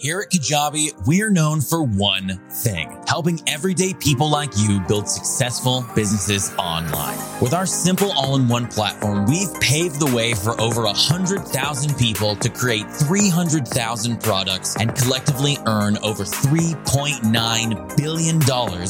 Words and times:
Here 0.00 0.20
at 0.20 0.30
Kajabi, 0.30 1.06
we're 1.06 1.28
known 1.28 1.60
for 1.60 1.82
one 1.82 2.40
thing, 2.48 3.04
helping 3.06 3.38
everyday 3.46 3.92
people 3.92 4.30
like 4.30 4.48
you 4.56 4.80
build 4.88 5.06
successful 5.06 5.84
businesses 5.94 6.50
online. 6.56 7.18
With 7.42 7.52
our 7.52 7.66
simple 7.66 8.10
all-in-one 8.12 8.68
platform, 8.68 9.26
we've 9.26 9.52
paved 9.60 10.00
the 10.00 10.10
way 10.16 10.32
for 10.32 10.58
over 10.58 10.84
100,000 10.84 11.98
people 11.98 12.34
to 12.36 12.48
create 12.48 12.90
300,000 12.90 14.22
products 14.22 14.74
and 14.76 14.94
collectively 14.94 15.58
earn 15.66 15.98
over 15.98 16.24
$3.9 16.24 17.96
billion 17.98 18.40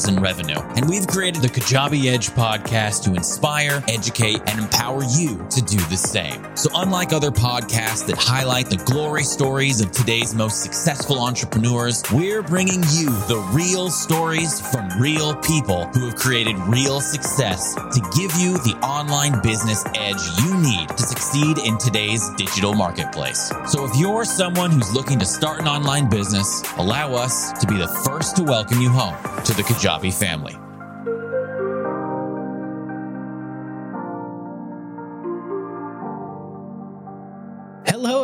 in 0.07 0.23
revenue. 0.23 0.59
And 0.77 0.89
we've 0.89 1.07
created 1.07 1.41
the 1.41 1.49
Kajabi 1.49 2.05
Edge 2.05 2.29
podcast 2.29 3.03
to 3.03 3.15
inspire, 3.15 3.83
educate, 3.89 4.39
and 4.47 4.61
empower 4.61 5.03
you 5.03 5.45
to 5.49 5.61
do 5.61 5.75
the 5.75 5.97
same. 5.97 6.55
So 6.55 6.69
unlike 6.73 7.11
other 7.11 7.31
podcasts 7.31 8.07
that 8.07 8.15
highlight 8.17 8.69
the 8.69 8.77
glory 8.77 9.23
stories 9.23 9.81
of 9.81 9.91
today's 9.91 10.33
most 10.33 10.63
successful 10.63 11.00
successful 11.01 11.25
entrepreneurs, 11.25 12.03
we're 12.13 12.43
bringing 12.43 12.83
you 12.91 13.09
the 13.25 13.49
real 13.53 13.89
stories 13.89 14.61
from 14.69 14.87
real 15.01 15.33
people 15.37 15.85
who 15.87 16.05
have 16.05 16.15
created 16.15 16.55
real 16.67 17.01
success 17.01 17.73
to 17.73 17.99
give 18.15 18.31
you 18.39 18.53
the 18.59 18.77
online 18.83 19.41
business 19.41 19.83
edge 19.95 20.21
you 20.43 20.55
need 20.57 20.87
to 20.89 21.01
succeed 21.01 21.57
in 21.57 21.75
today's 21.79 22.29
digital 22.37 22.75
marketplace. 22.75 23.51
So 23.67 23.83
if 23.83 23.97
you're 23.97 24.25
someone 24.25 24.69
who's 24.69 24.93
looking 24.93 25.17
to 25.17 25.25
start 25.25 25.59
an 25.59 25.67
online 25.67 26.07
business, 26.07 26.61
allow 26.77 27.15
us 27.15 27.51
to 27.53 27.65
be 27.65 27.77
the 27.77 27.87
first 28.05 28.35
to 28.35 28.43
welcome 28.43 28.79
you 28.79 28.89
home 28.89 29.15
to 29.43 29.53
the 29.53 29.63
Kajabi 29.63 30.13
family. 30.13 30.60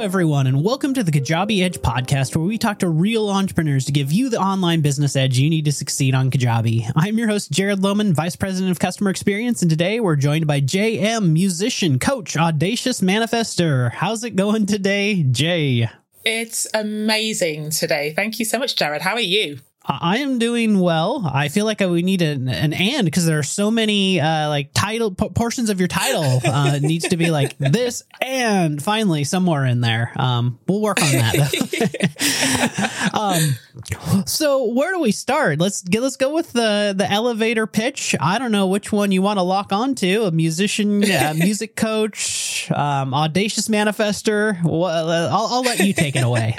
Everyone, 0.01 0.45
and 0.45 0.63
welcome 0.63 0.93
to 0.93 1.03
the 1.03 1.11
Kajabi 1.11 1.63
Edge 1.63 1.79
podcast, 1.79 2.35
where 2.35 2.45
we 2.45 2.59
talk 2.59 2.79
to 2.79 2.87
real 2.87 3.29
entrepreneurs 3.29 3.83
to 3.85 3.91
give 3.91 4.11
you 4.11 4.29
the 4.29 4.39
online 4.39 4.81
business 4.81 5.15
edge 5.15 5.39
you 5.39 5.49
need 5.49 5.65
to 5.65 5.71
succeed 5.71 6.13
on 6.13 6.29
Kajabi. 6.29 6.91
I'm 6.95 7.17
your 7.17 7.27
host, 7.27 7.51
Jared 7.51 7.79
Lohman, 7.79 8.13
Vice 8.13 8.35
President 8.35 8.69
of 8.69 8.79
Customer 8.79 9.09
Experience, 9.09 9.63
and 9.63 9.71
today 9.71 9.99
we're 9.99 10.15
joined 10.15 10.45
by 10.45 10.59
Jay 10.59 10.99
Emme, 10.99 11.33
musician, 11.33 11.97
coach, 11.97 12.37
audacious 12.37 13.01
manifester. 13.01 13.91
How's 13.91 14.23
it 14.23 14.35
going 14.35 14.67
today, 14.67 15.23
Jay? 15.23 15.89
It's 16.23 16.67
amazing 16.75 17.71
today. 17.71 18.13
Thank 18.15 18.37
you 18.37 18.45
so 18.45 18.59
much, 18.59 18.75
Jared. 18.75 19.01
How 19.01 19.13
are 19.13 19.19
you? 19.19 19.59
I 19.89 20.17
am 20.17 20.37
doing 20.37 20.79
well. 20.79 21.29
I 21.33 21.47
feel 21.47 21.65
like 21.65 21.79
we 21.79 22.01
need 22.01 22.21
an, 22.21 22.49
an 22.49 22.73
and 22.73 23.05
because 23.05 23.25
there 23.25 23.39
are 23.39 23.43
so 23.43 23.71
many 23.71 24.19
uh, 24.19 24.49
like 24.49 24.71
title 24.73 25.11
p- 25.11 25.29
portions 25.29 25.69
of 25.69 25.79
your 25.79 25.87
title 25.87 26.41
uh, 26.45 26.79
needs 26.79 27.07
to 27.07 27.15
be 27.17 27.31
like 27.31 27.57
this 27.57 28.03
and 28.21 28.83
finally 28.83 29.23
somewhere 29.23 29.65
in 29.65 29.79
there. 29.79 30.11
Um, 30.17 30.59
we'll 30.67 30.81
work 30.81 31.01
on 31.01 31.11
that. 31.13 33.11
um, 33.13 34.25
so 34.25 34.73
where 34.73 34.93
do 34.93 34.99
we 34.99 35.13
start? 35.13 35.59
Let's 35.59 35.81
get 35.81 36.01
let's 36.01 36.17
go 36.17 36.33
with 36.33 36.51
the 36.51 36.93
the 36.95 37.09
elevator 37.09 37.65
pitch. 37.65 38.13
I 38.19 38.39
don't 38.39 38.51
know 38.51 38.67
which 38.67 38.91
one 38.91 39.13
you 39.13 39.21
want 39.21 39.39
to 39.39 39.43
lock 39.43 39.71
onto. 39.71 40.23
A 40.23 40.31
musician, 40.31 41.01
a 41.03 41.33
music 41.33 41.77
coach, 41.77 42.69
um, 42.71 43.13
audacious 43.13 43.69
manifester. 43.69 44.61
Well, 44.63 45.09
I'll, 45.09 45.47
I'll 45.47 45.63
let 45.63 45.79
you 45.79 45.93
take 45.93 46.17
it 46.17 46.23
away. 46.23 46.57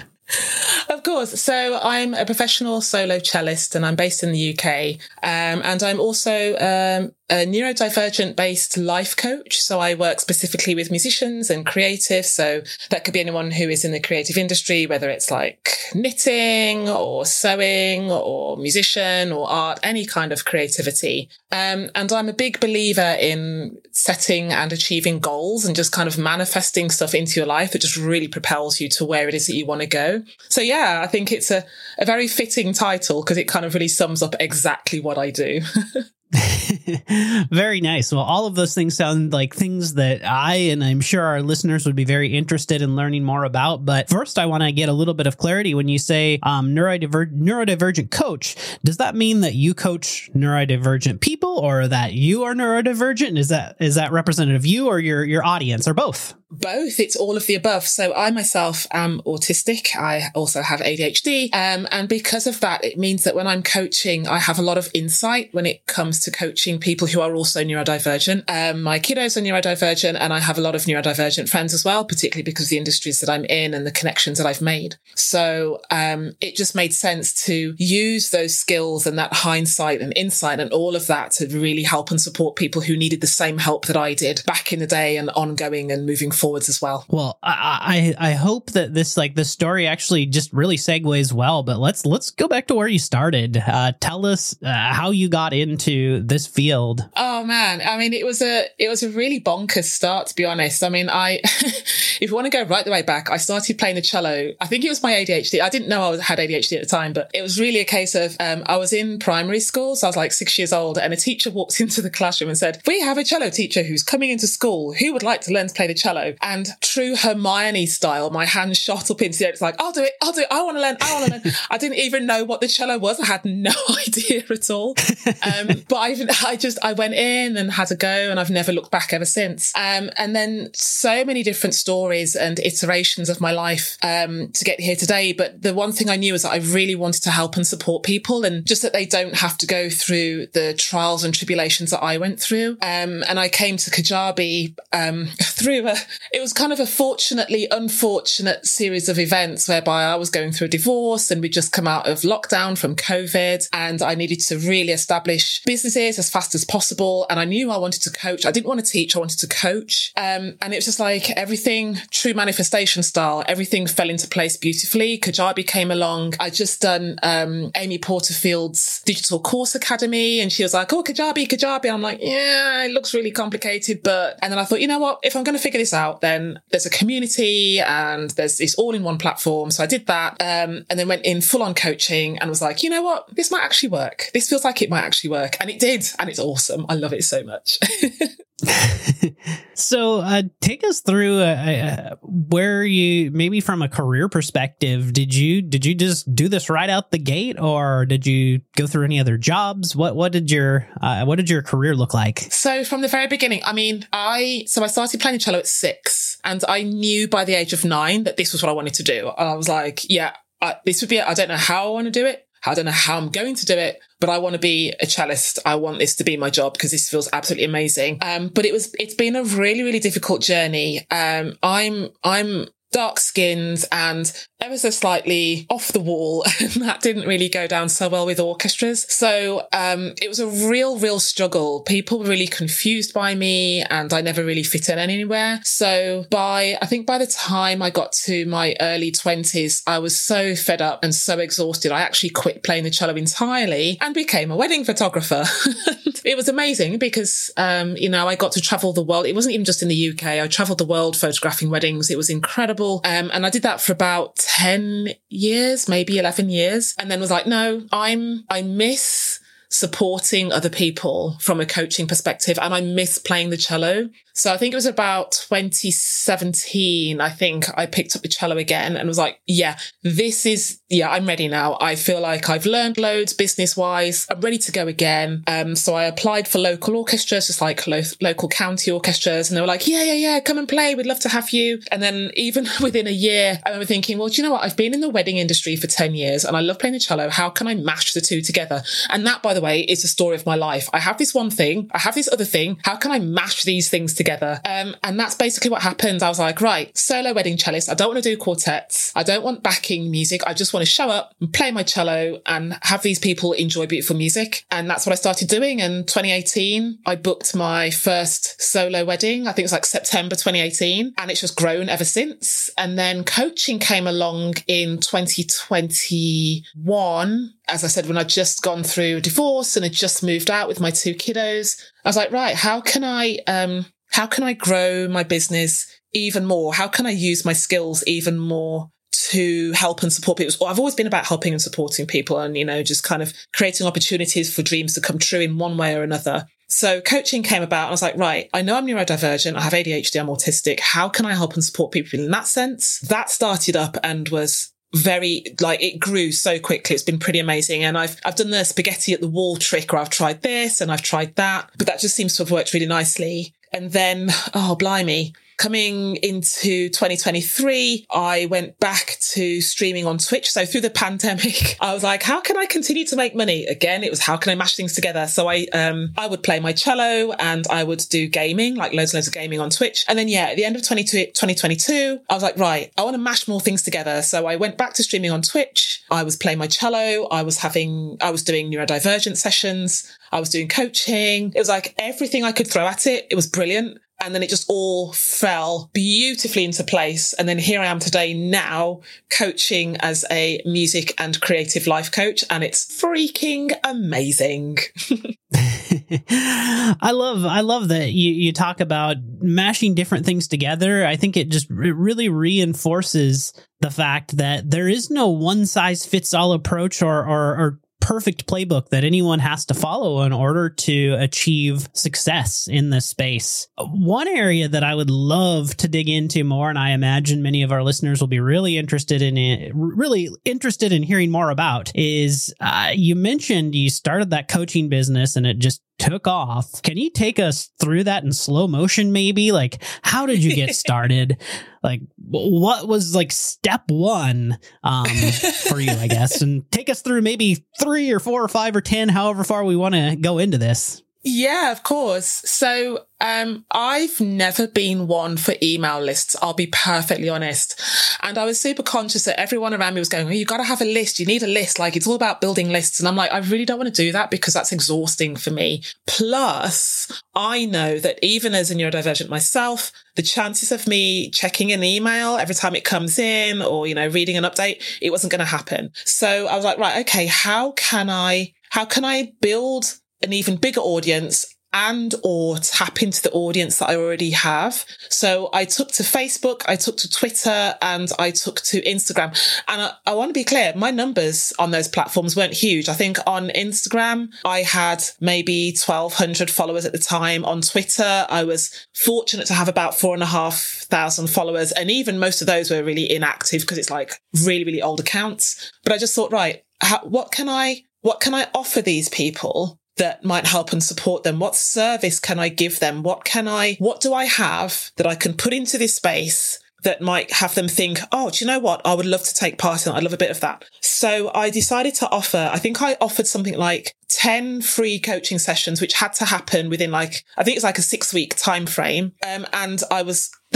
Of 0.88 1.02
course. 1.02 1.40
So 1.40 1.78
I'm 1.82 2.14
a 2.14 2.24
professional 2.24 2.80
solo 2.80 3.18
cellist 3.18 3.74
and 3.74 3.84
I'm 3.84 3.96
based 3.96 4.22
in 4.22 4.32
the 4.32 4.56
UK. 4.56 5.00
Um, 5.22 5.62
and 5.64 5.82
I'm 5.82 6.00
also 6.00 6.56
um, 6.56 7.12
a 7.30 7.46
neurodivergent 7.46 8.36
based 8.36 8.76
life 8.78 9.16
coach. 9.16 9.60
So 9.60 9.80
I 9.80 9.94
work 9.94 10.20
specifically 10.20 10.74
with 10.74 10.90
musicians 10.90 11.50
and 11.50 11.66
creatives. 11.66 12.26
So 12.26 12.62
that 12.90 13.04
could 13.04 13.14
be 13.14 13.20
anyone 13.20 13.50
who 13.50 13.68
is 13.68 13.84
in 13.84 13.92
the 13.92 14.00
creative 14.00 14.38
industry, 14.38 14.86
whether 14.86 15.10
it's 15.10 15.30
like 15.30 15.76
knitting 15.94 16.88
or 16.88 17.26
sewing 17.26 18.10
or 18.10 18.56
musician 18.56 19.30
or 19.32 19.48
art, 19.48 19.78
any 19.82 20.06
kind 20.06 20.32
of 20.32 20.44
creativity. 20.44 21.28
Um, 21.52 21.90
and 21.94 22.12
I'm 22.12 22.28
a 22.28 22.34
big 22.34 22.60
believer 22.60 23.16
in 23.20 23.78
setting 23.92 24.52
and 24.52 24.72
achieving 24.72 25.18
goals 25.18 25.64
and 25.64 25.76
just 25.76 25.92
kind 25.92 26.08
of 26.08 26.16
manifesting 26.16 26.90
stuff 26.90 27.14
into 27.14 27.40
your 27.40 27.46
life 27.46 27.72
that 27.72 27.82
just 27.82 27.96
really 27.96 28.28
propels 28.28 28.80
you 28.80 28.88
to 28.90 29.04
where 29.04 29.28
it 29.28 29.34
is 29.34 29.46
that 29.46 29.56
you 29.56 29.66
want 29.66 29.82
to 29.82 29.86
go. 29.86 30.22
So 30.48 30.60
yeah, 30.60 31.00
I 31.02 31.06
think 31.06 31.30
it's 31.30 31.50
a, 31.50 31.64
a 31.98 32.06
very 32.06 32.28
fitting 32.28 32.72
title 32.72 33.22
because 33.22 33.36
it 33.36 33.48
kind 33.48 33.66
of 33.66 33.74
really 33.74 33.88
sums 33.88 34.22
up 34.22 34.34
exactly 34.40 35.00
what 35.00 35.18
I 35.18 35.30
do. 35.30 35.60
very 37.50 37.80
nice. 37.80 38.12
Well, 38.12 38.22
all 38.22 38.46
of 38.46 38.54
those 38.54 38.74
things 38.74 38.96
sound 38.96 39.32
like 39.32 39.54
things 39.54 39.94
that 39.94 40.24
I 40.24 40.54
and 40.54 40.84
I'm 40.84 41.00
sure 41.00 41.22
our 41.22 41.40
listeners 41.40 41.86
would 41.86 41.96
be 41.96 42.04
very 42.04 42.36
interested 42.36 42.82
in 42.82 42.96
learning 42.96 43.24
more 43.24 43.44
about. 43.44 43.84
But 43.86 44.10
first, 44.10 44.38
I 44.38 44.46
want 44.46 44.62
to 44.62 44.72
get 44.72 44.90
a 44.90 44.92
little 44.92 45.14
bit 45.14 45.26
of 45.26 45.38
clarity. 45.38 45.74
When 45.74 45.88
you 45.88 45.98
say 45.98 46.38
um, 46.42 46.74
neurodiver- 46.74 47.32
neurodivergent 47.32 48.10
coach, 48.10 48.56
does 48.84 48.98
that 48.98 49.14
mean 49.14 49.40
that 49.40 49.54
you 49.54 49.72
coach 49.72 50.30
neurodivergent 50.34 51.20
people, 51.20 51.58
or 51.58 51.88
that 51.88 52.12
you 52.12 52.44
are 52.44 52.54
neurodivergent? 52.54 53.38
Is 53.38 53.48
that 53.48 53.76
is 53.80 53.94
that 53.94 54.12
representative 54.12 54.60
of 54.60 54.66
you 54.66 54.88
or 54.88 54.98
your 54.98 55.24
your 55.24 55.44
audience, 55.44 55.88
or 55.88 55.94
both? 55.94 56.34
Both. 56.50 56.98
It's 56.98 57.16
all 57.16 57.36
of 57.36 57.46
the 57.46 57.54
above. 57.54 57.86
So 57.86 58.14
I 58.14 58.30
myself 58.30 58.86
am 58.90 59.20
autistic. 59.26 59.96
I 59.96 60.30
also 60.34 60.62
have 60.62 60.80
ADHD. 60.80 61.50
Um, 61.52 61.86
and 61.90 62.08
because 62.08 62.46
of 62.46 62.60
that, 62.60 62.84
it 62.84 62.98
means 62.98 63.24
that 63.24 63.34
when 63.34 63.46
I'm 63.46 63.62
coaching, 63.62 64.26
I 64.26 64.38
have 64.38 64.58
a 64.58 64.62
lot 64.62 64.78
of 64.78 64.88
insight 64.94 65.50
when 65.52 65.66
it 65.66 65.86
comes 65.86 66.20
to 66.20 66.30
coaching 66.30 66.78
people 66.78 67.06
who 67.06 67.20
are 67.20 67.34
also 67.34 67.62
neurodivergent. 67.62 68.44
Um, 68.48 68.82
my 68.82 68.98
kiddos 68.98 69.36
are 69.36 69.40
neurodivergent 69.40 70.16
and 70.18 70.32
I 70.32 70.40
have 70.40 70.58
a 70.58 70.62
lot 70.62 70.74
of 70.74 70.82
neurodivergent 70.82 71.48
friends 71.48 71.74
as 71.74 71.84
well, 71.84 72.04
particularly 72.04 72.44
because 72.44 72.66
of 72.66 72.70
the 72.70 72.78
industries 72.78 73.20
that 73.20 73.30
I'm 73.30 73.44
in 73.44 73.74
and 73.74 73.86
the 73.86 73.92
connections 73.92 74.38
that 74.38 74.46
I've 74.46 74.62
made. 74.62 74.96
So, 75.14 75.80
um, 75.90 76.32
it 76.40 76.56
just 76.56 76.74
made 76.74 76.94
sense 76.94 77.44
to 77.46 77.74
use 77.78 78.30
those 78.30 78.56
skills 78.56 79.06
and 79.06 79.18
that 79.18 79.32
hindsight 79.32 80.00
and 80.00 80.12
insight 80.16 80.60
and 80.60 80.72
all 80.72 80.96
of 80.96 81.06
that 81.08 81.32
to 81.32 81.46
really 81.48 81.82
help 81.82 82.10
and 82.10 82.20
support 82.20 82.56
people 82.56 82.82
who 82.82 82.96
needed 82.96 83.20
the 83.20 83.26
same 83.26 83.58
help 83.58 83.86
that 83.86 83.96
I 83.96 84.14
did 84.14 84.42
back 84.46 84.72
in 84.72 84.78
the 84.78 84.86
day 84.86 85.16
and 85.16 85.30
ongoing 85.30 85.92
and 85.92 86.06
moving 86.06 86.30
forwards 86.38 86.68
as 86.68 86.80
well. 86.80 87.04
Well, 87.08 87.38
I, 87.42 88.14
I 88.18 88.30
I 88.30 88.32
hope 88.32 88.70
that 88.72 88.94
this 88.94 89.16
like 89.16 89.34
the 89.34 89.44
story 89.44 89.86
actually 89.86 90.26
just 90.26 90.52
really 90.52 90.76
segues 90.76 91.32
well. 91.32 91.62
But 91.62 91.78
let's 91.78 92.06
let's 92.06 92.30
go 92.30 92.48
back 92.48 92.66
to 92.68 92.74
where 92.74 92.88
you 92.88 92.98
started. 92.98 93.62
Uh, 93.66 93.92
tell 94.00 94.26
us 94.26 94.56
uh, 94.62 94.92
how 94.92 95.10
you 95.10 95.28
got 95.28 95.52
into 95.52 96.22
this 96.22 96.46
field. 96.46 97.08
Oh 97.16 97.44
man, 97.44 97.82
I 97.84 97.96
mean, 97.98 98.12
it 98.12 98.24
was 98.24 98.42
a 98.42 98.66
it 98.78 98.88
was 98.88 99.02
a 99.02 99.10
really 99.10 99.40
bonkers 99.40 99.84
start 99.84 100.28
to 100.28 100.34
be 100.34 100.44
honest. 100.44 100.82
I 100.82 100.88
mean, 100.88 101.08
I 101.10 101.40
if 101.44 102.30
you 102.30 102.34
want 102.34 102.46
to 102.46 102.50
go 102.50 102.62
right 102.64 102.84
the 102.84 102.90
way 102.90 103.02
back, 103.02 103.30
I 103.30 103.36
started 103.36 103.78
playing 103.78 103.96
the 103.96 104.02
cello. 104.02 104.52
I 104.60 104.66
think 104.66 104.84
it 104.84 104.88
was 104.88 105.02
my 105.02 105.12
ADHD. 105.12 105.60
I 105.60 105.68
didn't 105.68 105.88
know 105.88 106.12
I 106.12 106.22
had 106.22 106.38
ADHD 106.38 106.76
at 106.76 106.82
the 106.82 106.88
time, 106.88 107.12
but 107.12 107.30
it 107.34 107.42
was 107.42 107.60
really 107.60 107.80
a 107.80 107.84
case 107.84 108.14
of 108.14 108.36
um, 108.40 108.62
I 108.66 108.76
was 108.76 108.92
in 108.92 109.18
primary 109.18 109.60
school, 109.60 109.96
so 109.96 110.06
I 110.06 110.10
was 110.10 110.16
like 110.16 110.32
six 110.32 110.58
years 110.58 110.72
old, 110.72 110.98
and 110.98 111.12
a 111.12 111.16
teacher 111.16 111.50
walked 111.50 111.80
into 111.80 112.02
the 112.02 112.10
classroom 112.10 112.50
and 112.50 112.58
said, 112.58 112.80
"We 112.86 113.00
have 113.00 113.18
a 113.18 113.24
cello 113.24 113.50
teacher 113.50 113.82
who's 113.82 114.02
coming 114.02 114.30
into 114.30 114.46
school. 114.46 114.92
Who 114.94 115.12
would 115.12 115.22
like 115.22 115.40
to 115.42 115.52
learn 115.52 115.68
to 115.68 115.74
play 115.74 115.86
the 115.86 115.94
cello?" 115.94 116.27
And 116.42 116.68
true 116.80 117.16
Hermione 117.16 117.86
style, 117.86 118.30
my 118.30 118.44
hand 118.44 118.76
shot 118.76 119.10
up 119.10 119.22
into 119.22 119.38
the 119.38 119.46
air. 119.46 119.52
It's 119.52 119.60
like, 119.60 119.80
I'll 119.80 119.92
do 119.92 120.02
it. 120.02 120.12
I'll 120.22 120.32
do 120.32 120.40
it. 120.40 120.48
I 120.50 120.62
want 120.62 120.76
to 120.76 120.80
learn. 120.80 120.96
I 121.00 121.14
want 121.14 121.26
to 121.26 121.30
learn. 121.32 121.56
I 121.70 121.78
didn't 121.78 121.98
even 121.98 122.26
know 122.26 122.44
what 122.44 122.60
the 122.60 122.68
cello 122.68 122.98
was. 122.98 123.20
I 123.20 123.26
had 123.26 123.44
no 123.44 123.72
idea 124.06 124.42
at 124.50 124.70
all. 124.70 124.94
Um, 125.26 125.82
but 125.88 125.96
I, 125.96 126.16
I 126.46 126.56
just, 126.56 126.78
I 126.82 126.92
went 126.92 127.14
in 127.14 127.56
and 127.56 127.72
had 127.72 127.90
a 127.90 127.96
go 127.96 128.08
and 128.08 128.38
I've 128.38 128.50
never 128.50 128.72
looked 128.72 128.90
back 128.90 129.12
ever 129.12 129.24
since. 129.24 129.72
Um, 129.74 130.10
and 130.16 130.34
then 130.34 130.70
so 130.74 131.24
many 131.24 131.42
different 131.42 131.74
stories 131.74 132.36
and 132.36 132.58
iterations 132.58 133.28
of 133.28 133.40
my 133.40 133.52
life, 133.52 133.96
um, 134.02 134.50
to 134.52 134.64
get 134.64 134.80
here 134.80 134.96
today. 134.96 135.32
But 135.32 135.62
the 135.62 135.74
one 135.74 135.92
thing 135.92 136.08
I 136.08 136.16
knew 136.16 136.34
is 136.34 136.42
that 136.42 136.52
I 136.52 136.58
really 136.58 136.94
wanted 136.94 137.22
to 137.24 137.30
help 137.30 137.56
and 137.56 137.66
support 137.66 138.02
people 138.02 138.44
and 138.44 138.66
just 138.66 138.82
that 138.82 138.92
they 138.92 139.06
don't 139.06 139.36
have 139.36 139.58
to 139.58 139.66
go 139.66 139.90
through 139.90 140.46
the 140.48 140.74
trials 140.74 141.24
and 141.24 141.34
tribulations 141.34 141.90
that 141.90 142.02
I 142.02 142.18
went 142.18 142.40
through. 142.40 142.72
Um, 142.82 143.22
and 143.28 143.38
I 143.38 143.48
came 143.48 143.76
to 143.76 143.90
Kajabi, 143.90 144.76
um, 144.92 145.26
through 145.40 145.88
a, 145.88 145.96
it 146.32 146.40
was 146.40 146.52
kind 146.52 146.72
of 146.72 146.80
a 146.80 146.86
fortunately 146.86 147.66
unfortunate 147.70 148.66
series 148.66 149.08
of 149.08 149.18
events 149.18 149.68
whereby 149.68 150.04
I 150.04 150.16
was 150.16 150.30
going 150.30 150.52
through 150.52 150.66
a 150.66 150.70
divorce 150.70 151.30
and 151.30 151.40
we'd 151.40 151.52
just 151.52 151.72
come 151.72 151.88
out 151.88 152.08
of 152.08 152.20
lockdown 152.20 152.76
from 152.76 152.96
COVID 152.96 153.68
and 153.72 154.02
I 154.02 154.14
needed 154.14 154.40
to 154.40 154.58
really 154.58 154.92
establish 154.92 155.62
businesses 155.64 156.18
as 156.18 156.30
fast 156.30 156.54
as 156.54 156.64
possible. 156.64 157.26
And 157.30 157.40
I 157.40 157.44
knew 157.44 157.70
I 157.70 157.78
wanted 157.78 158.02
to 158.02 158.10
coach. 158.10 158.44
I 158.44 158.50
didn't 158.50 158.66
want 158.66 158.84
to 158.84 158.90
teach. 158.90 159.16
I 159.16 159.18
wanted 159.18 159.38
to 159.40 159.48
coach. 159.48 160.12
Um, 160.16 160.56
and 160.60 160.72
it 160.72 160.76
was 160.76 160.84
just 160.84 161.00
like 161.00 161.30
everything 161.30 161.96
true 162.10 162.34
manifestation 162.34 163.02
style, 163.02 163.44
everything 163.48 163.86
fell 163.86 164.10
into 164.10 164.28
place 164.28 164.56
beautifully. 164.56 165.18
Kajabi 165.18 165.66
came 165.66 165.90
along. 165.90 166.34
I 166.40 166.50
just 166.50 166.82
done, 166.82 167.18
um, 167.22 167.70
Amy 167.76 167.98
Porterfield's 167.98 169.02
digital 169.04 169.40
course 169.40 169.74
academy 169.74 170.40
and 170.40 170.52
she 170.52 170.62
was 170.62 170.74
like, 170.74 170.92
Oh, 170.92 171.02
Kajabi, 171.02 171.48
Kajabi. 171.48 171.92
I'm 171.92 172.02
like, 172.02 172.18
yeah, 172.20 172.84
it 172.84 172.92
looks 172.92 173.14
really 173.14 173.30
complicated. 173.30 174.02
But, 174.02 174.38
and 174.42 174.52
then 174.52 174.58
I 174.58 174.64
thought, 174.64 174.80
you 174.80 174.88
know 174.88 174.98
what? 174.98 175.20
If 175.22 175.36
I'm 175.36 175.44
going 175.44 175.56
to 175.56 175.62
figure 175.62 175.78
this 175.78 175.94
out, 175.94 176.07
then 176.14 176.60
there's 176.70 176.86
a 176.86 176.90
community 176.90 177.80
and 177.80 178.30
there's 178.30 178.58
this 178.58 178.74
all 178.74 178.94
in 178.94 179.02
one 179.02 179.18
platform. 179.18 179.70
So 179.70 179.82
I 179.82 179.86
did 179.86 180.06
that. 180.06 180.32
Um, 180.40 180.84
and 180.90 180.98
then 180.98 181.08
went 181.08 181.24
in 181.24 181.40
full 181.40 181.62
on 181.62 181.74
coaching 181.74 182.38
and 182.38 182.48
was 182.48 182.62
like, 182.62 182.82
you 182.82 182.90
know 182.90 183.02
what? 183.02 183.34
This 183.34 183.50
might 183.50 183.64
actually 183.64 183.90
work. 183.90 184.30
This 184.34 184.48
feels 184.48 184.64
like 184.64 184.82
it 184.82 184.90
might 184.90 185.04
actually 185.04 185.30
work. 185.30 185.56
And 185.60 185.70
it 185.70 185.80
did. 185.80 186.06
And 186.18 186.28
it's 186.28 186.38
awesome. 186.38 186.86
I 186.88 186.94
love 186.94 187.12
it 187.12 187.24
so 187.24 187.42
much. 187.42 187.78
so 189.74 190.16
uh, 190.16 190.42
take 190.60 190.82
us 190.82 191.00
through 191.00 191.38
uh, 191.38 191.44
uh, 191.44 192.16
where 192.22 192.82
you 192.82 193.30
maybe 193.30 193.60
from 193.60 193.82
a 193.82 193.88
career 193.88 194.28
perspective 194.28 195.12
did 195.12 195.32
you 195.32 195.62
did 195.62 195.86
you 195.86 195.94
just 195.94 196.34
do 196.34 196.48
this 196.48 196.68
right 196.68 196.90
out 196.90 197.12
the 197.12 197.18
gate 197.18 197.58
or 197.60 198.04
did 198.04 198.26
you 198.26 198.60
go 198.76 198.86
through 198.86 199.04
any 199.04 199.20
other 199.20 199.36
jobs? 199.36 199.94
What 199.94 200.16
what 200.16 200.32
did 200.32 200.50
your 200.50 200.88
uh, 201.00 201.24
what 201.24 201.36
did 201.36 201.48
your 201.48 201.62
career 201.62 201.94
look 201.94 202.14
like? 202.14 202.40
So 202.50 202.84
from 202.84 203.00
the 203.00 203.08
very 203.08 203.28
beginning 203.28 203.60
i 203.64 203.72
mean 203.72 204.06
i 204.12 204.64
so 204.66 204.82
i 204.82 204.86
started 204.86 205.20
playing 205.20 205.38
cello 205.38 205.58
at 205.58 205.66
six 205.66 206.38
and 206.44 206.64
i 206.68 206.82
knew 206.82 207.28
by 207.28 207.44
the 207.44 207.54
age 207.54 207.72
of 207.72 207.84
nine 207.84 208.24
that 208.24 208.36
this 208.36 208.52
was 208.52 208.62
what 208.62 208.70
i 208.70 208.72
wanted 208.72 208.94
to 208.94 209.02
do. 209.02 209.28
I 209.28 209.54
was 209.54 209.68
like 209.68 210.08
yeah 210.08 210.34
I, 210.60 210.76
this 210.84 211.00
would 211.00 211.10
be 211.10 211.20
i 211.20 211.34
don't 211.34 211.48
know 211.48 211.56
how 211.56 211.86
i 211.86 211.90
want 211.90 212.06
to 212.06 212.10
do 212.10 212.26
it 212.26 212.47
I 212.64 212.74
don't 212.74 212.84
know 212.84 212.90
how 212.90 213.16
I'm 213.16 213.30
going 213.30 213.54
to 213.54 213.66
do 213.66 213.74
it, 213.74 214.00
but 214.20 214.30
I 214.30 214.38
want 214.38 214.54
to 214.54 214.58
be 214.58 214.92
a 215.00 215.06
cellist. 215.06 215.58
I 215.64 215.76
want 215.76 215.98
this 215.98 216.16
to 216.16 216.24
be 216.24 216.36
my 216.36 216.50
job 216.50 216.74
because 216.74 216.90
this 216.90 217.08
feels 217.08 217.28
absolutely 217.32 217.64
amazing. 217.64 218.18
Um, 218.22 218.48
but 218.48 218.64
it 218.64 218.72
was, 218.72 218.94
it's 218.98 219.14
been 219.14 219.36
a 219.36 219.44
really, 219.44 219.82
really 219.82 220.00
difficult 220.00 220.42
journey. 220.42 221.06
Um, 221.10 221.56
I'm, 221.62 222.08
I'm 222.24 222.66
dark 222.92 223.18
skinned 223.20 223.84
and 223.92 224.32
ever 224.60 224.76
so 224.76 224.90
slightly 224.90 225.66
off 225.70 225.88
the 225.88 226.00
wall. 226.00 226.44
And 226.60 226.82
that 226.82 227.00
didn't 227.00 227.26
really 227.26 227.48
go 227.48 227.66
down 227.66 227.88
so 227.88 228.08
well 228.08 228.26
with 228.26 228.40
orchestras. 228.40 229.06
So, 229.12 229.68
um, 229.72 230.14
it 230.20 230.28
was 230.28 230.40
a 230.40 230.46
real, 230.46 230.98
real 230.98 231.20
struggle. 231.20 231.82
People 231.82 232.18
were 232.18 232.26
really 232.26 232.48
confused 232.48 233.14
by 233.14 233.34
me 233.34 233.82
and 233.82 234.12
I 234.12 234.20
never 234.20 234.44
really 234.44 234.64
fit 234.64 234.88
in 234.88 234.98
anywhere. 234.98 235.60
So 235.62 236.24
by, 236.30 236.76
I 236.82 236.86
think 236.86 237.06
by 237.06 237.18
the 237.18 237.26
time 237.26 237.80
I 237.80 237.90
got 237.90 238.12
to 238.24 238.44
my 238.46 238.74
early 238.80 239.12
twenties, 239.12 239.82
I 239.86 239.98
was 240.00 240.20
so 240.20 240.56
fed 240.56 240.82
up 240.82 241.04
and 241.04 241.14
so 241.14 241.38
exhausted. 241.38 241.92
I 241.92 242.00
actually 242.00 242.30
quit 242.30 242.64
playing 242.64 242.84
the 242.84 242.90
cello 242.90 243.14
entirely 243.14 243.98
and 244.00 244.14
became 244.14 244.50
a 244.50 244.56
wedding 244.56 244.84
photographer. 244.84 245.44
it 246.24 246.36
was 246.36 246.48
amazing 246.48 246.98
because, 246.98 247.50
um, 247.56 247.96
you 247.96 248.08
know, 248.08 248.26
I 248.26 248.34
got 248.34 248.52
to 248.52 248.60
travel 248.60 248.92
the 248.92 249.02
world. 249.02 249.26
It 249.26 249.34
wasn't 249.34 249.54
even 249.54 249.64
just 249.64 249.82
in 249.82 249.88
the 249.88 250.10
UK. 250.10 250.24
I 250.24 250.48
traveled 250.48 250.78
the 250.78 250.84
world 250.84 251.16
photographing 251.16 251.70
weddings. 251.70 252.10
It 252.10 252.16
was 252.16 252.30
incredible. 252.30 252.77
Um, 253.04 253.30
and 253.32 253.44
I 253.44 253.50
did 253.50 253.62
that 253.62 253.80
for 253.80 253.92
about 253.92 254.36
10 254.36 255.08
years, 255.28 255.88
maybe 255.88 256.18
11 256.18 256.50
years, 256.50 256.94
and 256.98 257.10
then 257.10 257.20
was 257.20 257.30
like, 257.30 257.46
no, 257.46 257.86
I'm, 257.92 258.44
I 258.48 258.62
miss 258.62 259.40
supporting 259.70 260.50
other 260.52 260.70
people 260.70 261.36
from 261.40 261.60
a 261.60 261.66
coaching 261.66 262.06
perspective 262.06 262.58
and 262.60 262.72
I 262.72 262.80
miss 262.80 263.18
playing 263.18 263.50
the 263.50 263.56
cello. 263.56 264.08
So 264.38 264.54
I 264.54 264.56
think 264.56 264.72
it 264.72 264.76
was 264.76 264.86
about 264.86 265.32
2017. 265.48 267.20
I 267.20 267.28
think 267.28 267.66
I 267.76 267.86
picked 267.86 268.14
up 268.14 268.22
the 268.22 268.28
cello 268.28 268.56
again 268.56 268.96
and 268.96 269.08
was 269.08 269.18
like, 269.18 269.40
yeah, 269.48 269.76
this 270.04 270.46
is, 270.46 270.78
yeah, 270.88 271.10
I'm 271.10 271.26
ready 271.26 271.48
now. 271.48 271.76
I 271.80 271.96
feel 271.96 272.20
like 272.20 272.48
I've 272.48 272.64
learned 272.64 272.98
loads 272.98 273.32
business 273.32 273.76
wise. 273.76 274.28
I'm 274.30 274.40
ready 274.40 274.58
to 274.58 274.70
go 274.70 274.86
again. 274.86 275.42
Um, 275.48 275.74
so 275.74 275.96
I 275.96 276.04
applied 276.04 276.46
for 276.46 276.58
local 276.60 276.94
orchestras, 276.94 277.48
just 277.48 277.60
like 277.60 277.84
lo- 277.88 278.00
local 278.20 278.48
county 278.48 278.92
orchestras. 278.92 279.50
And 279.50 279.56
they 279.56 279.60
were 279.60 279.66
like, 279.66 279.88
yeah, 279.88 280.04
yeah, 280.04 280.12
yeah, 280.12 280.38
come 280.38 280.56
and 280.56 280.68
play. 280.68 280.94
We'd 280.94 281.06
love 281.06 281.18
to 281.20 281.28
have 281.30 281.50
you. 281.50 281.80
And 281.90 282.00
then 282.00 282.30
even 282.36 282.68
within 282.80 283.08
a 283.08 283.10
year, 283.10 283.58
I 283.66 283.70
remember 283.70 283.86
thinking, 283.86 284.18
well, 284.18 284.28
do 284.28 284.40
you 284.40 284.46
know 284.46 284.52
what? 284.52 284.62
I've 284.62 284.76
been 284.76 284.94
in 284.94 285.00
the 285.00 285.10
wedding 285.10 285.38
industry 285.38 285.74
for 285.74 285.88
10 285.88 286.14
years 286.14 286.44
and 286.44 286.56
I 286.56 286.60
love 286.60 286.78
playing 286.78 286.94
the 286.94 287.00
cello. 287.00 287.28
How 287.28 287.50
can 287.50 287.66
I 287.66 287.74
mash 287.74 288.12
the 288.12 288.20
two 288.20 288.40
together? 288.40 288.84
And 289.10 289.26
that, 289.26 289.42
by 289.42 289.52
the 289.52 289.60
way, 289.60 289.80
is 289.80 290.02
the 290.02 290.08
story 290.08 290.36
of 290.36 290.46
my 290.46 290.54
life. 290.54 290.88
I 290.92 291.00
have 291.00 291.18
this 291.18 291.34
one 291.34 291.50
thing. 291.50 291.90
I 291.92 291.98
have 291.98 292.14
this 292.14 292.28
other 292.32 292.44
thing. 292.44 292.78
How 292.84 292.94
can 292.94 293.10
I 293.10 293.18
mash 293.18 293.64
these 293.64 293.90
things 293.90 294.14
together? 294.14 294.27
Together. 294.28 294.60
Um, 294.64 294.94
and 295.02 295.18
that's 295.18 295.34
basically 295.34 295.70
what 295.70 295.82
happened. 295.82 296.22
I 296.22 296.28
was 296.28 296.38
like, 296.38 296.60
right, 296.60 296.96
solo 296.96 297.32
wedding 297.32 297.56
cellist. 297.56 297.88
I 297.88 297.94
don't 297.94 298.08
want 298.08 298.22
to 298.22 298.30
do 298.30 298.36
quartets. 298.36 299.10
I 299.16 299.22
don't 299.22 299.42
want 299.42 299.62
backing 299.62 300.10
music. 300.10 300.42
I 300.46 300.52
just 300.52 300.74
want 300.74 300.84
to 300.84 300.90
show 300.90 301.08
up 301.08 301.34
and 301.40 301.50
play 301.52 301.70
my 301.70 301.82
cello 301.82 302.40
and 302.46 302.78
have 302.82 303.02
these 303.02 303.18
people 303.18 303.54
enjoy 303.54 303.86
beautiful 303.86 304.16
music. 304.16 304.66
And 304.70 304.90
that's 304.90 305.06
what 305.06 305.12
I 305.12 305.16
started 305.16 305.48
doing. 305.48 305.80
In 305.80 306.04
2018, 306.04 306.98
I 307.06 307.16
booked 307.16 307.56
my 307.56 307.88
first 307.90 308.60
solo 308.60 309.02
wedding. 309.04 309.48
I 309.48 309.52
think 309.52 309.60
it 309.60 309.64
was 309.64 309.72
like 309.72 309.86
September 309.86 310.34
2018 310.34 311.14
and 311.16 311.30
it's 311.30 311.40
just 311.40 311.56
grown 311.56 311.88
ever 311.88 312.04
since. 312.04 312.68
And 312.76 312.98
then 312.98 313.24
coaching 313.24 313.78
came 313.78 314.06
along 314.06 314.56
in 314.66 314.98
2021 314.98 317.54
as 317.68 317.84
I 317.84 317.88
said, 317.88 318.06
when 318.06 318.16
I'd 318.16 318.28
just 318.28 318.62
gone 318.62 318.82
through 318.82 319.20
divorce 319.20 319.76
and 319.76 319.84
had 319.84 319.92
just 319.92 320.22
moved 320.22 320.50
out 320.50 320.68
with 320.68 320.80
my 320.80 320.90
two 320.90 321.14
kiddos, 321.14 321.80
I 322.04 322.08
was 322.08 322.16
like, 322.16 322.32
right, 322.32 322.54
how 322.54 322.80
can 322.80 323.04
I, 323.04 323.38
um, 323.46 323.86
how 324.10 324.26
can 324.26 324.44
I 324.44 324.52
grow 324.52 325.08
my 325.08 325.22
business 325.22 325.86
even 326.12 326.44
more? 326.44 326.74
How 326.74 326.88
can 326.88 327.06
I 327.06 327.10
use 327.10 327.44
my 327.44 327.52
skills 327.52 328.02
even 328.06 328.38
more 328.38 328.90
to 329.30 329.72
help 329.72 330.02
and 330.02 330.12
support 330.12 330.38
people. 330.38 330.66
I've 330.66 330.78
always 330.78 330.94
been 330.94 331.06
about 331.06 331.26
helping 331.26 331.52
and 331.52 331.60
supporting 331.60 332.06
people 332.06 332.38
and, 332.38 332.56
you 332.56 332.64
know, 332.64 332.82
just 332.82 333.04
kind 333.04 333.22
of 333.22 333.32
creating 333.54 333.86
opportunities 333.86 334.54
for 334.54 334.62
dreams 334.62 334.94
to 334.94 335.00
come 335.00 335.18
true 335.18 335.40
in 335.40 335.58
one 335.58 335.76
way 335.76 335.94
or 335.94 336.02
another. 336.02 336.46
So 336.68 337.00
coaching 337.00 337.42
came 337.42 337.62
about. 337.62 337.88
I 337.88 337.90
was 337.90 338.02
like, 338.02 338.16
right, 338.16 338.48
I 338.52 338.62
know 338.62 338.76
I'm 338.76 338.86
neurodivergent. 338.86 339.54
I 339.54 339.62
have 339.62 339.72
ADHD. 339.72 340.20
I'm 340.20 340.28
autistic. 340.28 340.80
How 340.80 341.08
can 341.08 341.26
I 341.26 341.34
help 341.34 341.54
and 341.54 341.64
support 341.64 341.92
people 341.92 342.18
in 342.18 342.30
that 342.30 342.46
sense? 342.46 343.00
That 343.00 343.30
started 343.30 343.76
up 343.76 343.96
and 344.02 344.28
was 344.28 344.72
very 344.94 345.44
like 345.60 345.82
it 345.82 345.98
grew 345.98 346.32
so 346.32 346.58
quickly. 346.58 346.94
It's 346.94 347.02
been 347.02 347.18
pretty 347.18 347.38
amazing. 347.38 347.84
And 347.84 347.98
I've 347.98 348.18
I've 348.24 348.36
done 348.36 348.50
the 348.50 348.64
spaghetti 348.64 349.12
at 349.12 349.20
the 349.20 349.28
wall 349.28 349.56
trick 349.56 349.92
or 349.92 349.98
I've 349.98 350.10
tried 350.10 350.42
this 350.42 350.80
and 350.80 350.90
I've 350.90 351.02
tried 351.02 351.36
that, 351.36 351.70
but 351.76 351.86
that 351.86 352.00
just 352.00 352.16
seems 352.16 352.36
to 352.36 352.42
have 352.44 352.50
worked 352.50 352.72
really 352.72 352.86
nicely. 352.86 353.54
And 353.72 353.92
then, 353.92 354.28
oh, 354.54 354.76
blimey, 354.76 355.34
coming 355.58 356.16
into 356.16 356.88
2023, 356.88 358.06
I 358.10 358.46
went 358.46 358.78
back 358.78 359.18
to 359.32 359.60
streaming 359.60 360.06
on 360.06 360.18
Twitch. 360.18 360.50
So 360.50 360.64
through 360.64 360.82
the 360.82 360.90
pandemic, 360.98 361.76
I 361.80 361.92
was 361.92 362.02
like, 362.02 362.22
how 362.22 362.40
can 362.40 362.56
I 362.56 362.66
continue 362.66 363.04
to 363.06 363.16
make 363.16 363.34
money? 363.34 363.66
Again, 363.66 364.02
it 364.02 364.10
was 364.10 364.20
how 364.20 364.36
can 364.36 364.52
I 364.52 364.54
mash 364.54 364.76
things 364.76 364.94
together? 364.94 365.26
So 365.26 365.48
I, 365.48 365.66
um, 365.74 366.12
I 366.16 366.26
would 366.26 366.42
play 366.42 366.60
my 366.60 366.72
cello 366.72 367.32
and 367.32 367.66
I 367.70 367.84
would 367.84 368.04
do 368.08 368.28
gaming, 368.28 368.76
like 368.76 368.92
loads 368.92 369.12
and 369.12 369.18
loads 369.18 369.26
of 369.26 369.34
gaming 369.34 369.60
on 369.60 369.68
Twitch. 369.70 370.04
And 370.08 370.18
then, 370.18 370.28
yeah, 370.28 370.46
at 370.46 370.56
the 370.56 370.64
end 370.64 370.76
of 370.76 370.82
2022, 370.82 372.20
I 372.30 372.34
was 372.34 372.42
like, 372.42 372.56
right, 372.56 372.92
I 372.96 373.02
want 373.02 373.14
to 373.14 373.18
mash 373.18 373.48
more 373.48 373.60
things 373.60 373.82
together. 373.82 374.22
So 374.22 374.46
I 374.46 374.56
went 374.56 374.78
back 374.78 374.94
to 374.94 375.02
streaming 375.02 375.32
on 375.32 375.42
Twitch. 375.42 376.02
I 376.10 376.22
was 376.22 376.36
playing 376.36 376.58
my 376.58 376.68
cello. 376.68 377.26
I 377.30 377.42
was 377.42 377.58
having, 377.58 378.16
I 378.20 378.30
was 378.30 378.42
doing 378.44 378.70
neurodivergent 378.70 379.36
sessions. 379.36 380.10
I 380.30 380.40
was 380.40 380.50
doing 380.50 380.68
coaching. 380.68 381.52
It 381.54 381.58
was 381.58 381.68
like 381.68 381.94
everything 381.98 382.44
I 382.44 382.52
could 382.52 382.68
throw 382.68 382.86
at 382.86 383.06
it. 383.06 383.26
It 383.30 383.34
was 383.34 383.46
brilliant. 383.46 383.98
And 384.20 384.34
then 384.34 384.42
it 384.42 384.50
just 384.50 384.68
all 384.68 385.12
fell 385.12 385.90
beautifully 385.92 386.64
into 386.64 386.82
place. 386.82 387.32
And 387.34 387.48
then 387.48 387.58
here 387.58 387.80
I 387.80 387.86
am 387.86 388.00
today 388.00 388.34
now 388.34 389.00
coaching 389.30 389.96
as 389.98 390.24
a 390.30 390.60
music 390.64 391.14
and 391.18 391.40
creative 391.40 391.86
life 391.86 392.10
coach. 392.10 392.44
And 392.50 392.64
it's 392.64 392.84
freaking 393.00 393.72
amazing. 393.84 394.78
I 395.50 397.10
love, 397.12 397.44
I 397.44 397.60
love 397.60 397.88
that 397.88 398.10
you, 398.12 398.32
you 398.32 398.52
talk 398.52 398.80
about 398.80 399.16
mashing 399.40 399.94
different 399.94 400.26
things 400.26 400.48
together. 400.48 401.06
I 401.06 401.16
think 401.16 401.36
it 401.36 401.48
just 401.48 401.70
it 401.70 401.94
really 401.94 402.28
reinforces 402.28 403.52
the 403.80 403.90
fact 403.90 404.36
that 404.38 404.70
there 404.70 404.88
is 404.88 405.10
no 405.10 405.28
one 405.28 405.64
size 405.64 406.04
fits 406.04 406.34
all 406.34 406.52
approach 406.52 407.02
or, 407.02 407.24
or, 407.24 407.56
or 407.56 407.80
perfect 408.08 408.46
playbook 408.46 408.88
that 408.88 409.04
anyone 409.04 409.38
has 409.38 409.66
to 409.66 409.74
follow 409.74 410.22
in 410.22 410.32
order 410.32 410.70
to 410.70 411.14
achieve 411.18 411.90
success 411.92 412.66
in 412.66 412.88
this 412.88 413.04
space. 413.04 413.68
One 413.76 414.26
area 414.26 414.66
that 414.66 414.82
I 414.82 414.94
would 414.94 415.10
love 415.10 415.76
to 415.76 415.88
dig 415.88 416.08
into 416.08 416.42
more, 416.42 416.70
and 416.70 416.78
I 416.78 416.92
imagine 416.92 417.42
many 417.42 417.62
of 417.62 417.70
our 417.70 417.82
listeners 417.82 418.22
will 418.22 418.28
be 418.28 418.40
really 418.40 418.78
interested 418.78 419.20
in 419.20 419.36
it, 419.36 419.72
really 419.74 420.30
interested 420.46 420.90
in 420.90 421.02
hearing 421.02 421.30
more 421.30 421.50
about, 421.50 421.92
is 421.94 422.54
uh, 422.60 422.92
you 422.94 423.14
mentioned 423.14 423.74
you 423.74 423.90
started 423.90 424.30
that 424.30 424.48
coaching 424.48 424.88
business 424.88 425.36
and 425.36 425.46
it 425.46 425.58
just 425.58 425.82
took 425.98 426.26
off. 426.26 426.80
Can 426.80 426.96
you 426.96 427.10
take 427.10 427.38
us 427.38 427.68
through 427.78 428.04
that 428.04 428.24
in 428.24 428.32
slow 428.32 428.66
motion, 428.66 429.12
maybe? 429.12 429.52
Like, 429.52 429.82
how 430.02 430.24
did 430.24 430.42
you 430.42 430.54
get 430.54 430.74
started? 430.74 431.36
Like, 431.82 432.02
what 432.16 432.88
was 432.88 433.14
like 433.14 433.32
step 433.32 433.84
one 433.88 434.58
um, 434.82 435.06
for 435.68 435.80
you, 435.80 435.92
I 435.92 436.08
guess? 436.08 436.42
And 436.42 436.70
take 436.70 436.88
us 436.88 437.02
through 437.02 437.22
maybe 437.22 437.64
three 437.80 438.10
or 438.12 438.20
four 438.20 438.42
or 438.42 438.48
five 438.48 438.76
or 438.76 438.80
10, 438.80 439.08
however 439.08 439.44
far 439.44 439.64
we 439.64 439.76
want 439.76 439.94
to 439.94 440.16
go 440.16 440.38
into 440.38 440.58
this. 440.58 441.02
Yeah, 441.24 441.72
of 441.72 441.82
course. 441.82 442.26
So, 442.44 443.06
um, 443.20 443.64
I've 443.72 444.20
never 444.20 444.68
been 444.68 445.08
one 445.08 445.36
for 445.36 445.54
email 445.60 446.00
lists. 446.00 446.36
I'll 446.40 446.54
be 446.54 446.68
perfectly 446.68 447.28
honest. 447.28 447.80
And 448.22 448.38
I 448.38 448.44
was 448.44 448.60
super 448.60 448.84
conscious 448.84 449.24
that 449.24 449.38
everyone 449.38 449.74
around 449.74 449.94
me 449.94 450.00
was 450.00 450.08
going, 450.08 450.30
you 450.32 450.44
got 450.44 450.58
to 450.58 450.64
have 450.64 450.80
a 450.80 450.84
list. 450.84 451.18
You 451.18 451.26
need 451.26 451.42
a 451.42 451.48
list. 451.48 451.80
Like 451.80 451.96
it's 451.96 452.06
all 452.06 452.14
about 452.14 452.40
building 452.40 452.70
lists. 452.70 453.00
And 453.00 453.08
I'm 453.08 453.16
like, 453.16 453.32
I 453.32 453.38
really 453.38 453.64
don't 453.64 453.78
want 453.78 453.92
to 453.92 454.02
do 454.02 454.12
that 454.12 454.30
because 454.30 454.54
that's 454.54 454.70
exhausting 454.70 455.34
for 455.34 455.50
me. 455.50 455.82
Plus 456.06 457.22
I 457.34 457.64
know 457.64 457.98
that 457.98 458.20
even 458.22 458.54
as 458.54 458.70
a 458.70 458.76
neurodivergent 458.76 459.28
myself, 459.28 459.90
the 460.14 460.22
chances 460.22 460.70
of 460.70 460.86
me 460.86 461.30
checking 461.30 461.72
an 461.72 461.82
email 461.82 462.36
every 462.36 462.54
time 462.54 462.76
it 462.76 462.84
comes 462.84 463.18
in 463.18 463.60
or, 463.60 463.88
you 463.88 463.94
know, 463.96 464.06
reading 464.06 464.36
an 464.36 464.44
update, 464.44 464.82
it 465.02 465.10
wasn't 465.10 465.32
going 465.32 465.40
to 465.40 465.44
happen. 465.44 465.90
So 466.04 466.46
I 466.46 466.54
was 466.54 466.64
like, 466.64 466.78
right, 466.78 467.00
okay, 467.00 467.26
how 467.26 467.72
can 467.72 468.08
I, 468.08 468.52
how 468.70 468.84
can 468.84 469.04
I 469.04 469.32
build 469.40 469.98
an 470.22 470.32
even 470.32 470.56
bigger 470.56 470.80
audience 470.80 471.46
and 471.72 472.14
or 472.22 472.56
tap 472.58 473.02
into 473.02 473.22
the 473.22 473.30
audience 473.32 473.78
that 473.78 473.90
I 473.90 473.96
already 473.96 474.30
have. 474.30 474.84
So 475.10 475.50
I 475.52 475.64
took 475.64 475.92
to 475.92 476.02
Facebook, 476.02 476.62
I 476.66 476.76
took 476.76 476.96
to 476.98 477.10
Twitter 477.10 477.74
and 477.82 478.10
I 478.18 478.30
took 478.30 478.60
to 478.62 478.80
Instagram. 478.82 479.36
And 479.68 479.82
I, 479.82 479.92
I 480.06 480.14
want 480.14 480.30
to 480.30 480.34
be 480.34 480.44
clear, 480.44 480.72
my 480.74 480.90
numbers 480.90 481.52
on 481.58 481.70
those 481.70 481.88
platforms 481.88 482.36
weren't 482.36 482.54
huge. 482.54 482.88
I 482.88 482.94
think 482.94 483.18
on 483.26 483.48
Instagram, 483.50 484.28
I 484.44 484.62
had 484.62 485.04
maybe 485.20 485.74
1200 485.74 486.50
followers 486.50 486.86
at 486.86 486.92
the 486.92 486.98
time. 486.98 487.44
On 487.44 487.60
Twitter, 487.60 488.26
I 488.30 488.44
was 488.44 488.86
fortunate 488.94 489.46
to 489.48 489.54
have 489.54 489.68
about 489.68 489.94
four 489.94 490.14
and 490.14 490.22
a 490.22 490.26
half 490.26 490.86
thousand 490.90 491.28
followers. 491.28 491.72
And 491.72 491.90
even 491.90 492.18
most 492.18 492.40
of 492.40 492.46
those 492.46 492.70
were 492.70 492.82
really 492.82 493.10
inactive 493.10 493.60
because 493.62 493.78
it's 493.78 493.90
like 493.90 494.14
really, 494.44 494.64
really 494.64 494.82
old 494.82 495.00
accounts. 495.00 495.70
But 495.84 495.92
I 495.92 495.98
just 495.98 496.14
thought, 496.14 496.32
right, 496.32 496.62
how, 496.80 497.00
what 497.00 497.30
can 497.30 497.48
I, 497.48 497.82
what 498.00 498.20
can 498.20 498.32
I 498.32 498.46
offer 498.54 498.80
these 498.80 499.08
people 499.10 499.78
that 499.98 500.24
might 500.24 500.46
help 500.46 500.72
and 500.72 500.82
support 500.82 501.22
them? 501.22 501.38
What 501.38 501.54
service 501.54 502.18
can 502.18 502.38
I 502.38 502.48
give 502.48 502.80
them? 502.80 503.02
What 503.02 503.24
can 503.24 503.46
I, 503.46 503.74
what 503.78 504.00
do 504.00 504.14
I 504.14 504.24
have 504.24 504.90
that 504.96 505.06
I 505.06 505.14
can 505.14 505.34
put 505.34 505.52
into 505.52 505.78
this 505.78 505.94
space 505.94 506.58
that 506.84 507.00
might 507.00 507.32
have 507.32 507.54
them 507.54 507.68
think, 507.68 507.98
oh, 508.12 508.30
do 508.30 508.44
you 508.44 508.46
know 508.46 508.58
what? 508.58 508.80
I 508.84 508.94
would 508.94 509.06
love 509.06 509.24
to 509.24 509.34
take 509.34 509.58
part 509.58 509.86
in. 509.86 509.92
I'd 509.92 510.02
love 510.02 510.12
a 510.12 510.18
bit 510.18 510.30
of 510.30 510.40
that. 510.40 510.64
So 510.80 511.30
I 511.34 511.50
decided 511.50 511.94
to 511.96 512.08
offer, 512.10 512.50
I 512.52 512.58
think 512.58 512.80
I 512.80 512.96
offered 513.00 513.26
something 513.26 513.56
like 513.56 513.94
10 514.08 514.62
free 514.62 515.00
coaching 515.00 515.38
sessions, 515.38 515.80
which 515.80 515.94
had 515.94 516.12
to 516.14 516.24
happen 516.24 516.70
within 516.70 516.90
like, 516.90 517.24
I 517.36 517.44
think 517.44 517.56
it's 517.56 517.64
like 517.64 517.78
a 517.78 517.82
six 517.82 518.14
week 518.14 518.36
time 518.36 518.66
frame. 518.66 519.12
Um, 519.26 519.46
and 519.52 519.82
I 519.90 520.02
was, 520.02 520.30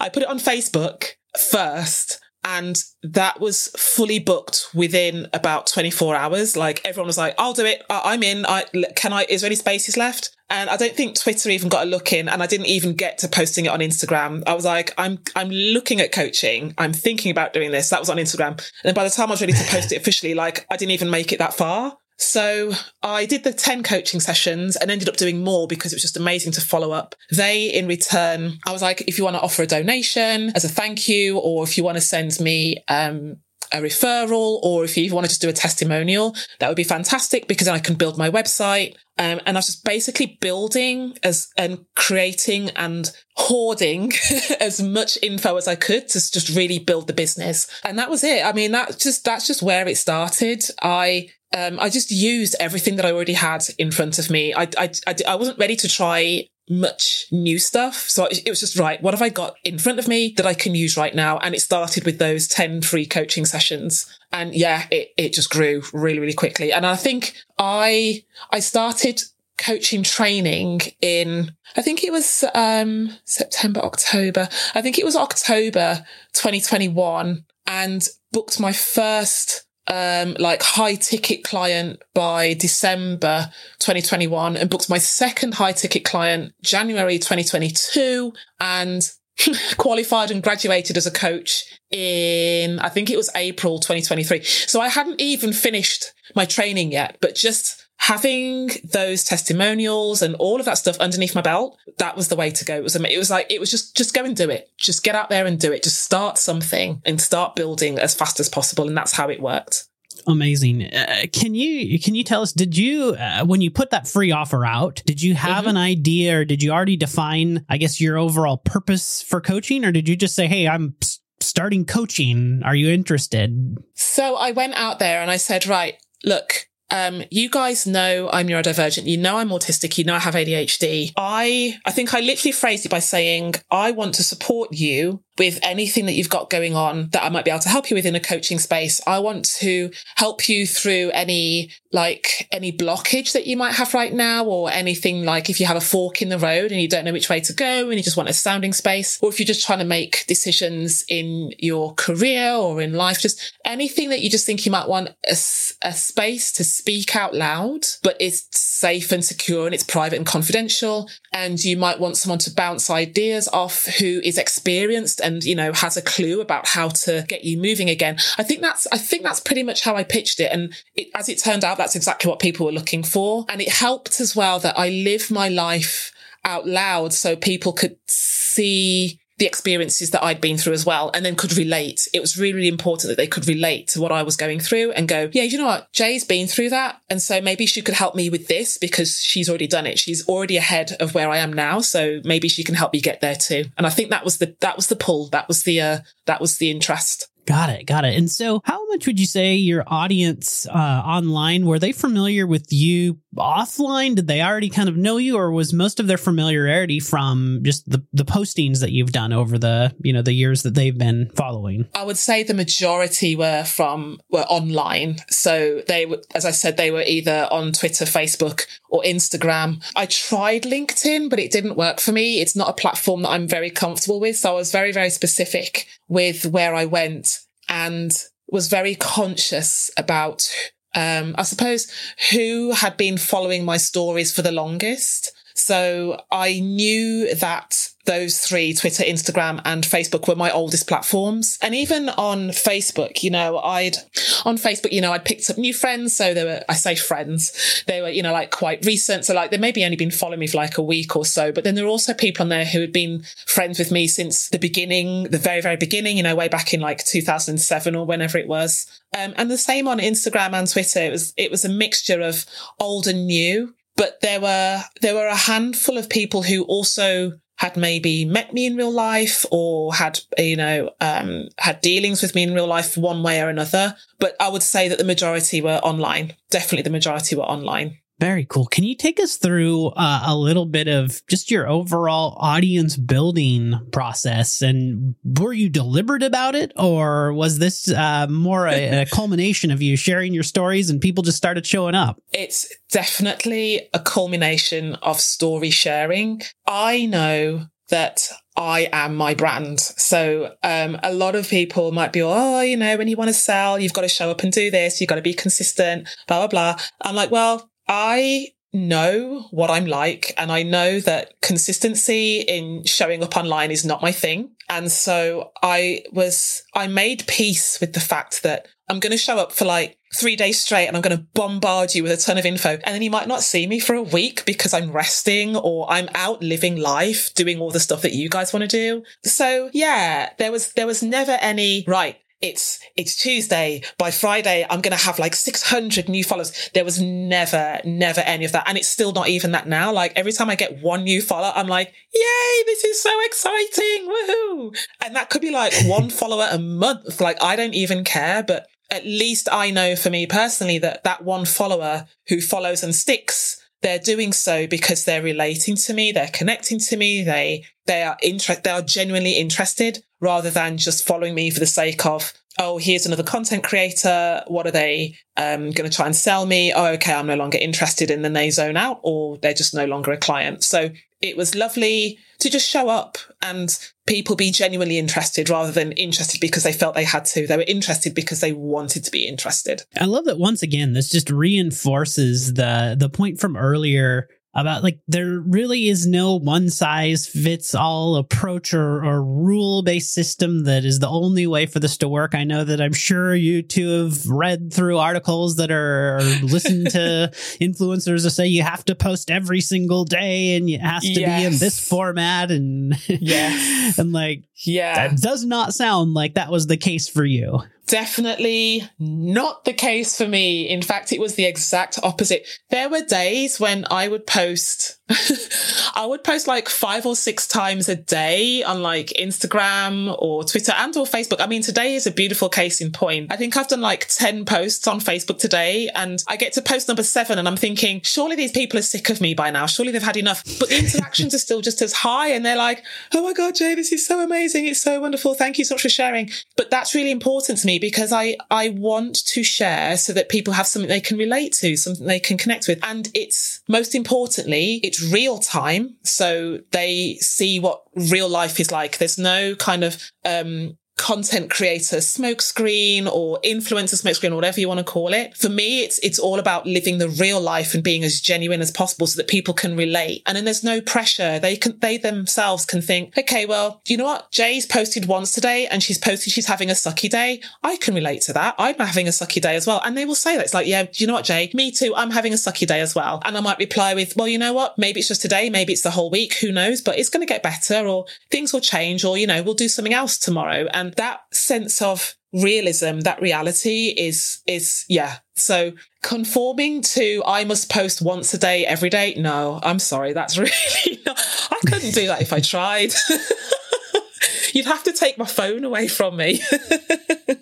I 0.00 0.10
put 0.12 0.22
it 0.22 0.28
on 0.28 0.38
Facebook 0.38 1.12
first 1.38 2.20
and 2.46 2.80
that 3.02 3.40
was 3.40 3.66
fully 3.76 4.20
booked 4.20 4.68
within 4.72 5.26
about 5.32 5.66
24 5.66 6.14
hours. 6.14 6.56
Like 6.56 6.80
everyone 6.84 7.08
was 7.08 7.18
like, 7.18 7.34
I'll 7.38 7.52
do 7.52 7.66
it. 7.66 7.82
I'm 7.90 8.22
in. 8.22 8.46
I, 8.46 8.64
can 8.94 9.12
I, 9.12 9.26
is 9.28 9.40
there 9.40 9.48
any 9.48 9.56
spaces 9.56 9.96
left? 9.96 10.30
And 10.48 10.70
I 10.70 10.76
don't 10.76 10.94
think 10.94 11.18
Twitter 11.18 11.50
even 11.50 11.68
got 11.68 11.84
a 11.84 11.90
look 11.90 12.12
in 12.12 12.28
and 12.28 12.44
I 12.44 12.46
didn't 12.46 12.66
even 12.66 12.94
get 12.94 13.18
to 13.18 13.28
posting 13.28 13.64
it 13.64 13.70
on 13.70 13.80
Instagram. 13.80 14.44
I 14.46 14.54
was 14.54 14.64
like, 14.64 14.94
I'm, 14.96 15.18
I'm 15.34 15.50
looking 15.50 16.00
at 16.00 16.12
coaching. 16.12 16.72
I'm 16.78 16.92
thinking 16.92 17.32
about 17.32 17.52
doing 17.52 17.72
this. 17.72 17.90
That 17.90 17.98
was 17.98 18.08
on 18.08 18.16
Instagram. 18.16 18.64
And 18.84 18.94
by 18.94 19.02
the 19.02 19.10
time 19.10 19.26
I 19.26 19.32
was 19.32 19.40
ready 19.40 19.52
to 19.52 19.64
post 19.64 19.90
it 19.90 19.96
officially, 19.96 20.34
like 20.34 20.66
I 20.70 20.76
didn't 20.76 20.92
even 20.92 21.10
make 21.10 21.32
it 21.32 21.40
that 21.40 21.52
far. 21.52 21.98
So 22.18 22.72
I 23.02 23.26
did 23.26 23.44
the 23.44 23.52
10 23.52 23.82
coaching 23.82 24.20
sessions 24.20 24.76
and 24.76 24.90
ended 24.90 25.08
up 25.08 25.16
doing 25.16 25.44
more 25.44 25.66
because 25.66 25.92
it 25.92 25.96
was 25.96 26.02
just 26.02 26.16
amazing 26.16 26.52
to 26.52 26.60
follow 26.60 26.92
up. 26.92 27.14
They, 27.30 27.66
in 27.66 27.86
return, 27.86 28.58
I 28.66 28.72
was 28.72 28.82
like, 28.82 29.02
if 29.02 29.18
you 29.18 29.24
want 29.24 29.36
to 29.36 29.42
offer 29.42 29.62
a 29.62 29.66
donation 29.66 30.50
as 30.54 30.64
a 30.64 30.68
thank 30.68 31.08
you, 31.08 31.38
or 31.38 31.64
if 31.64 31.76
you 31.76 31.84
want 31.84 31.96
to 31.96 32.00
send 32.00 32.38
me, 32.40 32.82
um, 32.88 33.36
a 33.72 33.78
referral 33.78 34.60
or 34.62 34.84
if 34.84 34.96
you 34.96 35.12
want 35.12 35.24
to 35.24 35.28
just 35.28 35.40
do 35.40 35.48
a 35.48 35.52
testimonial, 35.52 36.34
that 36.58 36.68
would 36.68 36.76
be 36.76 36.84
fantastic 36.84 37.48
because 37.48 37.66
then 37.66 37.74
I 37.74 37.80
can 37.80 37.96
build 37.96 38.18
my 38.18 38.30
website. 38.30 38.94
Um, 39.18 39.40
and 39.46 39.56
I 39.56 39.58
was 39.58 39.66
just 39.66 39.84
basically 39.84 40.38
building 40.40 41.16
as 41.22 41.48
and 41.56 41.86
creating 41.94 42.70
and 42.70 43.10
hoarding 43.36 44.12
as 44.60 44.82
much 44.82 45.18
info 45.22 45.56
as 45.56 45.66
I 45.66 45.74
could 45.74 46.08
to 46.08 46.30
just 46.30 46.54
really 46.54 46.78
build 46.78 47.06
the 47.06 47.12
business. 47.14 47.66
And 47.82 47.98
that 47.98 48.10
was 48.10 48.22
it. 48.22 48.44
I 48.44 48.52
mean, 48.52 48.72
that 48.72 48.98
just, 48.98 49.24
that's 49.24 49.46
just 49.46 49.62
where 49.62 49.88
it 49.88 49.96
started. 49.96 50.64
I 50.82 51.30
um, 51.56 51.80
I 51.80 51.88
just 51.88 52.10
used 52.10 52.54
everything 52.60 52.96
that 52.96 53.06
I 53.06 53.12
already 53.12 53.32
had 53.32 53.64
in 53.78 53.90
front 53.90 54.18
of 54.18 54.28
me. 54.28 54.52
I, 54.52 54.68
I, 54.76 54.90
I, 55.06 55.14
I 55.26 55.36
wasn't 55.36 55.58
ready 55.58 55.74
to 55.76 55.88
try 55.88 56.48
much 56.68 57.26
new 57.32 57.58
stuff. 57.58 57.94
So 58.10 58.26
it 58.26 58.48
was 58.50 58.60
just 58.60 58.78
right. 58.78 59.02
What 59.02 59.14
have 59.14 59.22
I 59.22 59.30
got 59.30 59.54
in 59.64 59.78
front 59.78 59.98
of 59.98 60.06
me 60.06 60.34
that 60.36 60.44
I 60.44 60.52
can 60.52 60.74
use 60.74 60.98
right 60.98 61.14
now? 61.14 61.38
And 61.38 61.54
it 61.54 61.60
started 61.60 62.04
with 62.04 62.18
those 62.18 62.46
10 62.46 62.82
free 62.82 63.06
coaching 63.06 63.46
sessions. 63.46 64.06
And 64.32 64.54
yeah, 64.54 64.86
it, 64.90 65.14
it 65.16 65.32
just 65.32 65.48
grew 65.48 65.82
really, 65.94 66.18
really 66.18 66.34
quickly. 66.34 66.72
And 66.72 66.84
I 66.84 66.94
think 66.94 67.32
I, 67.58 68.24
I 68.50 68.60
started 68.60 69.22
coaching 69.56 70.02
training 70.02 70.80
in, 71.00 71.52
I 71.74 71.80
think 71.80 72.04
it 72.04 72.12
was, 72.12 72.44
um, 72.54 73.16
September, 73.24 73.80
October. 73.80 74.50
I 74.74 74.82
think 74.82 74.98
it 74.98 75.06
was 75.06 75.16
October 75.16 76.04
2021 76.34 77.46
and 77.66 78.08
booked 78.30 78.60
my 78.60 78.72
first 78.72 79.65
um, 79.88 80.34
like 80.38 80.62
high 80.62 80.94
ticket 80.94 81.44
client 81.44 82.02
by 82.14 82.54
December 82.54 83.50
2021 83.78 84.56
and 84.56 84.70
booked 84.70 84.90
my 84.90 84.98
second 84.98 85.54
high 85.54 85.72
ticket 85.72 86.04
client 86.04 86.52
January 86.62 87.18
2022 87.18 88.32
and 88.60 89.10
qualified 89.76 90.30
and 90.30 90.42
graduated 90.42 90.96
as 90.96 91.06
a 91.06 91.10
coach 91.10 91.64
in, 91.90 92.78
I 92.80 92.88
think 92.88 93.10
it 93.10 93.16
was 93.16 93.30
April 93.34 93.78
2023. 93.78 94.42
So 94.42 94.80
I 94.80 94.88
hadn't 94.88 95.20
even 95.20 95.52
finished 95.52 96.12
my 96.34 96.44
training 96.44 96.92
yet, 96.92 97.18
but 97.20 97.34
just 97.34 97.85
having 97.98 98.70
those 98.84 99.24
testimonials 99.24 100.22
and 100.22 100.34
all 100.36 100.60
of 100.60 100.66
that 100.66 100.78
stuff 100.78 100.98
underneath 100.98 101.34
my 101.34 101.40
belt, 101.40 101.78
that 101.98 102.16
was 102.16 102.28
the 102.28 102.36
way 102.36 102.50
to 102.50 102.64
go. 102.64 102.76
It 102.76 102.82
was, 102.82 102.96
it 102.96 103.18
was 103.18 103.30
like, 103.30 103.46
it 103.50 103.60
was 103.60 103.70
just, 103.70 103.96
just 103.96 104.14
go 104.14 104.24
and 104.24 104.36
do 104.36 104.50
it. 104.50 104.70
Just 104.78 105.02
get 105.02 105.14
out 105.14 105.30
there 105.30 105.46
and 105.46 105.58
do 105.58 105.72
it. 105.72 105.82
Just 105.82 106.02
start 106.02 106.38
something 106.38 107.00
and 107.04 107.20
start 107.20 107.56
building 107.56 107.98
as 107.98 108.14
fast 108.14 108.38
as 108.38 108.48
possible. 108.48 108.86
And 108.86 108.96
that's 108.96 109.12
how 109.12 109.28
it 109.28 109.40
worked. 109.40 109.88
Amazing. 110.26 110.92
Uh, 110.92 111.26
can 111.32 111.54
you 111.54 112.00
can 112.00 112.14
you 112.14 112.24
tell 112.24 112.42
us? 112.42 112.52
Did 112.52 112.76
you 112.76 113.14
uh, 113.18 113.44
when 113.44 113.60
you 113.60 113.70
put 113.70 113.90
that 113.90 114.08
free 114.08 114.32
offer 114.32 114.64
out? 114.64 115.02
Did 115.06 115.22
you 115.22 115.34
have 115.34 115.60
mm-hmm. 115.60 115.68
an 115.68 115.76
idea, 115.76 116.40
or 116.40 116.44
did 116.44 116.62
you 116.62 116.72
already 116.72 116.96
define? 116.96 117.64
I 117.68 117.76
guess 117.76 118.00
your 118.00 118.18
overall 118.18 118.56
purpose 118.56 119.22
for 119.22 119.40
coaching, 119.40 119.84
or 119.84 119.92
did 119.92 120.08
you 120.08 120.16
just 120.16 120.34
say, 120.34 120.48
"Hey, 120.48 120.66
I'm 120.66 120.96
starting 121.40 121.84
coaching. 121.84 122.60
Are 122.64 122.74
you 122.74 122.90
interested?" 122.90 123.76
So 123.94 124.34
I 124.36 124.50
went 124.50 124.74
out 124.74 124.98
there 124.98 125.22
and 125.22 125.30
I 125.30 125.36
said, 125.36 125.66
"Right, 125.66 125.94
look, 126.24 126.66
um, 126.90 127.22
you 127.30 127.50
guys 127.50 127.86
know 127.86 128.30
I'm 128.32 128.46
neurodivergent. 128.46 129.06
You 129.06 129.16
know 129.16 129.38
I'm 129.38 129.50
autistic. 129.50 129.98
You 129.98 130.04
know 130.04 130.14
I 130.14 130.20
have 130.20 130.34
ADHD. 130.34 131.12
I, 131.16 131.78
I 131.84 131.90
think 131.90 132.14
I 132.14 132.20
literally 132.20 132.52
phrased 132.52 132.86
it 132.86 132.90
by 132.90 133.00
saying, 133.00 133.54
I 133.70 133.90
want 133.90 134.14
to 134.14 134.22
support 134.22 134.72
you 134.72 135.22
with 135.38 135.58
anything 135.62 136.06
that 136.06 136.12
you've 136.12 136.30
got 136.30 136.50
going 136.50 136.74
on 136.74 137.08
that 137.10 137.22
I 137.22 137.28
might 137.28 137.44
be 137.44 137.50
able 137.50 137.60
to 137.60 137.68
help 137.68 137.90
you 137.90 137.94
with 137.94 138.06
in 138.06 138.14
a 138.14 138.20
coaching 138.20 138.58
space. 138.58 139.00
I 139.06 139.18
want 139.18 139.44
to 139.56 139.90
help 140.16 140.48
you 140.48 140.66
through 140.66 141.10
any, 141.12 141.70
like 141.92 142.48
any 142.52 142.72
blockage 142.72 143.32
that 143.32 143.46
you 143.46 143.56
might 143.56 143.74
have 143.74 143.94
right 143.94 144.12
now 144.12 144.44
or 144.44 144.70
anything 144.70 145.24
like 145.24 145.50
if 145.50 145.60
you 145.60 145.66
have 145.66 145.76
a 145.76 145.80
fork 145.80 146.22
in 146.22 146.28
the 146.28 146.38
road 146.38 146.72
and 146.72 146.80
you 146.80 146.88
don't 146.88 147.04
know 147.04 147.12
which 147.12 147.28
way 147.28 147.40
to 147.40 147.52
go 147.52 147.88
and 147.88 147.94
you 147.94 148.02
just 148.02 148.16
want 148.16 148.28
a 148.28 148.32
sounding 148.32 148.72
space 148.72 149.18
or 149.22 149.28
if 149.28 149.38
you're 149.38 149.46
just 149.46 149.64
trying 149.64 149.78
to 149.78 149.84
make 149.84 150.24
decisions 150.26 151.04
in 151.08 151.52
your 151.58 151.94
career 151.94 152.52
or 152.52 152.80
in 152.80 152.92
life, 152.94 153.20
just 153.20 153.54
anything 153.64 154.08
that 154.10 154.20
you 154.20 154.30
just 154.30 154.46
think 154.46 154.64
you 154.64 154.72
might 154.72 154.88
want 154.88 155.08
a, 155.28 155.36
a 155.82 155.92
space 155.92 156.52
to 156.52 156.64
speak 156.64 157.14
out 157.14 157.34
loud, 157.34 157.86
but 158.02 158.16
it's 158.20 158.46
safe 158.52 159.12
and 159.12 159.24
secure 159.24 159.66
and 159.66 159.74
it's 159.74 159.84
private 159.84 160.16
and 160.16 160.26
confidential. 160.26 161.08
And 161.32 161.62
you 161.62 161.76
might 161.76 162.00
want 162.00 162.16
someone 162.16 162.38
to 162.40 162.54
bounce 162.54 162.90
ideas 162.90 163.48
off 163.48 163.86
who 163.98 164.20
is 164.24 164.38
experienced 164.38 165.20
and, 165.26 165.44
you 165.44 165.54
know, 165.54 165.72
has 165.72 165.96
a 165.96 166.02
clue 166.02 166.40
about 166.40 166.68
how 166.68 166.88
to 166.88 167.24
get 167.28 167.44
you 167.44 167.58
moving 167.58 167.90
again. 167.90 168.16
I 168.38 168.42
think 168.44 168.60
that's, 168.62 168.86
I 168.92 168.98
think 168.98 169.24
that's 169.24 169.40
pretty 169.40 169.62
much 169.62 169.82
how 169.82 169.96
I 169.96 170.04
pitched 170.04 170.40
it. 170.40 170.52
And 170.52 170.72
it, 170.94 171.08
as 171.14 171.28
it 171.28 171.38
turned 171.38 171.64
out, 171.64 171.76
that's 171.76 171.96
exactly 171.96 172.28
what 172.30 172.38
people 172.38 172.66
were 172.66 172.72
looking 172.72 173.02
for. 173.02 173.44
And 173.48 173.60
it 173.60 173.68
helped 173.68 174.20
as 174.20 174.34
well 174.34 174.58
that 174.60 174.78
I 174.78 174.88
live 174.88 175.30
my 175.30 175.48
life 175.48 176.12
out 176.44 176.66
loud 176.66 177.12
so 177.12 177.34
people 177.34 177.72
could 177.72 177.96
see 178.06 179.20
the 179.38 179.46
experiences 179.46 180.10
that 180.10 180.24
I'd 180.24 180.40
been 180.40 180.56
through 180.56 180.72
as 180.72 180.86
well 180.86 181.10
and 181.12 181.24
then 181.24 181.36
could 181.36 181.56
relate. 181.56 182.08
It 182.14 182.20
was 182.20 182.38
really, 182.38 182.54
really 182.54 182.68
important 182.68 183.10
that 183.10 183.16
they 183.16 183.26
could 183.26 183.46
relate 183.46 183.88
to 183.88 184.00
what 184.00 184.12
I 184.12 184.22
was 184.22 184.36
going 184.36 184.60
through 184.60 184.92
and 184.92 185.06
go, 185.06 185.30
yeah, 185.32 185.42
you 185.42 185.58
know 185.58 185.66
what? 185.66 185.92
Jay's 185.92 186.24
been 186.24 186.46
through 186.46 186.70
that. 186.70 187.00
And 187.10 187.20
so 187.20 187.40
maybe 187.40 187.66
she 187.66 187.82
could 187.82 187.94
help 187.94 188.14
me 188.14 188.30
with 188.30 188.48
this 188.48 188.78
because 188.78 189.18
she's 189.18 189.48
already 189.48 189.66
done 189.66 189.86
it. 189.86 189.98
She's 189.98 190.26
already 190.26 190.56
ahead 190.56 190.96
of 191.00 191.14
where 191.14 191.28
I 191.28 191.38
am 191.38 191.52
now. 191.52 191.80
So 191.80 192.20
maybe 192.24 192.48
she 192.48 192.64
can 192.64 192.74
help 192.74 192.92
me 192.92 193.00
get 193.00 193.20
there 193.20 193.36
too. 193.36 193.66
And 193.76 193.86
I 193.86 193.90
think 193.90 194.10
that 194.10 194.24
was 194.24 194.38
the, 194.38 194.56
that 194.60 194.76
was 194.76 194.86
the 194.86 194.96
pull. 194.96 195.28
That 195.28 195.48
was 195.48 195.64
the, 195.64 195.80
uh, 195.80 195.98
that 196.24 196.40
was 196.40 196.56
the 196.56 196.70
interest. 196.70 197.28
Got 197.46 197.70
it. 197.70 197.86
Got 197.86 198.04
it. 198.04 198.16
And 198.16 198.28
so, 198.28 198.60
how 198.64 198.84
much 198.88 199.06
would 199.06 199.20
you 199.20 199.26
say 199.26 199.54
your 199.54 199.84
audience 199.86 200.66
uh, 200.66 200.72
online 201.04 201.64
were 201.64 201.78
they 201.78 201.92
familiar 201.92 202.44
with 202.44 202.72
you 202.72 203.20
offline? 203.36 204.14
Did 204.14 204.26
they 204.26 204.42
already 204.42 204.70
kind 204.70 204.88
of 204.88 204.96
know 204.96 205.16
you, 205.16 205.36
or 205.36 205.50
was 205.50 205.72
most 205.72 206.00
of 206.00 206.06
their 206.06 206.18
familiarity 206.18 207.00
from 207.00 207.60
just 207.62 207.88
the 207.88 208.04
the 208.12 208.24
postings 208.24 208.80
that 208.80 208.92
you've 208.92 209.12
done 209.12 209.32
over 209.32 209.58
the 209.58 209.94
you 210.02 210.12
know 210.12 210.22
the 210.22 210.32
years 210.32 210.62
that 210.62 210.74
they've 210.74 210.96
been 210.96 211.30
following? 211.34 211.88
I 211.94 212.04
would 212.04 212.18
say 212.18 212.42
the 212.42 212.54
majority 212.54 213.36
were 213.36 213.64
from 213.64 214.20
were 214.30 214.46
online. 214.48 215.16
So 215.28 215.82
they 215.86 216.06
as 216.34 216.44
I 216.44 216.50
said, 216.50 216.76
they 216.76 216.90
were 216.90 217.02
either 217.02 217.48
on 217.50 217.72
Twitter, 217.72 218.04
Facebook, 218.04 218.66
or 218.88 219.02
Instagram. 219.02 219.84
I 219.94 220.06
tried 220.06 220.62
LinkedIn, 220.62 221.30
but 221.30 221.38
it 221.38 221.52
didn't 221.52 221.76
work 221.76 222.00
for 222.00 222.12
me. 222.12 222.40
It's 222.40 222.56
not 222.56 222.70
a 222.70 222.74
platform 222.74 223.22
that 223.22 223.30
I'm 223.30 223.48
very 223.48 223.70
comfortable 223.70 224.20
with. 224.20 224.36
So 224.36 224.50
I 224.50 224.54
was 224.54 224.72
very 224.72 224.92
very 224.92 225.10
specific 225.10 225.86
with 226.08 226.46
where 226.46 226.74
I 226.74 226.84
went 226.84 227.40
and 227.68 228.12
was 228.48 228.68
very 228.68 228.94
conscious 228.94 229.90
about, 229.96 230.48
um, 230.96 231.34
I 231.38 231.42
suppose, 231.44 231.86
who 232.32 232.72
had 232.72 232.96
been 232.96 233.18
following 233.18 233.64
my 233.64 233.76
stories 233.76 234.32
for 234.32 234.42
the 234.42 234.50
longest. 234.52 235.32
So 235.56 236.20
I 236.30 236.60
knew 236.60 237.34
that 237.34 237.88
those 238.04 238.38
three 238.38 238.72
Twitter, 238.72 239.02
Instagram, 239.02 239.60
and 239.64 239.84
Facebook 239.84 240.28
were 240.28 240.36
my 240.36 240.50
oldest 240.50 240.86
platforms. 240.86 241.58
And 241.60 241.74
even 241.74 242.08
on 242.10 242.50
Facebook, 242.50 243.22
you 243.22 243.30
know, 243.30 243.58
I'd 243.58 243.96
on 244.44 244.58
Facebook, 244.58 244.92
you 244.92 245.00
know, 245.00 245.12
I'd 245.12 245.24
picked 245.24 245.50
up 245.50 245.58
new 245.58 245.74
friends. 245.74 246.14
So 246.14 246.34
they 246.34 246.44
were, 246.44 246.62
I 246.68 246.74
say 246.74 246.94
friends, 246.94 247.84
they 247.86 248.02
were, 248.02 248.10
you 248.10 248.22
know, 248.22 248.32
like 248.32 248.50
quite 248.50 248.84
recent. 248.84 249.24
So 249.24 249.34
like 249.34 249.50
they 249.50 249.58
maybe 249.58 249.84
only 249.84 249.96
been 249.96 250.10
following 250.10 250.40
me 250.40 250.46
for 250.46 250.58
like 250.58 250.78
a 250.78 250.82
week 250.82 251.16
or 251.16 251.24
so. 251.24 251.50
But 251.52 251.64
then 251.64 251.74
there 251.74 251.84
are 251.84 251.88
also 251.88 252.12
people 252.14 252.44
on 252.44 252.50
there 252.50 252.66
who 252.66 252.80
had 252.80 252.92
been 252.92 253.24
friends 253.46 253.78
with 253.78 253.90
me 253.90 254.06
since 254.06 254.50
the 254.50 254.58
beginning, 254.58 255.24
the 255.24 255.38
very, 255.38 255.62
very 255.62 255.76
beginning, 255.76 256.18
you 256.18 256.22
know, 256.22 256.36
way 256.36 256.48
back 256.48 256.74
in 256.74 256.80
like 256.80 257.04
2007 257.04 257.96
or 257.96 258.06
whenever 258.06 258.36
it 258.38 258.46
was. 258.46 258.86
Um, 259.16 259.32
and 259.36 259.50
the 259.50 259.58
same 259.58 259.88
on 259.88 259.98
Instagram 259.98 260.52
and 260.52 260.70
Twitter. 260.70 261.00
It 261.00 261.12
was, 261.12 261.32
it 261.36 261.50
was 261.50 261.64
a 261.64 261.70
mixture 261.70 262.20
of 262.20 262.44
old 262.78 263.06
and 263.06 263.26
new 263.26 263.74
but 263.96 264.20
there 264.20 264.40
were 264.40 264.82
there 265.00 265.14
were 265.14 265.26
a 265.26 265.36
handful 265.36 265.98
of 265.98 266.08
people 266.08 266.42
who 266.42 266.62
also 266.64 267.32
had 267.56 267.76
maybe 267.76 268.24
met 268.24 268.52
me 268.52 268.66
in 268.66 268.76
real 268.76 268.92
life 268.92 269.46
or 269.50 269.94
had, 269.94 270.20
you 270.36 270.56
know, 270.56 270.90
um, 271.00 271.48
had 271.58 271.80
dealings 271.80 272.20
with 272.20 272.34
me 272.34 272.42
in 272.42 272.52
real 272.52 272.66
life 272.66 272.96
one 272.96 273.22
way 273.22 273.40
or 273.40 273.48
another. 273.48 273.96
But 274.20 274.36
I 274.38 274.50
would 274.50 274.62
say 274.62 274.88
that 274.88 274.98
the 274.98 275.04
majority 275.04 275.62
were 275.62 275.80
online. 275.82 276.34
Definitely 276.50 276.82
the 276.82 276.90
majority 276.90 277.34
were 277.34 277.44
online. 277.44 277.98
Very 278.18 278.46
cool. 278.46 278.66
Can 278.66 278.84
you 278.84 278.94
take 278.94 279.20
us 279.20 279.36
through 279.36 279.88
uh, 279.88 280.22
a 280.26 280.34
little 280.34 280.64
bit 280.64 280.88
of 280.88 281.20
just 281.26 281.50
your 281.50 281.68
overall 281.68 282.36
audience 282.40 282.96
building 282.96 283.78
process? 283.92 284.62
And 284.62 285.14
were 285.22 285.52
you 285.52 285.68
deliberate 285.68 286.22
about 286.22 286.54
it, 286.54 286.72
or 286.76 287.34
was 287.34 287.58
this 287.58 287.90
uh, 287.90 288.26
more 288.28 288.66
a, 288.66 289.02
a, 289.02 289.06
culmination 289.12 289.70
of 289.70 289.82
you 289.82 289.96
sharing 289.96 290.32
your 290.32 290.44
stories 290.44 290.88
and 290.88 291.00
people 291.00 291.22
just 291.22 291.36
started 291.36 291.66
showing 291.66 291.94
up? 291.94 292.18
It's 292.32 292.66
definitely 292.90 293.88
a 293.92 294.00
culmination 294.00 294.94
of 294.96 295.20
story 295.20 295.70
sharing. 295.70 296.40
I 296.66 297.04
know 297.04 297.66
that 297.90 298.30
I 298.56 298.88
am 298.92 299.14
my 299.14 299.34
brand. 299.34 299.78
So 299.80 300.54
um, 300.62 300.98
a 301.02 301.12
lot 301.12 301.36
of 301.36 301.48
people 301.48 301.92
might 301.92 302.12
be, 302.12 302.22
oh, 302.22 302.60
you 302.62 302.76
know, 302.76 302.96
when 302.96 303.08
you 303.08 303.16
want 303.16 303.28
to 303.28 303.34
sell, 303.34 303.78
you've 303.78 303.92
got 303.92 304.00
to 304.00 304.08
show 304.08 304.30
up 304.30 304.42
and 304.42 304.52
do 304.52 304.70
this. 304.70 305.00
You've 305.00 305.08
got 305.08 305.16
to 305.16 305.22
be 305.22 305.34
consistent, 305.34 306.08
blah, 306.26 306.46
blah, 306.46 306.74
blah. 306.74 306.82
I'm 307.02 307.14
like, 307.14 307.30
well, 307.30 307.70
I 307.88 308.48
know 308.72 309.46
what 309.50 309.70
I'm 309.70 309.86
like 309.86 310.34
and 310.36 310.52
I 310.52 310.62
know 310.62 311.00
that 311.00 311.40
consistency 311.40 312.40
in 312.40 312.84
showing 312.84 313.22
up 313.22 313.36
online 313.36 313.70
is 313.70 313.84
not 313.84 314.02
my 314.02 314.12
thing. 314.12 314.50
And 314.68 314.90
so 314.90 315.52
I 315.62 316.02
was, 316.12 316.62
I 316.74 316.86
made 316.86 317.26
peace 317.26 317.80
with 317.80 317.94
the 317.94 318.00
fact 318.00 318.42
that 318.42 318.68
I'm 318.88 319.00
going 319.00 319.12
to 319.12 319.16
show 319.16 319.38
up 319.38 319.52
for 319.52 319.64
like 319.64 319.98
three 320.14 320.36
days 320.36 320.60
straight 320.60 320.86
and 320.86 320.96
I'm 320.96 321.02
going 321.02 321.16
to 321.16 321.26
bombard 321.34 321.94
you 321.94 322.02
with 322.02 322.12
a 322.12 322.16
ton 322.16 322.38
of 322.38 322.46
info. 322.46 322.70
And 322.70 322.94
then 322.94 323.02
you 323.02 323.10
might 323.10 323.28
not 323.28 323.42
see 323.42 323.66
me 323.66 323.80
for 323.80 323.94
a 323.94 324.02
week 324.02 324.44
because 324.44 324.72
I'm 324.72 324.92
resting 324.92 325.56
or 325.56 325.90
I'm 325.90 326.08
out 326.14 326.42
living 326.42 326.76
life 326.76 327.34
doing 327.34 327.58
all 327.58 327.70
the 327.70 327.80
stuff 327.80 328.02
that 328.02 328.12
you 328.12 328.28
guys 328.28 328.52
want 328.52 328.62
to 328.62 328.68
do. 328.68 329.02
So 329.24 329.70
yeah, 329.72 330.30
there 330.38 330.52
was, 330.52 330.72
there 330.72 330.86
was 330.86 331.02
never 331.02 331.38
any, 331.40 331.84
right, 331.86 332.16
it's 332.40 332.78
it's 332.96 333.16
Tuesday. 333.16 333.82
By 333.98 334.10
Friday, 334.10 334.66
I'm 334.68 334.80
gonna 334.80 334.96
have 334.96 335.18
like 335.18 335.34
600 335.34 336.08
new 336.08 336.22
followers. 336.22 336.70
There 336.74 336.84
was 336.84 337.00
never, 337.00 337.80
never 337.84 338.20
any 338.20 338.44
of 338.44 338.52
that, 338.52 338.68
and 338.68 338.76
it's 338.76 338.88
still 338.88 339.12
not 339.12 339.28
even 339.28 339.52
that 339.52 339.66
now. 339.66 339.92
Like 339.92 340.12
every 340.16 340.32
time 340.32 340.50
I 340.50 340.56
get 340.56 340.82
one 340.82 341.04
new 341.04 341.22
follower, 341.22 341.52
I'm 341.54 341.68
like, 341.68 341.92
"Yay! 342.14 342.62
This 342.66 342.84
is 342.84 343.02
so 343.02 343.10
exciting! 343.24 344.08
Woohoo!" 344.08 344.76
And 345.04 345.16
that 345.16 345.30
could 345.30 345.42
be 345.42 345.50
like 345.50 345.72
one 345.84 346.10
follower 346.10 346.48
a 346.50 346.58
month. 346.58 347.20
Like 347.20 347.42
I 347.42 347.56
don't 347.56 347.74
even 347.74 348.04
care, 348.04 348.42
but 348.42 348.66
at 348.90 349.04
least 349.04 349.48
I 349.50 349.70
know 349.70 349.96
for 349.96 350.10
me 350.10 350.26
personally 350.26 350.78
that 350.78 351.04
that 351.04 351.24
one 351.24 351.44
follower 351.44 352.06
who 352.28 352.40
follows 352.40 352.82
and 352.82 352.94
sticks 352.94 353.60
they're 353.82 353.98
doing 353.98 354.32
so 354.32 354.66
because 354.66 355.04
they're 355.04 355.22
relating 355.22 355.76
to 355.76 355.94
me, 355.94 356.10
they're 356.10 356.30
connecting 356.32 356.78
to 356.78 356.96
me, 356.96 357.22
they 357.22 357.64
they 357.86 358.02
are 358.02 358.16
interest 358.22 358.64
they 358.64 358.70
are 358.70 358.82
genuinely 358.82 359.32
interested 359.32 360.02
rather 360.20 360.50
than 360.50 360.78
just 360.78 361.06
following 361.06 361.34
me 361.34 361.50
for 361.50 361.60
the 361.60 361.66
sake 361.66 362.04
of 362.06 362.32
oh 362.58 362.78
here's 362.78 363.06
another 363.06 363.22
content 363.22 363.62
creator 363.62 364.42
what 364.48 364.66
are 364.66 364.72
they 364.72 365.14
um, 365.36 365.70
going 365.70 365.88
to 365.88 365.94
try 365.94 366.06
and 366.06 366.16
sell 366.16 366.46
me 366.46 366.72
oh 366.74 366.86
okay 366.92 367.12
i'm 367.12 367.26
no 367.26 367.36
longer 367.36 367.58
interested 367.60 368.10
and 368.10 368.24
then 368.24 368.32
they 368.32 368.50
zone 368.50 368.76
out 368.76 369.00
or 369.02 369.36
they're 369.38 369.54
just 369.54 369.74
no 369.74 369.84
longer 369.84 370.12
a 370.12 370.16
client 370.16 370.64
so 370.64 370.90
it 371.20 371.36
was 371.36 371.54
lovely 371.54 372.18
to 372.38 372.50
just 372.50 372.68
show 372.68 372.88
up 372.88 373.18
and 373.42 373.78
people 374.06 374.36
be 374.36 374.50
genuinely 374.50 374.98
interested 374.98 375.48
rather 375.48 375.72
than 375.72 375.92
interested 375.92 376.40
because 376.40 376.62
they 376.62 376.72
felt 376.72 376.94
they 376.94 377.04
had 377.04 377.24
to. 377.24 377.46
They 377.46 377.56
were 377.56 377.64
interested 377.66 378.14
because 378.14 378.40
they 378.40 378.52
wanted 378.52 379.04
to 379.04 379.10
be 379.10 379.26
interested. 379.26 379.82
I 379.98 380.04
love 380.04 380.26
that 380.26 380.38
once 380.38 380.62
again, 380.62 380.92
this 380.92 381.10
just 381.10 381.30
reinforces 381.30 382.54
the 382.54 382.96
the 382.98 383.08
point 383.08 383.40
from 383.40 383.56
earlier 383.56 384.28
about 384.56 384.82
like 384.82 384.98
there 385.06 385.38
really 385.40 385.88
is 385.88 386.06
no 386.06 386.34
one 386.34 386.70
size 386.70 387.26
fits 387.26 387.74
all 387.74 388.16
approach 388.16 388.72
or, 388.72 389.04
or 389.04 389.22
rule 389.22 389.82
based 389.82 390.12
system 390.12 390.64
that 390.64 390.84
is 390.84 390.98
the 390.98 391.08
only 391.08 391.46
way 391.46 391.66
for 391.66 391.78
this 391.78 391.98
to 391.98 392.08
work. 392.08 392.34
I 392.34 392.44
know 392.44 392.64
that 392.64 392.80
I'm 392.80 392.94
sure 392.94 393.34
you 393.34 393.60
two 393.60 394.04
have 394.04 394.26
read 394.26 394.72
through 394.72 394.96
articles 394.96 395.56
that 395.56 395.70
are 395.70 396.20
listened 396.42 396.90
to 396.92 397.30
influencers 397.60 398.22
that 398.22 398.30
say 398.30 398.46
you 398.46 398.62
have 398.62 398.84
to 398.86 398.94
post 398.94 399.30
every 399.30 399.60
single 399.60 400.04
day 400.04 400.56
and 400.56 400.70
it 400.70 400.80
has 400.80 401.02
to 401.02 401.20
yes. 401.20 401.40
be 401.40 401.46
in 401.46 401.58
this 401.58 401.86
format 401.86 402.50
and 402.50 402.94
yeah 403.08 403.92
and 403.98 404.12
like 404.12 404.44
yeah 404.64 405.08
that 405.08 405.20
does 405.20 405.44
not 405.44 405.74
sound 405.74 406.14
like 406.14 406.34
that 406.34 406.50
was 406.50 406.66
the 406.66 406.78
case 406.78 407.08
for 407.08 407.24
you 407.24 407.60
definitely 407.86 408.82
not 408.98 409.64
the 409.64 409.72
case 409.72 410.16
for 410.16 410.28
me. 410.28 410.68
In 410.68 410.82
fact, 410.82 411.12
it 411.12 411.20
was 411.20 411.34
the 411.34 411.44
exact 411.44 411.98
opposite. 412.02 412.46
There 412.70 412.88
were 412.88 413.02
days 413.02 413.58
when 413.60 413.86
I 413.90 414.08
would 414.08 414.26
post, 414.26 414.95
I 415.94 416.04
would 416.04 416.24
post 416.24 416.48
like 416.48 416.68
five 416.68 417.06
or 417.06 417.14
six 417.14 417.46
times 417.46 417.88
a 417.88 417.94
day 417.94 418.64
on 418.64 418.82
like 418.82 419.12
Instagram 419.18 420.16
or 420.18 420.42
Twitter 420.42 420.72
and 420.76 420.96
or 420.96 421.04
Facebook. 421.04 421.40
I 421.40 421.46
mean, 421.46 421.62
today 421.62 421.94
is 421.94 422.08
a 422.08 422.10
beautiful 422.10 422.48
case 422.48 422.80
in 422.80 422.90
point. 422.90 423.32
I 423.32 423.36
think 423.36 423.56
I've 423.56 423.68
done 423.68 423.80
like 423.80 424.08
10 424.08 424.44
posts 424.44 424.88
on 424.88 424.98
Facebook 424.98 425.38
today 425.38 425.88
and 425.94 426.22
I 426.26 426.36
get 426.36 426.54
to 426.54 426.62
post 426.62 426.88
number 426.88 427.04
seven 427.04 427.38
and 427.38 427.46
I'm 427.46 427.56
thinking, 427.56 428.00
surely 428.02 428.34
these 428.34 428.50
people 428.50 428.80
are 428.80 428.82
sick 428.82 429.08
of 429.08 429.20
me 429.20 429.32
by 429.32 429.50
now. 429.50 429.66
Surely 429.66 429.92
they've 429.92 430.02
had 430.02 430.16
enough, 430.16 430.42
but 430.58 430.70
the 430.70 430.78
interactions 430.78 431.34
are 431.34 431.38
still 431.38 431.60
just 431.60 431.82
as 431.82 431.92
high. 431.92 432.28
And 432.28 432.44
they're 432.44 432.56
like, 432.56 432.82
Oh 433.14 433.22
my 433.22 433.32
God, 433.32 433.54
Jay, 433.54 433.76
this 433.76 433.92
is 433.92 434.04
so 434.04 434.20
amazing. 434.20 434.66
It's 434.66 434.82
so 434.82 435.00
wonderful. 435.00 435.34
Thank 435.34 435.56
you 435.58 435.64
so 435.64 435.76
much 435.76 435.82
for 435.82 435.88
sharing. 435.88 436.30
But 436.56 436.70
that's 436.70 436.96
really 436.96 437.12
important 437.12 437.58
to 437.58 437.66
me 437.66 437.78
because 437.78 438.12
I, 438.12 438.36
I 438.50 438.70
want 438.70 439.24
to 439.26 439.44
share 439.44 439.96
so 439.96 440.12
that 440.14 440.28
people 440.28 440.54
have 440.54 440.66
something 440.66 440.88
they 440.88 441.00
can 441.00 441.16
relate 441.16 441.52
to, 441.54 441.76
something 441.76 442.06
they 442.06 442.18
can 442.18 442.36
connect 442.36 442.66
with. 442.66 442.84
And 442.84 443.08
it's 443.14 443.62
most 443.68 443.94
importantly, 443.94 444.80
it's 444.96 445.12
real 445.12 445.38
time. 445.38 445.96
So 446.02 446.60
they 446.72 447.16
see 447.20 447.60
what 447.60 447.82
real 447.94 448.28
life 448.28 448.60
is 448.60 448.70
like. 448.70 448.98
There's 448.98 449.18
no 449.18 449.54
kind 449.54 449.84
of, 449.84 450.02
um, 450.24 450.76
content 450.96 451.50
creator 451.50 451.98
smokescreen 451.98 453.06
or 453.06 453.38
influencer 453.42 454.00
smokescreen 454.00 454.32
or 454.32 454.36
whatever 454.36 454.60
you 454.60 454.68
want 454.68 454.78
to 454.78 454.84
call 454.84 455.12
it. 455.12 455.36
For 455.36 455.48
me, 455.48 455.82
it's 455.82 455.98
it's 455.98 456.18
all 456.18 456.38
about 456.38 456.66
living 456.66 456.98
the 456.98 457.08
real 457.08 457.40
life 457.40 457.74
and 457.74 457.84
being 457.84 458.02
as 458.02 458.20
genuine 458.20 458.60
as 458.60 458.70
possible 458.70 459.06
so 459.06 459.16
that 459.18 459.28
people 459.28 459.52
can 459.52 459.76
relate. 459.76 460.22
And 460.26 460.36
then 460.36 460.44
there's 460.44 460.64
no 460.64 460.80
pressure. 460.80 461.38
They 461.38 461.56
can 461.56 461.78
they 461.80 461.98
themselves 461.98 462.64
can 462.64 462.80
think, 462.80 463.16
okay, 463.16 463.44
well, 463.46 463.82
you 463.86 463.96
know 463.96 464.04
what? 464.04 464.30
Jay's 464.30 464.66
posted 464.66 465.06
once 465.06 465.32
today 465.32 465.66
and 465.66 465.82
she's 465.82 465.98
posted 465.98 466.32
she's 466.32 466.46
having 466.46 466.70
a 466.70 466.74
sucky 466.74 467.10
day. 467.10 467.42
I 467.62 467.76
can 467.76 467.94
relate 467.94 468.22
to 468.22 468.32
that. 468.32 468.54
I'm 468.58 468.76
having 468.76 469.06
a 469.06 469.10
sucky 469.10 469.40
day 469.40 469.56
as 469.56 469.66
well. 469.66 469.82
And 469.84 469.96
they 469.96 470.04
will 470.04 470.14
say 470.14 470.36
that. 470.36 470.44
It's 470.44 470.54
like, 470.54 470.66
yeah, 470.66 470.86
you 470.94 471.06
know 471.06 471.14
what, 471.14 471.24
Jay? 471.24 471.50
Me 471.52 471.70
too. 471.70 471.94
I'm 471.94 472.10
having 472.10 472.32
a 472.32 472.36
sucky 472.36 472.66
day 472.66 472.80
as 472.80 472.94
well. 472.94 473.20
And 473.24 473.36
I 473.36 473.40
might 473.40 473.58
reply 473.58 473.94
with, 473.94 474.16
well, 474.16 474.28
you 474.28 474.38
know 474.38 474.52
what? 474.54 474.78
Maybe 474.78 475.00
it's 475.00 475.08
just 475.08 475.22
today, 475.22 475.50
maybe 475.50 475.72
it's 475.72 475.82
the 475.82 475.90
whole 475.90 476.10
week, 476.10 476.34
who 476.34 476.52
knows? 476.52 476.80
But 476.80 476.98
it's 476.98 477.08
gonna 477.08 477.26
get 477.26 477.42
better 477.42 477.86
or 477.86 478.06
things 478.30 478.52
will 478.52 478.60
change 478.60 479.04
or, 479.04 479.18
you 479.18 479.26
know, 479.26 479.42
we'll 479.42 479.54
do 479.54 479.68
something 479.68 479.94
else 479.94 480.16
tomorrow. 480.16 480.66
And 480.72 480.85
Um, 480.86 480.92
that 480.96 481.20
sense 481.32 481.82
of 481.82 482.14
realism, 482.32 483.00
that 483.00 483.20
reality 483.20 483.94
is, 483.96 484.42
is, 484.46 484.84
yeah. 484.88 485.18
So 485.34 485.72
conforming 486.02 486.82
to 486.82 487.22
I 487.26 487.44
must 487.44 487.70
post 487.70 488.02
once 488.02 488.32
a 488.34 488.38
day, 488.38 488.66
every 488.66 488.90
day. 488.90 489.14
No, 489.16 489.60
I'm 489.62 489.78
sorry. 489.78 490.12
That's 490.12 490.38
really 490.38 491.02
not, 491.04 491.18
I 491.50 491.58
couldn't 491.66 491.94
do 491.94 492.06
that 492.08 492.22
if 492.22 492.32
I 492.32 492.40
tried. 492.40 492.92
You'd 494.52 494.66
have 494.66 494.84
to 494.84 494.92
take 494.92 495.18
my 495.18 495.26
phone 495.26 495.64
away 495.64 495.88
from 495.88 496.16
me. 496.16 496.40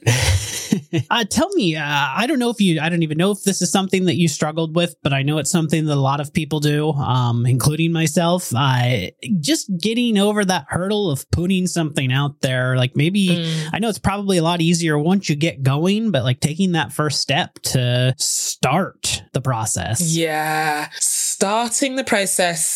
uh, 1.10 1.24
tell 1.24 1.48
me, 1.50 1.76
uh, 1.76 1.82
I 1.84 2.26
don't 2.26 2.38
know 2.38 2.50
if 2.50 2.60
you, 2.60 2.80
I 2.80 2.88
don't 2.88 3.02
even 3.02 3.18
know 3.18 3.30
if 3.30 3.42
this 3.42 3.62
is 3.62 3.70
something 3.70 4.04
that 4.06 4.16
you 4.16 4.28
struggled 4.28 4.74
with, 4.74 4.96
but 5.02 5.12
I 5.12 5.22
know 5.22 5.38
it's 5.38 5.50
something 5.50 5.86
that 5.86 5.94
a 5.94 5.96
lot 5.96 6.20
of 6.20 6.32
people 6.32 6.60
do, 6.60 6.90
um, 6.92 7.46
including 7.46 7.92
myself. 7.92 8.52
Uh, 8.54 9.10
just 9.40 9.70
getting 9.78 10.18
over 10.18 10.44
that 10.44 10.66
hurdle 10.68 11.10
of 11.10 11.28
putting 11.30 11.66
something 11.66 12.12
out 12.12 12.40
there, 12.40 12.76
like 12.76 12.96
maybe, 12.96 13.28
mm. 13.28 13.70
I 13.72 13.78
know 13.78 13.88
it's 13.88 13.98
probably 13.98 14.38
a 14.38 14.42
lot 14.42 14.60
easier 14.60 14.98
once 14.98 15.28
you 15.28 15.36
get 15.36 15.62
going, 15.62 16.10
but 16.10 16.24
like 16.24 16.40
taking 16.40 16.72
that 16.72 16.92
first 16.92 17.20
step 17.20 17.54
to 17.62 18.14
start 18.18 19.22
the 19.32 19.40
process. 19.40 20.14
Yeah. 20.14 20.88
Starting 20.94 21.96
the 21.96 22.04
process 22.04 22.73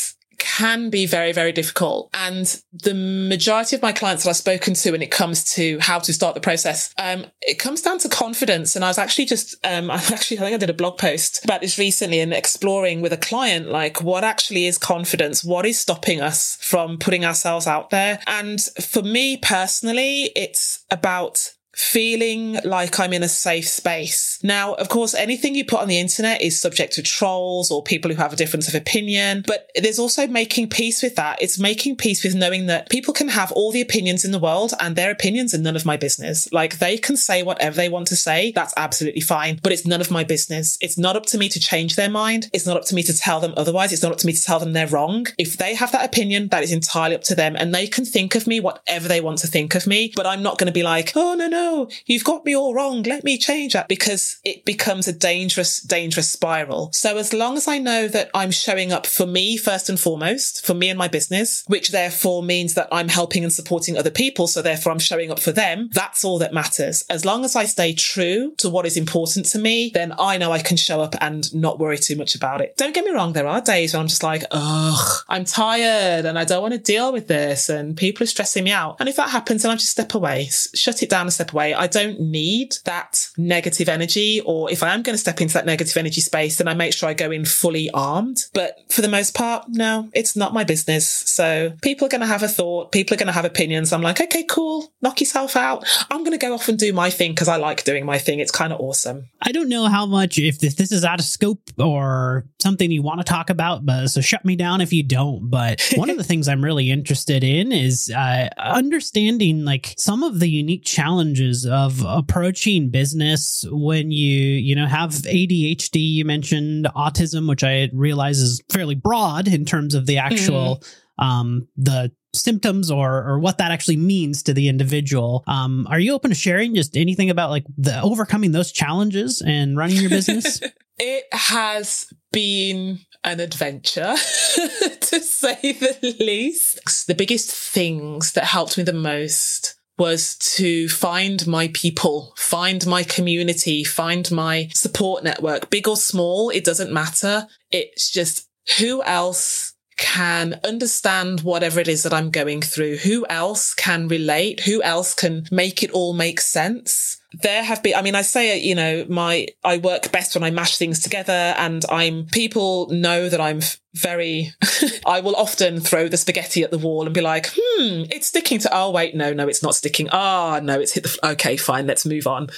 can 0.58 0.90
be 0.90 1.06
very, 1.06 1.30
very 1.30 1.52
difficult. 1.52 2.10
And 2.12 2.60
the 2.72 2.92
majority 2.92 3.76
of 3.76 3.82
my 3.82 3.92
clients 3.92 4.24
that 4.24 4.30
I've 4.30 4.36
spoken 4.36 4.74
to 4.74 4.90
when 4.90 5.02
it 5.02 5.10
comes 5.12 5.44
to 5.54 5.78
how 5.78 6.00
to 6.00 6.12
start 6.12 6.34
the 6.34 6.40
process, 6.40 6.92
um, 6.98 7.26
it 7.42 7.60
comes 7.60 7.80
down 7.80 8.00
to 8.00 8.08
confidence. 8.08 8.74
And 8.74 8.84
I 8.84 8.88
was 8.88 8.98
actually 8.98 9.26
just, 9.26 9.54
um, 9.64 9.88
I 9.88 9.94
actually, 10.12 10.38
I 10.38 10.40
think 10.40 10.54
I 10.54 10.58
did 10.58 10.70
a 10.70 10.74
blog 10.74 10.98
post 10.98 11.44
about 11.44 11.60
this 11.60 11.78
recently 11.78 12.18
and 12.18 12.32
exploring 12.32 13.02
with 13.02 13.12
a 13.12 13.16
client, 13.16 13.68
like 13.68 14.02
what 14.02 14.24
actually 14.24 14.66
is 14.66 14.78
confidence? 14.78 15.44
What 15.44 15.64
is 15.64 15.78
stopping 15.78 16.20
us 16.20 16.56
from 16.60 16.98
putting 16.98 17.24
ourselves 17.24 17.68
out 17.68 17.90
there? 17.90 18.18
And 18.26 18.60
for 18.60 19.02
me 19.02 19.36
personally, 19.36 20.32
it's 20.34 20.84
about 20.90 21.52
feeling 21.78 22.58
like 22.64 22.98
I'm 22.98 23.12
in 23.12 23.22
a 23.22 23.28
safe 23.28 23.68
space. 23.68 24.40
Now, 24.42 24.74
of 24.74 24.88
course, 24.88 25.14
anything 25.14 25.54
you 25.54 25.64
put 25.64 25.80
on 25.80 25.86
the 25.86 26.00
internet 26.00 26.42
is 26.42 26.60
subject 26.60 26.94
to 26.94 27.02
trolls 27.02 27.70
or 27.70 27.84
people 27.84 28.10
who 28.10 28.16
have 28.16 28.32
a 28.32 28.36
difference 28.36 28.66
of 28.66 28.74
opinion, 28.74 29.44
but 29.46 29.70
there's 29.76 30.00
also 30.00 30.26
making 30.26 30.70
peace 30.70 31.02
with 31.02 31.14
that. 31.14 31.40
It's 31.40 31.58
making 31.58 31.96
peace 31.96 32.24
with 32.24 32.34
knowing 32.34 32.66
that 32.66 32.90
people 32.90 33.14
can 33.14 33.28
have 33.28 33.52
all 33.52 33.70
the 33.70 33.80
opinions 33.80 34.24
in 34.24 34.32
the 34.32 34.40
world 34.40 34.72
and 34.80 34.96
their 34.96 35.12
opinions 35.12 35.54
are 35.54 35.58
none 35.58 35.76
of 35.76 35.86
my 35.86 35.96
business. 35.96 36.52
Like 36.52 36.78
they 36.78 36.98
can 36.98 37.16
say 37.16 37.44
whatever 37.44 37.76
they 37.76 37.88
want 37.88 38.08
to 38.08 38.16
say. 38.16 38.50
That's 38.52 38.74
absolutely 38.76 39.20
fine, 39.20 39.60
but 39.62 39.72
it's 39.72 39.86
none 39.86 40.00
of 40.00 40.10
my 40.10 40.24
business. 40.24 40.78
It's 40.80 40.98
not 40.98 41.14
up 41.14 41.26
to 41.26 41.38
me 41.38 41.48
to 41.48 41.60
change 41.60 41.94
their 41.94 42.10
mind. 42.10 42.50
It's 42.52 42.66
not 42.66 42.76
up 42.76 42.86
to 42.86 42.94
me 42.96 43.04
to 43.04 43.16
tell 43.16 43.38
them 43.38 43.54
otherwise. 43.56 43.92
It's 43.92 44.02
not 44.02 44.12
up 44.12 44.18
to 44.18 44.26
me 44.26 44.32
to 44.32 44.42
tell 44.42 44.58
them 44.58 44.72
they're 44.72 44.88
wrong. 44.88 45.28
If 45.38 45.56
they 45.56 45.76
have 45.76 45.92
that 45.92 46.04
opinion, 46.04 46.48
that 46.48 46.64
is 46.64 46.72
entirely 46.72 47.14
up 47.14 47.22
to 47.24 47.36
them 47.36 47.54
and 47.56 47.72
they 47.72 47.86
can 47.86 48.04
think 48.04 48.34
of 48.34 48.48
me 48.48 48.58
whatever 48.58 49.06
they 49.06 49.20
want 49.20 49.38
to 49.38 49.46
think 49.46 49.76
of 49.76 49.86
me, 49.86 50.12
but 50.16 50.26
I'm 50.26 50.42
not 50.42 50.58
going 50.58 50.66
to 50.66 50.72
be 50.72 50.82
like, 50.82 51.12
oh, 51.14 51.34
no, 51.34 51.46
no, 51.46 51.67
you've 52.06 52.24
got 52.24 52.44
me 52.44 52.54
all 52.54 52.74
wrong. 52.74 53.02
Let 53.02 53.24
me 53.24 53.38
change 53.38 53.72
that 53.72 53.88
because 53.88 54.38
it 54.44 54.64
becomes 54.64 55.08
a 55.08 55.12
dangerous, 55.12 55.80
dangerous 55.80 56.30
spiral. 56.30 56.90
So 56.92 57.16
as 57.16 57.32
long 57.32 57.56
as 57.56 57.68
I 57.68 57.78
know 57.78 58.08
that 58.08 58.30
I'm 58.34 58.50
showing 58.50 58.92
up 58.92 59.06
for 59.06 59.26
me 59.26 59.56
first 59.56 59.88
and 59.88 59.98
foremost, 59.98 60.64
for 60.64 60.74
me 60.74 60.88
and 60.88 60.98
my 60.98 61.08
business, 61.08 61.64
which 61.66 61.90
therefore 61.90 62.42
means 62.42 62.74
that 62.74 62.88
I'm 62.92 63.08
helping 63.08 63.44
and 63.44 63.52
supporting 63.52 63.96
other 63.96 64.10
people. 64.10 64.46
So 64.46 64.62
therefore 64.62 64.92
I'm 64.92 64.98
showing 64.98 65.30
up 65.30 65.38
for 65.38 65.52
them. 65.52 65.88
That's 65.92 66.24
all 66.24 66.38
that 66.38 66.54
matters. 66.54 67.04
As 67.08 67.24
long 67.24 67.44
as 67.44 67.56
I 67.56 67.64
stay 67.64 67.92
true 67.94 68.54
to 68.58 68.68
what 68.70 68.86
is 68.86 68.96
important 68.96 69.46
to 69.46 69.58
me, 69.58 69.90
then 69.92 70.14
I 70.18 70.38
know 70.38 70.52
I 70.52 70.60
can 70.60 70.76
show 70.76 71.00
up 71.00 71.14
and 71.20 71.52
not 71.54 71.78
worry 71.78 71.98
too 71.98 72.16
much 72.16 72.34
about 72.34 72.60
it. 72.60 72.76
Don't 72.76 72.94
get 72.94 73.04
me 73.04 73.10
wrong. 73.10 73.32
There 73.32 73.46
are 73.46 73.60
days 73.60 73.92
when 73.92 74.00
I'm 74.00 74.08
just 74.08 74.22
like, 74.22 74.44
ugh, 74.50 75.24
I'm 75.28 75.44
tired 75.44 76.24
and 76.24 76.38
I 76.38 76.44
don't 76.44 76.62
want 76.62 76.74
to 76.74 76.78
deal 76.78 77.12
with 77.12 77.28
this 77.28 77.68
and 77.68 77.96
people 77.96 78.24
are 78.24 78.26
stressing 78.26 78.64
me 78.64 78.72
out. 78.72 78.96
And 79.00 79.08
if 79.08 79.16
that 79.16 79.30
happens, 79.30 79.62
then 79.62 79.70
I 79.72 79.76
just 79.76 79.90
step 79.90 80.14
away, 80.14 80.48
shut 80.74 81.02
it 81.02 81.10
down 81.10 81.22
and 81.22 81.32
step 81.48 81.54
away. 81.54 81.74
I 81.74 81.86
don't 81.86 82.20
need 82.20 82.76
that 82.84 83.28
negative 83.36 83.88
energy. 83.88 84.40
Or 84.44 84.70
if 84.70 84.82
I 84.82 84.94
am 84.94 85.02
going 85.02 85.14
to 85.14 85.18
step 85.18 85.40
into 85.40 85.54
that 85.54 85.66
negative 85.66 85.96
energy 85.96 86.20
space, 86.20 86.58
then 86.58 86.68
I 86.68 86.74
make 86.74 86.92
sure 86.92 87.08
I 87.08 87.14
go 87.14 87.30
in 87.30 87.44
fully 87.44 87.90
armed. 87.92 88.44
But 88.52 88.78
for 88.90 89.02
the 89.02 89.08
most 89.08 89.34
part, 89.34 89.66
no, 89.68 90.08
it's 90.14 90.36
not 90.36 90.54
my 90.54 90.64
business. 90.64 91.08
So 91.08 91.72
people 91.82 92.06
are 92.06 92.10
going 92.10 92.20
to 92.20 92.26
have 92.26 92.42
a 92.42 92.48
thought. 92.48 92.92
People 92.92 93.14
are 93.14 93.18
going 93.18 93.28
to 93.28 93.32
have 93.32 93.44
opinions. 93.44 93.92
I'm 93.92 94.02
like, 94.02 94.20
okay, 94.20 94.44
cool. 94.44 94.92
Knock 95.02 95.20
yourself 95.20 95.56
out. 95.56 95.84
I'm 96.10 96.20
going 96.24 96.38
to 96.38 96.44
go 96.46 96.54
off 96.54 96.68
and 96.68 96.78
do 96.78 96.92
my 96.92 97.10
thing 97.10 97.32
because 97.32 97.48
I 97.48 97.56
like 97.56 97.84
doing 97.84 98.04
my 98.04 98.18
thing. 98.18 98.40
It's 98.40 98.50
kind 98.50 98.72
of 98.72 98.80
awesome. 98.80 99.28
I 99.42 99.52
don't 99.52 99.68
know 99.68 99.86
how 99.86 100.06
much, 100.06 100.38
if 100.38 100.58
this, 100.58 100.74
this 100.74 100.92
is 100.92 101.04
out 101.04 101.20
of 101.20 101.26
scope 101.26 101.70
or 101.78 102.44
something 102.60 102.90
you 102.90 103.02
want 103.02 103.20
to 103.20 103.24
talk 103.24 103.50
about, 103.50 103.86
but 103.86 104.08
so 104.08 104.20
shut 104.20 104.44
me 104.44 104.56
down 104.56 104.80
if 104.80 104.92
you 104.92 105.02
don't. 105.02 105.48
But 105.48 105.80
one 105.96 106.10
of 106.10 106.16
the 106.16 106.24
things 106.24 106.48
I'm 106.48 106.64
really 106.64 106.90
interested 106.90 107.44
in 107.44 107.72
is 107.72 108.10
uh, 108.10 108.48
understanding 108.58 109.64
like 109.64 109.94
some 109.96 110.22
of 110.22 110.40
the 110.40 110.48
unique 110.48 110.84
challenges 110.84 111.37
of 111.66 112.04
approaching 112.06 112.90
business 112.90 113.64
when 113.70 114.10
you 114.10 114.38
you 114.38 114.74
know 114.74 114.86
have 114.86 115.10
ADHD 115.10 115.96
you 115.96 116.24
mentioned 116.24 116.86
autism 116.96 117.48
which 117.48 117.64
I 117.64 117.88
realize 117.92 118.38
is 118.38 118.62
fairly 118.70 118.94
broad 118.94 119.48
in 119.48 119.64
terms 119.64 119.94
of 119.94 120.06
the 120.06 120.18
actual 120.18 120.82
mm. 121.20 121.24
um 121.24 121.68
the 121.76 122.12
symptoms 122.34 122.90
or 122.90 123.24
or 123.24 123.38
what 123.38 123.58
that 123.58 123.70
actually 123.70 123.96
means 123.96 124.42
to 124.44 124.54
the 124.54 124.68
individual. 124.68 125.44
Um 125.46 125.86
are 125.90 125.98
you 125.98 126.14
open 126.14 126.30
to 126.30 126.36
sharing 126.36 126.74
just 126.74 126.96
anything 126.96 127.30
about 127.30 127.50
like 127.50 127.64
the 127.76 128.00
overcoming 128.02 128.52
those 128.52 128.72
challenges 128.72 129.42
and 129.42 129.76
running 129.76 129.96
your 129.96 130.10
business? 130.10 130.60
It 131.00 131.26
has 131.32 132.12
been 132.32 132.98
an 133.22 133.38
adventure 133.38 134.16
to 135.00 135.20
say 135.20 135.72
the 135.72 136.16
least. 136.18 137.06
The 137.06 137.14
biggest 137.14 137.50
things 137.50 138.32
that 138.32 138.44
helped 138.44 138.76
me 138.76 138.84
the 138.84 138.92
most 138.92 139.77
was 139.98 140.36
to 140.36 140.88
find 140.88 141.46
my 141.46 141.68
people, 141.74 142.32
find 142.36 142.86
my 142.86 143.02
community, 143.02 143.84
find 143.84 144.30
my 144.30 144.68
support 144.72 145.24
network, 145.24 145.70
big 145.70 145.88
or 145.88 145.96
small. 145.96 146.50
It 146.50 146.64
doesn't 146.64 146.92
matter. 146.92 147.46
It's 147.70 148.10
just 148.10 148.48
who 148.78 149.02
else 149.02 149.74
can 149.98 150.60
understand 150.64 151.40
whatever 151.40 151.80
it 151.80 151.88
is 151.88 152.04
that 152.04 152.14
I'm 152.14 152.30
going 152.30 152.62
through? 152.62 152.98
Who 152.98 153.26
else 153.28 153.74
can 153.74 154.08
relate? 154.08 154.60
Who 154.60 154.82
else 154.82 155.12
can 155.12 155.46
make 155.50 155.82
it 155.82 155.90
all 155.90 156.14
make 156.14 156.40
sense? 156.40 157.17
There 157.32 157.62
have 157.62 157.82
been, 157.82 157.94
I 157.94 158.02
mean, 158.02 158.14
I 158.14 158.22
say, 158.22 158.58
you 158.58 158.74
know, 158.74 159.04
my, 159.08 159.48
I 159.62 159.78
work 159.78 160.10
best 160.12 160.34
when 160.34 160.44
I 160.44 160.50
mash 160.50 160.78
things 160.78 161.00
together 161.00 161.32
and 161.32 161.84
I'm, 161.90 162.26
people 162.26 162.88
know 162.88 163.28
that 163.28 163.40
I'm 163.40 163.60
very, 163.94 164.52
I 165.06 165.20
will 165.20 165.36
often 165.36 165.80
throw 165.80 166.08
the 166.08 166.16
spaghetti 166.16 166.62
at 166.62 166.70
the 166.70 166.78
wall 166.78 167.04
and 167.04 167.14
be 167.14 167.20
like, 167.20 167.50
hmm, 167.54 168.04
it's 168.10 168.28
sticking 168.28 168.58
to, 168.60 168.70
oh, 168.72 168.90
wait, 168.90 169.14
no, 169.14 169.32
no, 169.32 169.48
it's 169.48 169.62
not 169.62 169.74
sticking. 169.74 170.08
Ah, 170.10 170.56
oh, 170.56 170.60
no, 170.60 170.80
it's 170.80 170.92
hit 170.92 171.04
the, 171.04 171.30
okay, 171.32 171.56
fine, 171.56 171.86
let's 171.86 172.06
move 172.06 172.26
on. 172.26 172.48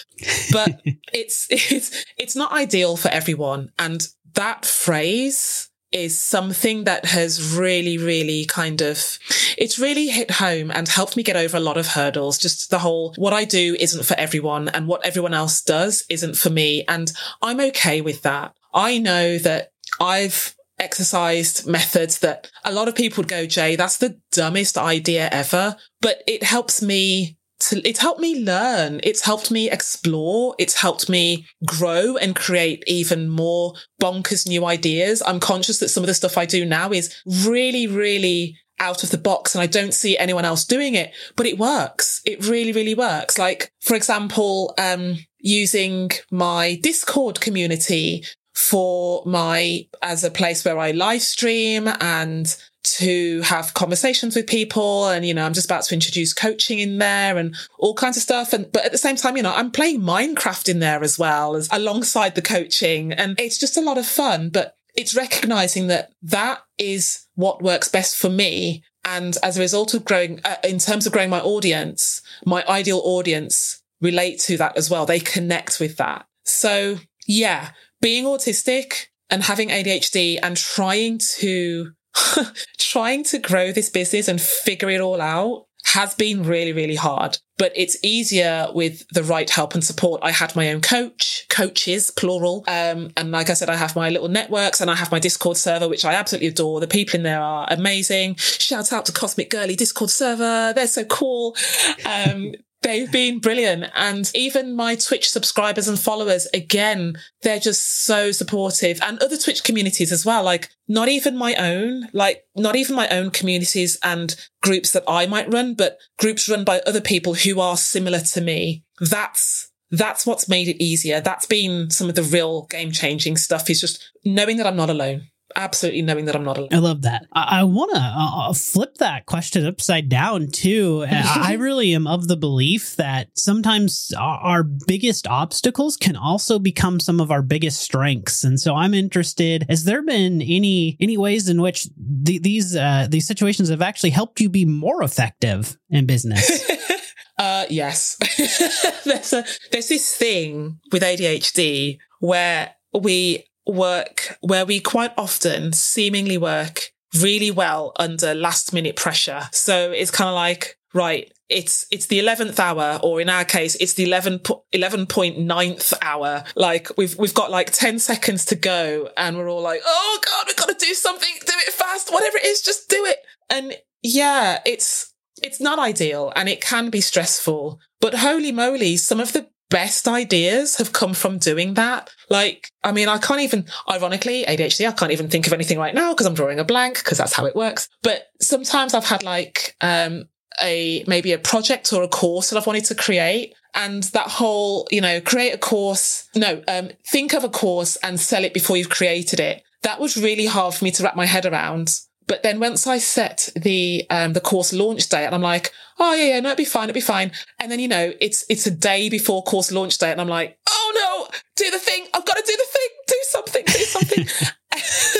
But 0.52 0.80
it's, 1.12 1.46
it's, 1.50 2.04
it's 2.16 2.36
not 2.36 2.52
ideal 2.52 2.96
for 2.96 3.08
everyone. 3.08 3.72
And 3.78 4.06
that 4.34 4.64
phrase, 4.64 5.69
is 5.92 6.20
something 6.20 6.84
that 6.84 7.04
has 7.06 7.56
really, 7.56 7.98
really 7.98 8.44
kind 8.44 8.80
of, 8.80 9.18
it's 9.58 9.78
really 9.78 10.06
hit 10.08 10.30
home 10.30 10.70
and 10.70 10.88
helped 10.88 11.16
me 11.16 11.22
get 11.22 11.36
over 11.36 11.56
a 11.56 11.60
lot 11.60 11.76
of 11.76 11.88
hurdles. 11.88 12.38
Just 12.38 12.70
the 12.70 12.78
whole, 12.78 13.14
what 13.16 13.32
I 13.32 13.44
do 13.44 13.76
isn't 13.78 14.04
for 14.04 14.14
everyone 14.14 14.68
and 14.68 14.86
what 14.86 15.04
everyone 15.04 15.34
else 15.34 15.60
does 15.62 16.04
isn't 16.08 16.36
for 16.36 16.50
me. 16.50 16.84
And 16.86 17.12
I'm 17.42 17.60
okay 17.60 18.00
with 18.00 18.22
that. 18.22 18.54
I 18.72 18.98
know 18.98 19.38
that 19.38 19.72
I've 20.00 20.54
exercised 20.78 21.66
methods 21.66 22.20
that 22.20 22.50
a 22.64 22.72
lot 22.72 22.88
of 22.88 22.94
people 22.94 23.22
would 23.22 23.28
go, 23.28 23.46
Jay, 23.46 23.76
that's 23.76 23.98
the 23.98 24.18
dumbest 24.32 24.78
idea 24.78 25.28
ever, 25.30 25.76
but 26.00 26.22
it 26.26 26.42
helps 26.42 26.80
me 26.80 27.36
to, 27.60 27.86
it's 27.88 28.00
helped 28.00 28.20
me 28.20 28.44
learn. 28.44 29.00
It's 29.02 29.22
helped 29.22 29.50
me 29.50 29.70
explore. 29.70 30.54
It's 30.58 30.80
helped 30.80 31.08
me 31.08 31.46
grow 31.64 32.16
and 32.16 32.34
create 32.34 32.82
even 32.86 33.28
more 33.28 33.74
bonkers 34.00 34.46
new 34.48 34.64
ideas. 34.64 35.22
I'm 35.26 35.40
conscious 35.40 35.78
that 35.78 35.90
some 35.90 36.02
of 36.02 36.08
the 36.08 36.14
stuff 36.14 36.38
I 36.38 36.46
do 36.46 36.64
now 36.64 36.90
is 36.90 37.14
really, 37.26 37.86
really 37.86 38.58
out 38.80 39.04
of 39.04 39.10
the 39.10 39.18
box 39.18 39.54
and 39.54 39.62
I 39.62 39.66
don't 39.66 39.94
see 39.94 40.16
anyone 40.16 40.44
else 40.44 40.64
doing 40.64 40.94
it, 40.94 41.12
but 41.36 41.46
it 41.46 41.58
works. 41.58 42.22
It 42.24 42.46
really, 42.46 42.72
really 42.72 42.94
works. 42.94 43.38
Like, 43.38 43.70
for 43.80 43.94
example, 43.94 44.74
um, 44.78 45.18
using 45.38 46.10
my 46.30 46.78
Discord 46.82 47.40
community 47.40 48.24
for 48.54 49.22
my, 49.26 49.86
as 50.02 50.24
a 50.24 50.30
place 50.30 50.64
where 50.64 50.78
I 50.78 50.90
live 50.92 51.22
stream 51.22 51.88
and 52.00 52.56
to 52.82 53.42
have 53.42 53.74
conversations 53.74 54.34
with 54.34 54.46
people 54.46 55.08
and 55.08 55.26
you 55.26 55.34
know 55.34 55.44
i'm 55.44 55.52
just 55.52 55.66
about 55.66 55.82
to 55.82 55.94
introduce 55.94 56.32
coaching 56.32 56.78
in 56.78 56.98
there 56.98 57.36
and 57.36 57.54
all 57.78 57.94
kinds 57.94 58.16
of 58.16 58.22
stuff. 58.22 58.52
And 58.52 58.70
but 58.72 58.84
at 58.84 58.92
the 58.92 58.98
same 58.98 59.16
time 59.16 59.36
you 59.36 59.42
know 59.42 59.54
i'm 59.54 59.70
playing 59.70 60.00
minecraft 60.00 60.68
in 60.68 60.78
there 60.78 61.02
as 61.02 61.18
well 61.18 61.56
as 61.56 61.68
alongside 61.72 62.34
the 62.34 62.42
coaching 62.42 63.12
and 63.12 63.38
it's 63.38 63.58
just 63.58 63.76
a 63.76 63.82
lot 63.82 63.98
of 63.98 64.06
fun 64.06 64.50
but 64.50 64.76
it's 64.94 65.14
recognizing 65.14 65.86
that 65.86 66.12
that 66.22 66.60
is 66.78 67.26
what 67.34 67.62
works 67.62 67.88
best 67.88 68.16
for 68.16 68.28
me. 68.28 68.82
And 69.04 69.36
as 69.42 69.56
a 69.56 69.60
result 69.60 69.94
of 69.94 70.04
growing 70.04 70.40
uh, 70.44 70.56
in 70.64 70.78
terms 70.78 71.06
of 71.06 71.12
growing 71.12 71.30
my 71.30 71.40
audience 71.40 72.22
my 72.44 72.64
ideal 72.68 73.00
audience 73.04 73.82
relate 74.00 74.40
to 74.40 74.56
that 74.56 74.76
as 74.76 74.90
well. 74.90 75.06
They 75.06 75.20
connect 75.20 75.80
with 75.80 75.96
that. 75.98 76.26
So 76.44 76.98
yeah 77.26 77.70
being 78.00 78.24
autistic 78.24 79.06
and 79.28 79.42
having 79.44 79.68
adhd 79.68 80.38
and 80.42 80.56
trying 80.56 81.18
to 81.38 81.92
trying 82.78 83.24
to 83.24 83.38
grow 83.38 83.72
this 83.72 83.90
business 83.90 84.28
and 84.28 84.40
figure 84.40 84.90
it 84.90 85.00
all 85.00 85.20
out 85.20 85.66
has 85.86 86.14
been 86.14 86.42
really, 86.42 86.72
really 86.72 86.94
hard, 86.94 87.38
but 87.58 87.72
it's 87.74 87.96
easier 88.04 88.68
with 88.74 89.06
the 89.08 89.22
right 89.22 89.48
help 89.48 89.74
and 89.74 89.82
support. 89.82 90.20
I 90.22 90.30
had 90.30 90.54
my 90.54 90.70
own 90.70 90.80
coach, 90.80 91.46
coaches, 91.48 92.10
plural. 92.10 92.64
Um, 92.68 93.10
and 93.16 93.30
like 93.32 93.50
I 93.50 93.54
said, 93.54 93.70
I 93.70 93.76
have 93.76 93.96
my 93.96 94.08
little 94.10 94.28
networks 94.28 94.80
and 94.80 94.90
I 94.90 94.94
have 94.94 95.10
my 95.10 95.18
Discord 95.18 95.56
server, 95.56 95.88
which 95.88 96.04
I 96.04 96.14
absolutely 96.14 96.48
adore. 96.48 96.80
The 96.80 96.86
people 96.86 97.16
in 97.16 97.22
there 97.22 97.40
are 97.40 97.66
amazing. 97.70 98.36
Shout 98.36 98.92
out 98.92 99.06
to 99.06 99.12
Cosmic 99.12 99.50
Girly 99.50 99.74
Discord 99.74 100.10
server. 100.10 100.72
They're 100.74 100.86
so 100.86 101.04
cool. 101.04 101.56
Um, 102.04 102.52
They've 102.82 103.12
been 103.12 103.40
brilliant. 103.40 103.90
And 103.94 104.30
even 104.34 104.74
my 104.74 104.94
Twitch 104.94 105.28
subscribers 105.28 105.86
and 105.86 105.98
followers, 105.98 106.48
again, 106.54 107.18
they're 107.42 107.60
just 107.60 108.04
so 108.04 108.32
supportive 108.32 109.00
and 109.02 109.22
other 109.22 109.36
Twitch 109.36 109.64
communities 109.64 110.10
as 110.12 110.24
well. 110.24 110.42
Like 110.42 110.70
not 110.88 111.08
even 111.08 111.36
my 111.36 111.54
own, 111.56 112.08
like 112.14 112.44
not 112.56 112.76
even 112.76 112.96
my 112.96 113.08
own 113.08 113.30
communities 113.30 113.98
and 114.02 114.34
groups 114.62 114.92
that 114.92 115.04
I 115.06 115.26
might 115.26 115.52
run, 115.52 115.74
but 115.74 115.98
groups 116.18 116.48
run 116.48 116.64
by 116.64 116.80
other 116.86 117.02
people 117.02 117.34
who 117.34 117.60
are 117.60 117.76
similar 117.76 118.20
to 118.20 118.40
me. 118.40 118.84
That's, 118.98 119.70
that's 119.90 120.24
what's 120.24 120.48
made 120.48 120.68
it 120.68 120.82
easier. 120.82 121.20
That's 121.20 121.46
been 121.46 121.90
some 121.90 122.08
of 122.08 122.14
the 122.14 122.22
real 122.22 122.66
game 122.66 122.92
changing 122.92 123.36
stuff 123.36 123.68
is 123.68 123.80
just 123.80 124.10
knowing 124.24 124.56
that 124.56 124.66
I'm 124.66 124.76
not 124.76 124.90
alone 124.90 125.29
absolutely 125.56 126.02
knowing 126.02 126.24
that 126.26 126.36
I'm 126.36 126.44
not 126.44 126.58
alone. 126.58 126.68
I 126.72 126.78
love 126.78 127.02
that. 127.02 127.26
I, 127.32 127.60
I 127.60 127.64
want 127.64 127.94
to 127.94 128.00
uh, 128.00 128.48
uh, 128.50 128.52
flip 128.52 128.96
that 128.96 129.26
question 129.26 129.66
upside 129.66 130.08
down 130.08 130.48
too. 130.48 131.04
I 131.10 131.54
really 131.54 131.94
am 131.94 132.06
of 132.06 132.28
the 132.28 132.36
belief 132.36 132.96
that 132.96 133.28
sometimes 133.34 134.12
our 134.18 134.62
biggest 134.62 135.26
obstacles 135.26 135.96
can 135.96 136.16
also 136.16 136.58
become 136.58 137.00
some 137.00 137.20
of 137.20 137.30
our 137.30 137.42
biggest 137.42 137.80
strengths. 137.80 138.44
And 138.44 138.60
so 138.60 138.74
I'm 138.74 138.94
interested, 138.94 139.66
has 139.68 139.84
there 139.84 140.02
been 140.02 140.42
any, 140.42 140.96
any 141.00 141.16
ways 141.16 141.48
in 141.48 141.60
which 141.60 141.88
the, 141.96 142.38
these, 142.38 142.76
uh, 142.76 143.06
these 143.08 143.26
situations 143.26 143.68
have 143.68 143.82
actually 143.82 144.10
helped 144.10 144.40
you 144.40 144.48
be 144.48 144.64
more 144.64 145.02
effective 145.02 145.76
in 145.88 146.06
business? 146.06 146.68
uh, 147.38 147.64
yes. 147.68 148.16
there's 149.04 149.32
a, 149.32 149.44
there's 149.72 149.88
this 149.88 150.14
thing 150.14 150.78
with 150.92 151.02
ADHD 151.02 151.98
where 152.20 152.74
we 152.92 153.44
work 153.66 154.36
where 154.40 154.66
we 154.66 154.80
quite 154.80 155.12
often 155.16 155.72
seemingly 155.72 156.38
work 156.38 156.92
really 157.20 157.50
well 157.50 157.92
under 157.96 158.34
last 158.34 158.72
minute 158.72 158.96
pressure. 158.96 159.48
So 159.52 159.92
it's 159.92 160.10
kind 160.10 160.28
of 160.28 160.34
like, 160.34 160.78
right, 160.94 161.32
it's, 161.48 161.86
it's 161.90 162.06
the 162.06 162.20
11th 162.20 162.58
hour, 162.58 163.00
or 163.02 163.20
in 163.20 163.28
our 163.28 163.44
case, 163.44 163.74
it's 163.76 163.94
the 163.94 164.04
11, 164.04 164.38
11.9th 164.38 165.92
hour. 166.00 166.44
Like 166.54 166.96
we've, 166.96 167.16
we've 167.18 167.34
got 167.34 167.50
like 167.50 167.72
10 167.72 167.98
seconds 167.98 168.44
to 168.46 168.56
go 168.56 169.10
and 169.16 169.36
we're 169.36 169.50
all 169.50 169.62
like, 169.62 169.80
Oh 169.84 170.20
God, 170.24 170.44
we've 170.46 170.56
got 170.56 170.68
to 170.68 170.86
do 170.86 170.94
something. 170.94 171.34
Do 171.40 171.52
it 171.66 171.72
fast. 171.72 172.12
Whatever 172.12 172.38
it 172.38 172.44
is, 172.44 172.62
just 172.62 172.88
do 172.88 173.04
it. 173.04 173.18
And 173.48 173.76
yeah, 174.02 174.60
it's, 174.64 175.12
it's 175.42 175.60
not 175.60 175.78
ideal 175.78 176.32
and 176.36 176.48
it 176.48 176.60
can 176.60 176.90
be 176.90 177.00
stressful, 177.00 177.80
but 178.00 178.14
holy 178.14 178.52
moly, 178.52 178.96
some 178.96 179.20
of 179.20 179.32
the 179.32 179.48
best 179.70 180.06
ideas 180.06 180.76
have 180.76 180.92
come 180.92 181.14
from 181.14 181.38
doing 181.38 181.74
that. 181.74 182.10
Like, 182.28 182.70
I 182.84 182.92
mean, 182.92 183.08
I 183.08 183.18
can't 183.18 183.40
even, 183.40 183.64
ironically, 183.88 184.44
ADHD, 184.44 184.86
I 184.86 184.92
can't 184.92 185.12
even 185.12 185.28
think 185.28 185.46
of 185.46 185.52
anything 185.52 185.78
right 185.78 185.94
now 185.94 186.12
because 186.12 186.26
I'm 186.26 186.34
drawing 186.34 186.58
a 186.58 186.64
blank 186.64 186.98
because 186.98 187.18
that's 187.18 187.32
how 187.32 187.46
it 187.46 187.56
works. 187.56 187.88
But 188.02 188.24
sometimes 188.40 188.92
I've 188.92 189.06
had 189.06 189.22
like, 189.22 189.76
um, 189.80 190.28
a, 190.62 191.04
maybe 191.06 191.32
a 191.32 191.38
project 191.38 191.92
or 191.92 192.02
a 192.02 192.08
course 192.08 192.50
that 192.50 192.58
I've 192.58 192.66
wanted 192.66 192.84
to 192.86 192.94
create. 192.94 193.54
And 193.74 194.02
that 194.02 194.26
whole, 194.26 194.88
you 194.90 195.00
know, 195.00 195.20
create 195.20 195.54
a 195.54 195.58
course, 195.58 196.28
no, 196.34 196.62
um, 196.66 196.90
think 197.06 197.32
of 197.32 197.44
a 197.44 197.48
course 197.48 197.96
and 198.02 198.18
sell 198.18 198.44
it 198.44 198.52
before 198.52 198.76
you've 198.76 198.90
created 198.90 199.38
it. 199.38 199.62
That 199.82 200.00
was 200.00 200.16
really 200.16 200.46
hard 200.46 200.74
for 200.74 200.84
me 200.84 200.90
to 200.90 201.02
wrap 201.02 201.16
my 201.16 201.26
head 201.26 201.46
around. 201.46 201.92
But 202.30 202.44
then 202.44 202.60
once 202.60 202.86
I 202.86 202.98
set 202.98 203.48
the 203.56 204.06
um, 204.08 204.34
the 204.34 204.40
course 204.40 204.72
launch 204.72 205.08
date, 205.08 205.26
and 205.26 205.34
I'm 205.34 205.42
like, 205.42 205.72
oh 205.98 206.14
yeah, 206.14 206.34
yeah, 206.34 206.40
no, 206.40 206.50
it'll 206.50 206.58
be 206.58 206.64
fine, 206.64 206.84
it'll 206.84 206.94
be 206.94 207.00
fine. 207.00 207.32
And 207.58 207.72
then 207.72 207.80
you 207.80 207.88
know, 207.88 208.12
it's 208.20 208.44
it's 208.48 208.68
a 208.68 208.70
day 208.70 209.08
before 209.08 209.42
course 209.42 209.72
launch 209.72 209.98
date, 209.98 210.12
and 210.12 210.20
I'm 210.20 210.28
like, 210.28 210.56
oh 210.68 210.92
no, 210.94 211.36
do 211.56 211.72
the 211.72 211.80
thing, 211.80 212.06
I've 212.14 212.24
got 212.24 212.36
to 212.36 212.44
do 212.46 212.56
the 212.56 212.66
thing, 212.70 212.88
do 213.08 213.16
something, 213.22 213.64
do 213.66 213.78
something. 213.84 214.26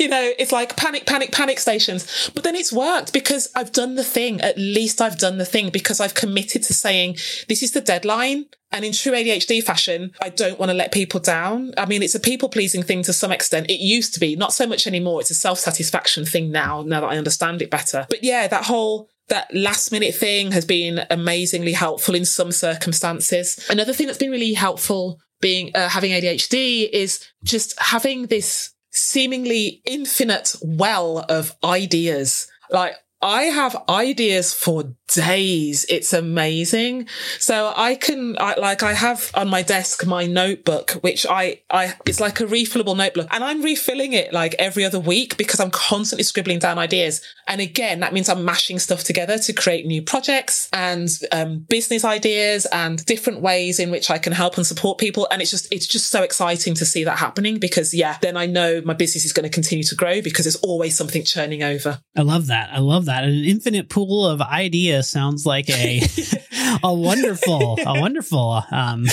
you 0.00 0.08
know, 0.08 0.32
it's 0.38 0.52
like 0.52 0.76
panic, 0.76 1.06
panic, 1.06 1.30
panic 1.30 1.58
stations. 1.58 2.30
But 2.34 2.42
then 2.42 2.56
it's 2.56 2.72
worked 2.72 3.12
because 3.12 3.48
I've 3.54 3.72
done 3.72 3.94
the 3.94 4.04
thing. 4.04 4.40
At 4.40 4.58
least 4.58 5.00
I've 5.00 5.18
done 5.18 5.38
the 5.38 5.44
thing 5.44 5.70
because 5.70 6.00
I've 6.00 6.14
committed 6.14 6.62
to 6.64 6.74
saying, 6.74 7.16
this 7.48 7.62
is 7.62 7.72
the 7.72 7.80
deadline. 7.80 8.46
And 8.72 8.84
in 8.84 8.92
true 8.92 9.12
ADHD 9.12 9.62
fashion, 9.62 10.12
I 10.22 10.28
don't 10.28 10.58
want 10.58 10.70
to 10.70 10.76
let 10.76 10.92
people 10.92 11.20
down. 11.20 11.72
I 11.76 11.86
mean, 11.86 12.02
it's 12.02 12.14
a 12.14 12.20
people 12.20 12.48
pleasing 12.48 12.82
thing 12.82 13.02
to 13.02 13.12
some 13.12 13.32
extent. 13.32 13.68
It 13.68 13.80
used 13.80 14.14
to 14.14 14.20
be, 14.20 14.36
not 14.36 14.52
so 14.52 14.66
much 14.66 14.86
anymore. 14.86 15.20
It's 15.20 15.30
a 15.30 15.34
self 15.34 15.58
satisfaction 15.58 16.24
thing 16.24 16.50
now, 16.50 16.82
now 16.82 17.00
that 17.00 17.10
I 17.10 17.18
understand 17.18 17.62
it 17.62 17.70
better. 17.70 18.06
But 18.08 18.22
yeah, 18.22 18.46
that 18.46 18.64
whole 18.64 19.10
that 19.28 19.52
last 19.54 19.92
minute 19.92 20.14
thing 20.14 20.52
has 20.52 20.64
been 20.64 21.04
amazingly 21.10 21.72
helpful 21.72 22.14
in 22.14 22.24
some 22.24 22.52
circumstances. 22.52 23.64
Another 23.70 23.92
thing 23.92 24.06
that's 24.06 24.18
been 24.18 24.30
really 24.30 24.52
helpful 24.52 25.20
being 25.40 25.70
uh, 25.74 25.88
having 25.88 26.10
ADHD 26.10 26.88
is 26.90 27.26
just 27.44 27.78
having 27.80 28.26
this 28.26 28.72
seemingly 28.90 29.82
infinite 29.84 30.54
well 30.62 31.24
of 31.28 31.56
ideas. 31.64 32.46
Like 32.70 32.94
I 33.22 33.44
have 33.44 33.76
ideas 33.88 34.52
for 34.54 34.94
days. 35.14 35.86
It's 35.88 36.12
amazing. 36.12 37.08
So 37.38 37.72
I 37.76 37.94
can, 37.94 38.36
I, 38.38 38.54
like, 38.58 38.82
I 38.82 38.94
have 38.94 39.30
on 39.34 39.48
my 39.48 39.62
desk 39.62 40.06
my 40.06 40.26
notebook, 40.26 40.92
which 41.02 41.26
I, 41.28 41.60
I, 41.70 41.94
it's 42.06 42.20
like 42.20 42.40
a 42.40 42.44
refillable 42.44 42.96
notebook 42.96 43.28
and 43.30 43.42
I'm 43.42 43.62
refilling 43.62 44.12
it 44.12 44.32
like 44.32 44.54
every 44.58 44.84
other 44.84 45.00
week 45.00 45.36
because 45.36 45.60
I'm 45.60 45.70
constantly 45.70 46.24
scribbling 46.24 46.58
down 46.58 46.78
ideas. 46.78 47.22
And 47.46 47.60
again, 47.60 48.00
that 48.00 48.12
means 48.12 48.28
I'm 48.28 48.44
mashing 48.44 48.78
stuff 48.78 49.04
together 49.04 49.38
to 49.38 49.52
create 49.52 49.86
new 49.86 50.02
projects 50.02 50.68
and 50.72 51.08
um, 51.32 51.60
business 51.68 52.04
ideas 52.04 52.66
and 52.66 53.04
different 53.06 53.40
ways 53.40 53.80
in 53.80 53.90
which 53.90 54.10
I 54.10 54.18
can 54.18 54.32
help 54.32 54.56
and 54.56 54.66
support 54.66 54.98
people. 54.98 55.26
And 55.30 55.42
it's 55.42 55.50
just, 55.50 55.72
it's 55.72 55.86
just 55.86 56.10
so 56.10 56.22
exciting 56.22 56.74
to 56.74 56.84
see 56.84 57.04
that 57.04 57.18
happening 57.18 57.58
because 57.58 57.92
yeah, 57.94 58.18
then 58.22 58.36
I 58.36 58.46
know 58.46 58.82
my 58.84 58.94
business 58.94 59.24
is 59.24 59.32
going 59.32 59.48
to 59.48 59.54
continue 59.54 59.84
to 59.84 59.94
grow 59.94 60.22
because 60.22 60.44
there's 60.44 60.56
always 60.56 60.96
something 60.96 61.24
churning 61.24 61.62
over. 61.62 62.00
I 62.16 62.22
love 62.22 62.46
that. 62.48 62.70
I 62.72 62.78
love 62.78 63.06
that. 63.06 63.24
An 63.24 63.44
infinite 63.44 63.88
pool 63.88 64.26
of 64.26 64.40
ideas 64.40 64.99
sounds 65.02 65.46
like 65.46 65.68
a 65.70 66.00
a 66.82 66.94
wonderful 66.94 67.78
a 67.84 68.00
wonderful 68.00 68.62
um, 68.70 69.06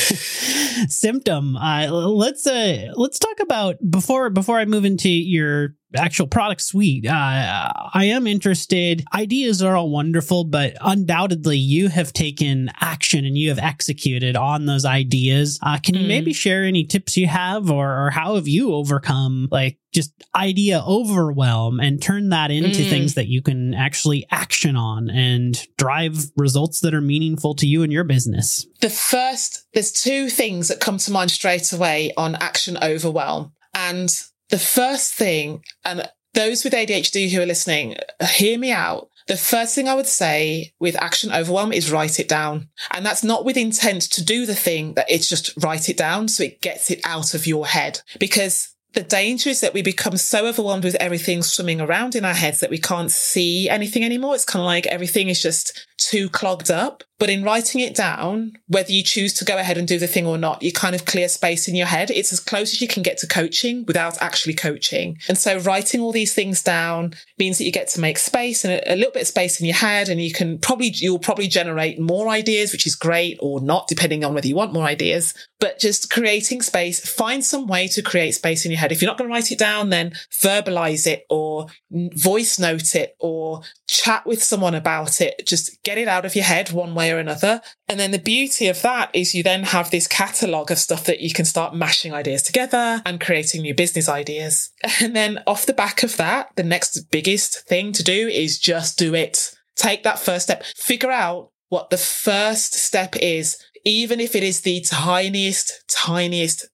symptom. 0.87 1.55
Uh, 1.55 1.87
let's 1.89 2.45
uh, 2.47 2.91
let's 2.95 3.19
talk 3.19 3.39
about 3.39 3.75
before 3.89 4.29
before 4.29 4.59
I 4.59 4.65
move 4.65 4.85
into 4.85 5.09
your 5.09 5.75
actual 5.95 6.27
product 6.27 6.61
suite. 6.61 7.05
Uh, 7.05 7.71
I 7.93 8.05
am 8.05 8.27
interested. 8.27 9.05
Ideas 9.13 9.61
are 9.61 9.75
all 9.75 9.89
wonderful, 9.89 10.43
but 10.43 10.73
undoubtedly 10.81 11.57
you 11.57 11.87
have 11.87 12.11
taken 12.13 12.69
action 12.79 13.25
and 13.25 13.37
you 13.37 13.49
have 13.49 13.59
executed 13.59 14.35
on 14.35 14.65
those 14.65 14.85
ideas. 14.85 15.59
Uh, 15.61 15.77
can 15.81 15.95
you 15.95 16.03
mm. 16.03 16.09
maybe 16.09 16.33
share 16.33 16.63
any 16.63 16.83
tips 16.83 17.15
you 17.17 17.27
have 17.27 17.71
or, 17.71 18.07
or, 18.07 18.09
how 18.17 18.35
have 18.35 18.47
you 18.47 18.73
overcome 18.73 19.47
like 19.51 19.77
just 19.93 20.11
idea 20.35 20.83
overwhelm 20.85 21.79
and 21.79 22.01
turn 22.01 22.29
that 22.29 22.51
into 22.51 22.81
mm. 22.81 22.89
things 22.89 23.13
that 23.13 23.27
you 23.27 23.41
can 23.41 23.73
actually 23.73 24.25
action 24.31 24.75
on 24.75 25.09
and 25.09 25.65
drive 25.77 26.31
results 26.35 26.81
that 26.81 26.93
are 26.93 27.01
meaningful 27.01 27.53
to 27.55 27.67
you 27.67 27.83
and 27.83 27.93
your 27.93 28.03
business? 28.03 28.65
The 28.81 28.89
first, 28.89 29.65
there's 29.73 29.91
two 29.91 30.29
things 30.29 30.67
that 30.67 30.79
come 30.79 30.97
to 30.97 31.11
mind 31.11 31.31
straight 31.31 31.71
away 31.71 32.11
on 32.17 32.35
action 32.35 32.77
overwhelm. 32.81 33.53
And 33.73 34.09
the 34.49 34.59
first 34.59 35.13
thing, 35.13 35.63
and 35.83 36.09
those 36.33 36.63
with 36.63 36.73
ADHD 36.73 37.31
who 37.31 37.41
are 37.41 37.45
listening, 37.45 37.95
hear 38.35 38.57
me 38.57 38.71
out. 38.71 39.09
The 39.27 39.37
first 39.37 39.75
thing 39.75 39.89
I 39.89 39.95
would 39.95 40.07
say 40.07 40.71
with 40.79 40.95
action 41.01 41.33
overwhelm 41.33 41.73
is 41.73 41.91
write 41.91 42.19
it 42.19 42.29
down. 42.29 42.69
And 42.91 43.05
that's 43.05 43.23
not 43.23 43.43
with 43.43 43.57
intent 43.57 44.03
to 44.03 44.23
do 44.23 44.45
the 44.45 44.55
thing 44.55 44.93
that 44.93 45.09
it's 45.09 45.27
just 45.27 45.51
write 45.61 45.89
it 45.89 45.97
down 45.97 46.29
so 46.29 46.43
it 46.43 46.61
gets 46.61 46.89
it 46.89 47.01
out 47.03 47.33
of 47.33 47.45
your 47.45 47.67
head. 47.67 48.01
Because 48.19 48.73
the 48.93 49.03
danger 49.03 49.49
is 49.49 49.59
that 49.61 49.73
we 49.73 49.81
become 49.81 50.15
so 50.15 50.47
overwhelmed 50.47 50.85
with 50.85 50.95
everything 50.95 51.43
swimming 51.43 51.81
around 51.81 52.15
in 52.15 52.23
our 52.23 52.33
heads 52.33 52.61
that 52.61 52.69
we 52.69 52.77
can't 52.77 53.11
see 53.11 53.67
anything 53.69 54.03
anymore. 54.03 54.33
It's 54.33 54.45
kind 54.45 54.61
of 54.61 54.65
like 54.65 54.87
everything 54.87 55.27
is 55.27 55.41
just 55.41 55.87
too 55.97 56.29
clogged 56.29 56.71
up. 56.71 57.03
But 57.19 57.29
in 57.29 57.43
writing 57.43 57.81
it 57.81 57.95
down, 57.95 58.57
whether 58.67 58.91
you 58.91 59.03
choose 59.03 59.33
to 59.35 59.45
go 59.45 59.57
ahead 59.57 59.77
and 59.77 59.87
do 59.87 59.97
the 59.97 60.07
thing 60.07 60.27
or 60.27 60.37
not, 60.37 60.61
you 60.61 60.71
kind 60.71 60.93
of 60.93 61.05
clear 61.05 61.27
space 61.27 61.67
in 61.67 61.75
your 61.75 61.87
head. 61.87 62.11
It's 62.11 62.31
as 62.31 62.39
close 62.39 62.73
as 62.73 62.81
you 62.81 62.87
can 62.87 63.01
get 63.01 63.17
to 63.19 63.27
coaching 63.27 63.85
without 63.87 64.21
actually 64.21 64.53
coaching. 64.53 65.17
And 65.27 65.37
so 65.37 65.57
writing 65.59 65.99
all 65.99 66.11
these 66.11 66.35
things 66.35 66.61
down 66.61 67.15
means 67.39 67.57
that 67.57 67.63
you 67.63 67.71
get 67.71 67.87
to 67.89 68.01
make 68.01 68.19
space 68.19 68.63
and 68.63 68.81
a, 68.85 68.95
little 68.95 69.11
bit 69.11 69.23
of 69.23 69.27
space 69.27 69.59
in 69.59 69.65
your 69.65 69.75
head 69.75 70.09
and 70.09 70.21
you 70.21 70.31
can 70.31 70.59
probably, 70.59 70.91
you'll 70.93 71.17
probably 71.17 71.47
generate 71.47 71.99
more 71.99 72.29
ideas, 72.29 72.71
which 72.71 72.85
is 72.85 72.95
great 72.95 73.37
or 73.41 73.61
not, 73.61 73.87
depending 73.87 74.23
on 74.23 74.33
whether 74.33 74.47
you 74.47 74.55
want 74.55 74.73
more 74.73 74.85
ideas. 74.85 75.33
But 75.59 75.79
just 75.79 76.11
creating 76.11 76.61
space, 76.61 76.99
find 76.99 77.43
some 77.43 77.65
way 77.65 77.87
to 77.89 78.03
create 78.03 78.35
space 78.35 78.63
in 78.63 78.71
your 78.71 78.79
head. 78.79 78.91
If 78.91 79.01
you're 79.01 79.09
not 79.09 79.17
going 79.17 79.29
to 79.29 79.33
write 79.33 79.51
it 79.51 79.57
down, 79.57 79.89
then 79.89 80.11
verbalize 80.31 81.07
it 81.07 81.25
or 81.31 81.67
voice 81.91 82.59
note 82.59 82.93
it 82.93 83.15
or 83.19 83.61
chat 83.87 84.25
with 84.25 84.43
someone 84.43 84.75
about 84.75 85.19
it. 85.19 85.41
Just 85.47 85.81
get 85.83 85.97
it 85.97 86.07
out 86.07 86.25
of 86.25 86.35
your 86.35 86.45
head 86.45 86.71
one 86.71 86.93
way 86.93 87.06
or 87.11 87.19
another. 87.19 87.61
And 87.87 87.99
then 87.99 88.11
the 88.11 88.19
beauty 88.19 88.67
of 88.67 88.81
that 88.81 89.09
is 89.13 89.33
you 89.33 89.43
then 89.43 89.63
have 89.63 89.91
this 89.91 90.07
catalog 90.07 90.71
of 90.71 90.77
stuff 90.77 91.05
that 91.05 91.21
you 91.21 91.33
can 91.33 91.45
start 91.45 91.75
mashing 91.75 92.13
ideas 92.13 92.43
together 92.43 93.01
and 93.05 93.19
creating 93.19 93.61
new 93.61 93.73
business 93.73 94.09
ideas. 94.09 94.71
And 95.01 95.15
then 95.15 95.43
off 95.45 95.65
the 95.65 95.73
back 95.73 96.03
of 96.03 96.17
that, 96.17 96.49
the 96.55 96.63
next 96.63 96.99
biggest 97.11 97.67
thing 97.67 97.93
to 97.93 98.03
do 98.03 98.27
is 98.27 98.59
just 98.59 98.97
do 98.97 99.13
it. 99.13 99.51
Take 99.75 100.03
that 100.03 100.19
first 100.19 100.45
step. 100.45 100.63
Figure 100.75 101.11
out 101.11 101.51
what 101.69 101.89
the 101.89 101.97
first 101.97 102.73
step 102.73 103.15
is, 103.21 103.57
even 103.85 104.19
if 104.19 104.35
it 104.35 104.43
is 104.43 104.61
the 104.61 104.81
tiniest, 104.81 105.83
tiniest 105.87 106.67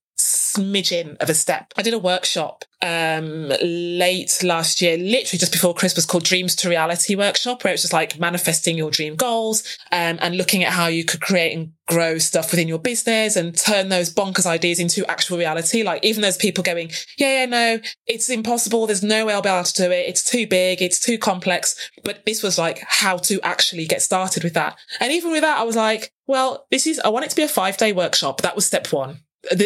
smidgen 0.56 1.18
of 1.18 1.30
a 1.30 1.34
step. 1.34 1.74
I 1.78 1.82
did 1.82 1.94
a 1.94 2.00
workshop 2.00 2.66
um, 2.82 3.52
late 3.62 4.44
last 4.44 4.82
year, 4.82 4.98
literally 4.98 5.40
just 5.40 5.54
before 5.54 5.74
Christmas, 5.74 6.06
called 6.06 6.26
Dreams 6.26 6.56
to 6.58 6.70
Reality 6.70 7.16
workshop, 7.16 7.64
where 7.64 7.72
it 7.72 7.76
was 7.76 7.82
just 7.82 7.94
like 7.94 8.20
manifesting 8.20 8.78
your 8.78 8.92
dream 8.92 9.16
goals 9.16 9.64
um, 9.92 10.20
and 10.22 10.36
looking 10.36 10.64
at 10.64 10.74
how 10.74 10.88
you 10.88 11.06
could 11.06 11.22
create 11.22 11.56
and 11.58 11.72
grow 11.88 12.18
stuff 12.18 12.52
within 12.52 12.68
your 12.68 12.80
business 12.80 13.36
and 13.36 13.58
turn 13.58 13.90
those 13.90 14.14
bonkers 14.14 14.46
ideas 14.46 14.80
into 14.80 15.10
actual 15.10 15.38
reality. 15.38 15.84
Like 15.84 16.04
even 16.04 16.22
those 16.22 16.38
people 16.38 16.64
going, 16.64 16.92
yeah, 17.18 17.40
yeah, 17.40 17.46
no, 17.46 17.80
it's 18.06 18.30
impossible. 18.30 18.86
There's 18.86 19.04
no 19.04 19.26
way 19.26 19.34
I'll 19.34 19.42
be 19.42 19.50
able 19.50 19.64
to 19.64 19.74
do 19.74 19.92
it. 19.92 20.08
It's 20.08 20.24
too 20.24 20.46
big. 20.46 20.82
It's 20.82 21.00
too 21.00 21.18
complex. 21.18 21.76
But 22.04 22.26
this 22.26 22.44
was 22.44 22.58
like 22.58 22.84
how 22.86 23.18
to 23.18 23.40
actually 23.42 23.86
get 23.86 24.02
started 24.02 24.44
with 24.44 24.54
that. 24.56 24.78
And 25.00 25.12
even 25.12 25.32
with 25.32 25.42
that, 25.42 25.58
I 25.58 25.64
was 25.64 25.76
like, 25.76 26.12
well, 26.28 26.68
this 26.70 26.86
is, 26.86 27.00
I 27.00 27.10
want 27.10 27.26
it 27.26 27.30
to 27.30 27.36
be 27.36 27.44
a 27.44 27.48
five 27.48 27.78
day 27.78 27.94
workshop. 27.94 28.42
That 28.42 28.56
was 28.56 28.66
step 28.66 28.92
one. 28.92 29.20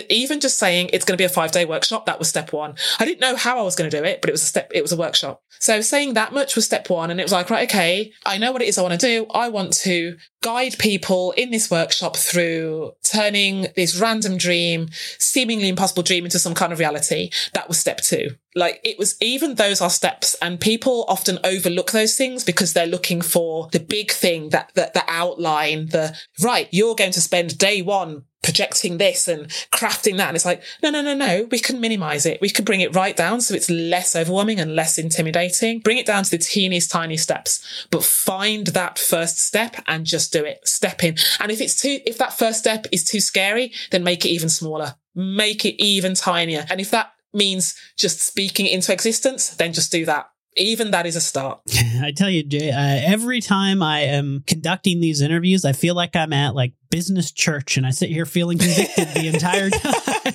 Even 0.10 0.40
just 0.40 0.58
saying 0.58 0.90
it's 0.92 1.06
going 1.06 1.18
to 1.18 1.22
be 1.22 1.26
a 1.26 1.30
five 1.30 1.52
day 1.52 1.66
workshop, 1.66 2.06
that 2.06 2.20
was 2.20 2.28
step 2.28 2.52
one. 2.52 2.76
I 3.00 3.06
didn't 3.06 3.22
know 3.22 3.36
how 3.36 3.60
I 3.60 3.62
was 3.62 3.76
going 3.76 3.90
to 3.90 3.98
do 3.98 4.04
it, 4.04 4.22
but 4.22 4.30
it 4.30 4.34
was 4.34 4.44
a 4.44 4.48
step, 4.48 4.72
it 4.74 4.82
was 4.82 4.92
a 4.92 4.98
workshop. 4.98 5.44
So 5.60 5.82
saying 5.82 6.13
that 6.13 6.34
much 6.34 6.56
was 6.56 6.66
step 6.66 6.90
one. 6.90 7.12
And 7.12 7.20
it 7.20 7.24
was 7.24 7.32
like, 7.32 7.50
right, 7.50 7.70
okay, 7.70 8.12
I 8.26 8.38
know 8.38 8.52
what 8.52 8.62
it 8.62 8.68
is 8.68 8.78
I 8.78 8.82
want 8.82 9.00
to 9.00 9.06
do. 9.06 9.28
I 9.34 9.50
want 9.50 9.74
to 9.78 10.18
guide 10.42 10.78
people 10.78 11.32
in 11.32 11.52
this 11.52 11.70
workshop 11.70 12.16
through 12.16 12.92
turning 13.04 13.68
this 13.76 14.00
random 14.00 14.38
dream, 14.38 14.90
seemingly 15.20 15.68
impossible 15.68 16.04
dream 16.04 16.26
into 16.26 16.40
some 16.40 16.54
kind 16.54 16.74
of 16.74 16.80
reality. 16.80 17.32
That 17.54 17.68
was 17.68 17.80
step 17.80 18.02
two. 18.02 18.32
Like 18.56 18.80
it 18.84 18.98
was 18.98 19.16
even 19.22 19.56
those 19.56 19.82
are 19.82 19.90
steps 19.90 20.36
and 20.42 20.60
people 20.60 21.06
often 21.08 21.38
overlook 21.44 21.92
those 21.92 22.16
things 22.16 22.44
because 22.44 22.74
they're 22.74 22.88
looking 22.88 23.22
for 23.22 23.70
the 23.72 23.80
big 23.80 24.12
thing 24.12 24.50
that, 24.50 24.72
that, 24.76 24.94
the 24.94 25.04
outline, 25.08 25.88
the 25.88 26.18
right, 26.42 26.68
you're 26.72 26.96
going 26.96 27.12
to 27.12 27.22
spend 27.22 27.58
day 27.58 27.82
one 27.82 28.24
projecting 28.48 28.98
this 28.98 29.28
and 29.28 29.48
crafting 29.74 30.16
that. 30.16 30.30
And 30.30 30.36
it's 30.38 30.46
like, 30.46 30.64
no, 30.82 30.90
no, 30.90 31.02
no, 31.02 31.14
no. 31.14 31.50
We 31.52 31.60
can 31.60 31.82
minimize 31.82 32.26
it. 32.26 32.40
We 32.40 32.50
can 32.50 32.64
bring 32.64 32.80
it 32.80 32.96
right 32.96 33.14
down 33.14 33.42
so 33.42 33.54
it's 33.54 33.70
less 33.70 34.16
overwhelming 34.16 34.58
and 34.58 34.74
less 34.74 34.98
intimidating. 34.98 35.82
Bring 35.82 35.98
it 35.98 36.06
down 36.06 36.24
to 36.24 36.32
the 36.32 36.38
teeniest 36.38 36.90
tiny 36.90 37.18
steps, 37.18 37.86
but 37.92 38.06
find 38.06 38.68
that 38.68 38.98
first 38.98 39.38
step 39.38 39.76
and 39.86 40.06
just 40.06 40.32
do 40.32 40.46
it. 40.46 40.66
Step 40.66 41.04
in. 41.04 41.18
And 41.42 41.52
if 41.52 41.60
it's 41.60 41.76
too, 41.76 42.00
if 42.06 42.18
that 42.20 42.38
first 42.38 42.60
step 42.60 42.88
is 42.94 43.04
too 43.04 43.20
scary, 43.20 43.74
then 43.92 44.06
make 44.06 44.24
it 44.24 44.30
even 44.30 44.48
smaller. 44.48 44.96
Make 45.14 45.66
it 45.66 45.84
even 45.84 46.14
tinier. 46.14 46.66
And 46.70 46.80
if 46.80 46.90
that 46.92 47.12
means 47.34 47.76
just 47.98 48.22
speaking 48.22 48.66
into 48.66 48.94
existence, 48.94 49.50
then 49.50 49.74
just 49.74 49.92
do 49.92 50.06
that 50.06 50.30
even 50.58 50.91
that 50.91 51.06
is 51.06 51.15
a 51.15 51.22
start. 51.22 51.62
I 52.02 52.12
tell 52.15 52.30
you, 52.30 52.43
Jay, 52.43 52.72
uh, 52.72 53.12
every 53.12 53.41
time 53.41 53.82
I 53.82 54.02
am 54.02 54.43
conducting 54.48 55.00
these 55.00 55.22
interviews, 55.22 55.65
I 55.65 55.72
feel 55.72 55.96
like 55.96 56.15
I'm 56.15 56.34
at 56.34 56.56
like 56.56 56.74
business 56.89 57.32
church 57.32 57.78
and 57.78 57.86
I 57.86 57.91
sit 57.91 58.10
here 58.10 58.26
feeling 58.26 58.58
convicted 58.58 59.08
the 59.10 59.28
entire 59.28 59.70
time. 59.72 60.34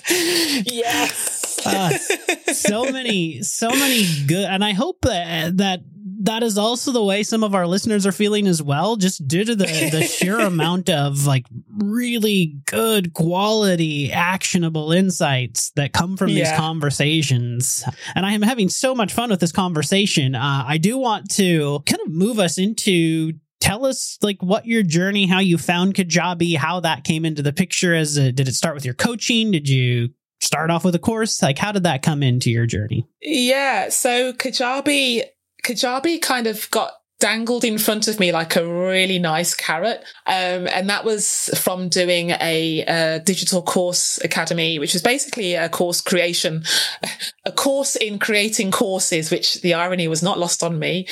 yes. 0.66 1.64
Uh, 1.64 1.90
so 2.52 2.90
many, 2.90 3.42
so 3.42 3.70
many 3.70 4.04
good, 4.26 4.46
and 4.46 4.64
I 4.64 4.72
hope 4.72 5.02
that 5.02 5.58
that 5.58 5.80
that 6.22 6.44
is 6.44 6.56
also 6.56 6.92
the 6.92 7.02
way 7.02 7.24
some 7.24 7.42
of 7.42 7.54
our 7.54 7.66
listeners 7.66 8.06
are 8.06 8.12
feeling 8.12 8.46
as 8.46 8.62
well, 8.62 8.94
just 8.94 9.26
due 9.26 9.44
to 9.44 9.56
the, 9.56 9.64
the 9.64 10.02
sheer 10.18 10.38
amount 10.38 10.88
of 10.88 11.26
like 11.26 11.46
really 11.78 12.60
good 12.66 13.12
quality, 13.12 14.12
actionable 14.12 14.92
insights 14.92 15.72
that 15.72 15.92
come 15.92 16.16
from 16.16 16.28
yeah. 16.28 16.44
these 16.44 16.58
conversations. 16.58 17.84
And 18.14 18.24
I 18.24 18.32
am 18.32 18.42
having 18.42 18.68
so 18.68 18.94
much 18.94 19.12
fun 19.12 19.30
with 19.30 19.40
this 19.40 19.50
conversation. 19.50 20.36
Uh, 20.36 20.64
I 20.66 20.78
do 20.78 20.96
want 20.96 21.28
to 21.32 21.80
kind 21.86 22.00
of 22.06 22.12
move 22.12 22.38
us 22.38 22.56
into 22.56 23.32
tell 23.60 23.84
us 23.84 24.18
like 24.22 24.42
what 24.42 24.66
your 24.66 24.82
journey 24.82 25.24
how 25.24 25.38
you 25.38 25.56
found 25.56 25.94
kajabi 25.94 26.56
how 26.56 26.80
that 26.80 27.04
came 27.04 27.24
into 27.24 27.42
the 27.42 27.52
picture 27.52 27.94
as 27.94 28.16
a, 28.16 28.32
did 28.32 28.48
it 28.48 28.54
start 28.54 28.74
with 28.74 28.84
your 28.84 28.92
coaching 28.92 29.52
did 29.52 29.68
you 29.68 30.08
start 30.40 30.68
off 30.68 30.84
with 30.84 30.96
a 30.96 30.98
course 30.98 31.40
like 31.40 31.58
how 31.58 31.70
did 31.70 31.84
that 31.84 32.02
come 32.02 32.24
into 32.24 32.50
your 32.50 32.66
journey 32.66 33.06
yeah 33.20 33.88
so 33.88 34.32
kajabi 34.32 35.22
Kajabi 35.62 36.20
kind 36.20 36.46
of 36.46 36.70
got 36.70 36.92
dangled 37.22 37.62
in 37.62 37.78
front 37.78 38.08
of 38.08 38.18
me 38.18 38.32
like 38.32 38.56
a 38.56 38.66
really 38.66 39.16
nice 39.16 39.54
carrot. 39.54 40.00
Um, 40.26 40.66
and 40.66 40.90
that 40.90 41.04
was 41.04 41.50
from 41.56 41.88
doing 41.88 42.30
a, 42.30 42.80
a, 42.80 43.20
digital 43.20 43.62
course 43.62 44.18
academy, 44.24 44.80
which 44.80 44.92
was 44.92 45.02
basically 45.02 45.54
a 45.54 45.68
course 45.68 46.00
creation, 46.00 46.64
a 47.44 47.52
course 47.52 47.94
in 47.94 48.18
creating 48.18 48.72
courses, 48.72 49.30
which 49.30 49.62
the 49.62 49.74
irony 49.74 50.08
was 50.08 50.20
not 50.20 50.36
lost 50.36 50.64
on 50.64 50.80
me. 50.80 51.06